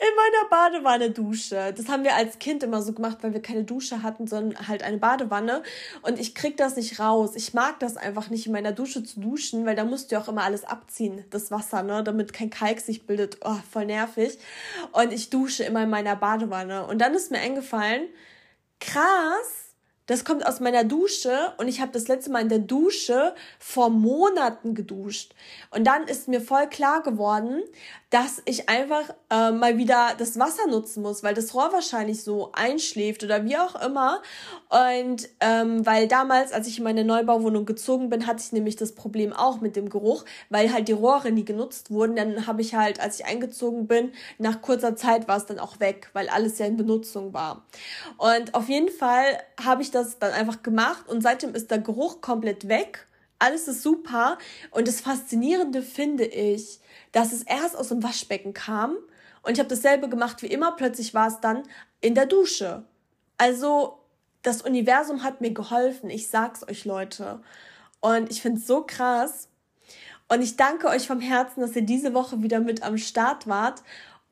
in 0.00 0.16
meiner 0.16 0.48
Badewanne 0.48 1.10
dusche. 1.10 1.72
Das 1.76 1.88
haben 1.88 2.04
wir 2.04 2.14
als 2.14 2.38
Kind 2.38 2.62
immer 2.62 2.82
so 2.82 2.92
gemacht, 2.92 3.18
weil 3.22 3.32
wir 3.32 3.42
keine 3.42 3.64
Dusche 3.64 4.02
hatten, 4.02 4.26
sondern 4.26 4.68
halt 4.68 4.82
eine 4.82 4.98
Badewanne. 4.98 5.62
Und 6.02 6.18
ich 6.18 6.34
krieg 6.34 6.56
das 6.56 6.76
nicht 6.76 6.98
raus. 7.00 7.32
Ich 7.34 7.54
mag 7.54 7.80
das 7.80 7.96
einfach 7.96 8.30
nicht, 8.30 8.46
in 8.46 8.52
meiner 8.52 8.72
Dusche 8.72 9.02
zu 9.02 9.20
duschen, 9.20 9.66
weil 9.66 9.76
da 9.76 9.84
musst 9.84 10.10
du 10.10 10.16
ja 10.16 10.22
auch 10.22 10.28
immer 10.28 10.44
alles 10.44 10.64
abziehen, 10.64 11.24
das 11.30 11.50
Wasser, 11.50 11.82
ne? 11.82 12.02
damit 12.04 12.32
kein 12.32 12.50
Kalk 12.50 12.80
sich 12.80 13.06
bildet. 13.06 13.38
Oh, 13.44 13.58
voll 13.70 13.86
nervig. 13.86 14.38
Und 14.92 15.12
ich 15.12 15.30
dusche 15.30 15.64
immer 15.64 15.82
in 15.82 15.90
meiner 15.90 16.16
Badewanne. 16.16 16.86
Und 16.86 16.98
dann 16.98 17.14
ist 17.14 17.30
mir 17.30 17.38
eingefallen, 17.38 18.08
krass, 18.80 19.66
das 20.06 20.24
kommt 20.24 20.46
aus 20.46 20.60
meiner 20.60 20.84
Dusche 20.84 21.52
und 21.58 21.66
ich 21.66 21.80
habe 21.80 21.90
das 21.90 22.06
letzte 22.06 22.30
Mal 22.30 22.42
in 22.42 22.48
der 22.48 22.60
Dusche 22.60 23.34
vor 23.58 23.90
Monaten 23.90 24.74
geduscht. 24.74 25.34
Und 25.70 25.84
dann 25.84 26.04
ist 26.04 26.28
mir 26.28 26.40
voll 26.40 26.68
klar 26.68 27.02
geworden, 27.02 27.62
dass 28.10 28.40
ich 28.44 28.68
einfach 28.68 29.10
äh, 29.30 29.50
mal 29.50 29.78
wieder 29.78 30.14
das 30.16 30.38
Wasser 30.38 30.68
nutzen 30.68 31.02
muss, 31.02 31.24
weil 31.24 31.34
das 31.34 31.54
Rohr 31.54 31.72
wahrscheinlich 31.72 32.22
so 32.22 32.52
einschläft 32.52 33.24
oder 33.24 33.44
wie 33.44 33.56
auch 33.56 33.74
immer. 33.84 34.22
Und 34.68 35.28
ähm, 35.40 35.84
weil 35.84 36.06
damals, 36.06 36.52
als 36.52 36.68
ich 36.68 36.78
in 36.78 36.84
meine 36.84 37.04
Neubauwohnung 37.04 37.66
gezogen 37.66 38.08
bin, 38.08 38.28
hatte 38.28 38.42
ich 38.44 38.52
nämlich 38.52 38.76
das 38.76 38.94
Problem 38.94 39.32
auch 39.32 39.60
mit 39.60 39.74
dem 39.74 39.88
Geruch, 39.88 40.24
weil 40.50 40.72
halt 40.72 40.86
die 40.86 40.92
Rohre 40.92 41.32
nie 41.32 41.44
genutzt 41.44 41.90
wurden. 41.90 42.14
Dann 42.14 42.46
habe 42.46 42.62
ich 42.62 42.76
halt, 42.76 43.00
als 43.00 43.18
ich 43.18 43.26
eingezogen 43.26 43.88
bin, 43.88 44.12
nach 44.38 44.62
kurzer 44.62 44.94
Zeit 44.94 45.26
war 45.26 45.38
es 45.38 45.46
dann 45.46 45.58
auch 45.58 45.80
weg, 45.80 46.10
weil 46.12 46.28
alles 46.28 46.60
ja 46.60 46.66
in 46.66 46.76
Benutzung 46.76 47.32
war. 47.32 47.64
Und 48.18 48.54
auf 48.54 48.68
jeden 48.68 48.90
Fall 48.90 49.24
habe 49.64 49.82
ich 49.82 49.90
das 49.90 50.20
dann 50.20 50.32
einfach 50.32 50.62
gemacht 50.62 51.08
und 51.08 51.22
seitdem 51.22 51.56
ist 51.56 51.72
der 51.72 51.78
Geruch 51.78 52.20
komplett 52.20 52.68
weg 52.68 53.06
alles 53.38 53.68
ist 53.68 53.82
super. 53.82 54.38
Und 54.70 54.88
das 54.88 55.00
Faszinierende 55.00 55.82
finde 55.82 56.24
ich, 56.24 56.80
dass 57.12 57.32
es 57.32 57.42
erst 57.42 57.76
aus 57.76 57.88
dem 57.88 58.02
Waschbecken 58.02 58.52
kam 58.52 58.96
und 59.46 59.52
ich 59.52 59.60
habe 59.60 59.68
dasselbe 59.68 60.08
gemacht 60.08 60.42
wie 60.42 60.48
immer. 60.48 60.72
Plötzlich 60.72 61.14
war 61.14 61.28
es 61.28 61.40
dann 61.40 61.62
in 62.00 62.16
der 62.16 62.26
Dusche. 62.26 62.82
Also 63.38 64.00
das 64.42 64.60
Universum 64.62 65.22
hat 65.22 65.40
mir 65.40 65.52
geholfen. 65.52 66.10
Ich 66.10 66.28
sag's 66.28 66.66
euch, 66.68 66.84
Leute. 66.84 67.40
Und 68.00 68.28
ich 68.28 68.42
finde 68.42 68.58
es 68.58 68.66
so 68.66 68.82
krass. 68.84 69.48
Und 70.28 70.42
ich 70.42 70.56
danke 70.56 70.88
euch 70.88 71.06
vom 71.06 71.20
Herzen, 71.20 71.60
dass 71.60 71.76
ihr 71.76 71.82
diese 71.82 72.12
Woche 72.12 72.42
wieder 72.42 72.58
mit 72.58 72.82
am 72.82 72.98
Start 72.98 73.46
wart. 73.46 73.84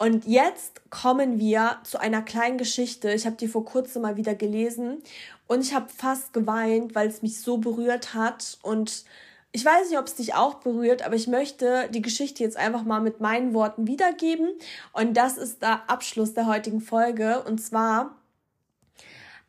Und 0.04 0.26
jetzt 0.26 0.82
kommen 0.90 1.38
wir 1.38 1.78
zu 1.82 1.98
einer 1.98 2.20
kleinen 2.20 2.58
Geschichte. 2.58 3.10
Ich 3.14 3.24
habe 3.24 3.36
die 3.36 3.48
vor 3.48 3.64
kurzem 3.64 4.02
mal 4.02 4.18
wieder 4.18 4.34
gelesen 4.34 5.02
und 5.46 5.62
ich 5.62 5.72
habe 5.72 5.88
fast 5.88 6.34
geweint, 6.34 6.94
weil 6.94 7.08
es 7.08 7.22
mich 7.22 7.40
so 7.40 7.56
berührt 7.56 8.12
hat. 8.12 8.58
Und 8.60 9.06
ich 9.52 9.64
weiß 9.64 9.88
nicht, 9.88 9.98
ob 9.98 10.06
es 10.06 10.16
dich 10.16 10.34
auch 10.34 10.56
berührt, 10.56 11.06
aber 11.06 11.14
ich 11.14 11.26
möchte 11.26 11.88
die 11.88 12.02
Geschichte 12.02 12.44
jetzt 12.44 12.58
einfach 12.58 12.82
mal 12.82 13.00
mit 13.00 13.22
meinen 13.22 13.54
Worten 13.54 13.86
wiedergeben. 13.86 14.50
Und 14.92 15.16
das 15.16 15.38
ist 15.38 15.62
der 15.62 15.88
Abschluss 15.88 16.34
der 16.34 16.48
heutigen 16.48 16.82
Folge. 16.82 17.42
Und 17.42 17.56
zwar, 17.62 18.14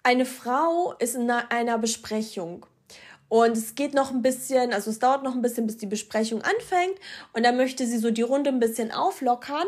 eine 0.04 0.26
Frau 0.26 0.94
ist 1.00 1.16
in 1.16 1.30
einer 1.30 1.78
Besprechung 1.78 2.66
und 3.28 3.58
es 3.58 3.76
geht 3.76 3.94
noch 3.94 4.12
ein 4.12 4.22
bisschen, 4.22 4.72
also 4.72 4.90
es 4.90 5.00
dauert 5.00 5.24
noch 5.24 5.36
ein 5.36 5.42
bisschen, 5.42 5.68
bis 5.68 5.76
die 5.76 5.86
Besprechung 5.86 6.42
anfängt. 6.44 6.98
Und 7.34 7.44
dann 7.44 7.58
möchte 7.58 7.86
sie 7.86 7.98
so 7.98 8.10
die 8.10 8.22
Runde 8.22 8.52
ein 8.52 8.62
bisschen 8.62 8.94
auflockern 8.94 9.68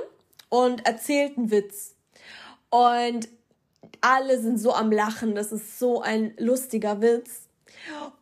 und 0.49 0.85
erzählt 0.85 1.37
einen 1.37 1.51
Witz. 1.51 1.95
Und 2.69 3.27
alle 4.01 4.39
sind 4.39 4.57
so 4.57 4.73
am 4.73 4.91
Lachen. 4.91 5.35
Das 5.35 5.51
ist 5.51 5.79
so 5.79 6.01
ein 6.01 6.33
lustiger 6.37 7.01
Witz. 7.01 7.47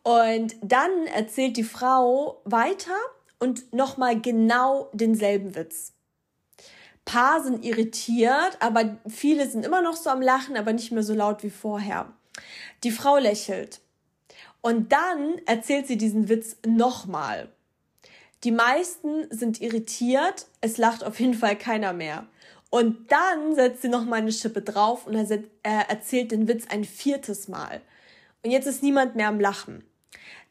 Und 0.02 0.56
dann 0.62 1.06
erzählt 1.06 1.56
die 1.56 1.64
Frau 1.64 2.40
weiter 2.44 2.96
und 3.38 3.72
nochmal 3.72 4.20
genau 4.20 4.88
denselben 4.92 5.54
Witz. 5.54 5.92
Paar 7.04 7.42
sind 7.42 7.64
irritiert, 7.64 8.56
aber 8.60 8.98
viele 9.08 9.48
sind 9.48 9.64
immer 9.64 9.80
noch 9.80 9.96
so 9.96 10.10
am 10.10 10.20
Lachen, 10.20 10.56
aber 10.56 10.72
nicht 10.72 10.90
mehr 10.90 11.04
so 11.04 11.14
laut 11.14 11.42
wie 11.42 11.50
vorher. 11.50 12.12
Die 12.82 12.90
Frau 12.90 13.18
lächelt. 13.18 13.80
Und 14.60 14.90
dann 14.90 15.38
erzählt 15.46 15.86
sie 15.86 15.96
diesen 15.96 16.28
Witz 16.28 16.56
nochmal. 16.66 17.52
Die 18.46 18.52
meisten 18.52 19.26
sind 19.30 19.60
irritiert, 19.60 20.46
es 20.60 20.78
lacht 20.78 21.02
auf 21.02 21.18
jeden 21.18 21.34
Fall 21.34 21.58
keiner 21.58 21.92
mehr. 21.92 22.28
Und 22.70 23.10
dann 23.10 23.56
setzt 23.56 23.82
sie 23.82 23.88
nochmal 23.88 24.20
eine 24.20 24.30
Schippe 24.30 24.62
drauf 24.62 25.04
und 25.04 25.16
er 25.16 25.90
erzählt 25.90 26.30
den 26.30 26.46
Witz 26.46 26.68
ein 26.68 26.84
viertes 26.84 27.48
Mal. 27.48 27.80
Und 28.44 28.52
jetzt 28.52 28.68
ist 28.68 28.84
niemand 28.84 29.16
mehr 29.16 29.26
am 29.26 29.40
Lachen. 29.40 29.84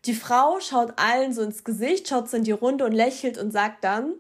Die 0.04 0.14
Frau 0.14 0.60
schaut 0.60 1.00
allen 1.00 1.32
so 1.32 1.42
ins 1.42 1.64
Gesicht, 1.64 2.10
schaut 2.10 2.30
so 2.30 2.36
in 2.36 2.44
die 2.44 2.52
Runde 2.52 2.84
und 2.84 2.92
lächelt 2.92 3.38
und 3.38 3.52
sagt 3.52 3.86
dann, 3.86 4.16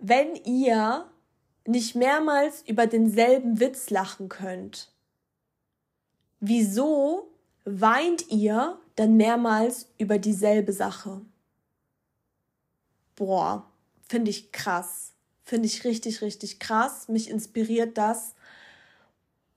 wenn 0.00 0.34
ihr 0.34 1.08
nicht 1.64 1.94
mehrmals 1.94 2.64
über 2.66 2.88
denselben 2.88 3.60
Witz 3.60 3.88
lachen 3.90 4.28
könnt, 4.28 4.90
wieso 6.40 7.30
weint 7.64 8.32
ihr 8.32 8.80
dann 8.96 9.16
mehrmals 9.16 9.86
über 9.96 10.18
dieselbe 10.18 10.72
Sache. 10.72 11.20
Boah, 13.16 13.70
finde 14.08 14.30
ich 14.30 14.52
krass. 14.52 15.12
Finde 15.44 15.66
ich 15.66 15.84
richtig, 15.84 16.22
richtig 16.22 16.60
krass. 16.60 17.08
Mich 17.08 17.28
inspiriert 17.28 17.98
das 17.98 18.34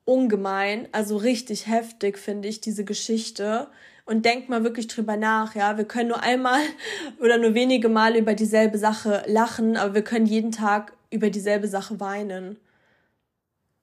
ungemein. 0.03 0.87
Also 0.91 1.17
richtig 1.17 1.67
heftig 1.67 2.17
finde 2.17 2.47
ich 2.47 2.61
diese 2.61 2.85
Geschichte. 2.85 3.69
Und 4.05 4.23
denkt 4.23 4.49
mal 4.49 4.63
wirklich 4.63 4.87
drüber 4.87 5.17
nach, 5.17 5.55
ja. 5.55 5.77
Wir 5.77 5.85
können 5.85 6.09
nur 6.09 6.21
einmal 6.21 6.61
oder 7.19 7.37
nur 7.37 7.53
wenige 7.53 7.89
Male 7.89 8.19
über 8.19 8.35
dieselbe 8.35 8.77
Sache 8.77 9.23
lachen, 9.27 9.77
aber 9.77 9.95
wir 9.95 10.03
können 10.03 10.27
jeden 10.27 10.51
Tag 10.51 10.93
über 11.09 11.29
dieselbe 11.29 11.67
Sache 11.67 11.99
weinen. 11.99 12.59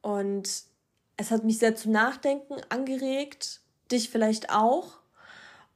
Und 0.00 0.48
es 1.16 1.30
hat 1.30 1.44
mich 1.44 1.58
sehr 1.58 1.74
zum 1.76 1.92
Nachdenken 1.92 2.56
angeregt 2.68 3.62
dich 3.92 4.10
vielleicht 4.10 4.50
auch. 4.50 4.94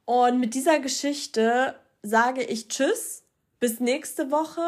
Und 0.05 0.39
mit 0.39 0.53
dieser 0.53 0.79
Geschichte 0.79 1.75
sage 2.01 2.43
ich 2.43 2.67
Tschüss, 2.67 3.23
bis 3.59 3.79
nächste 3.79 4.29
Woche 4.31 4.61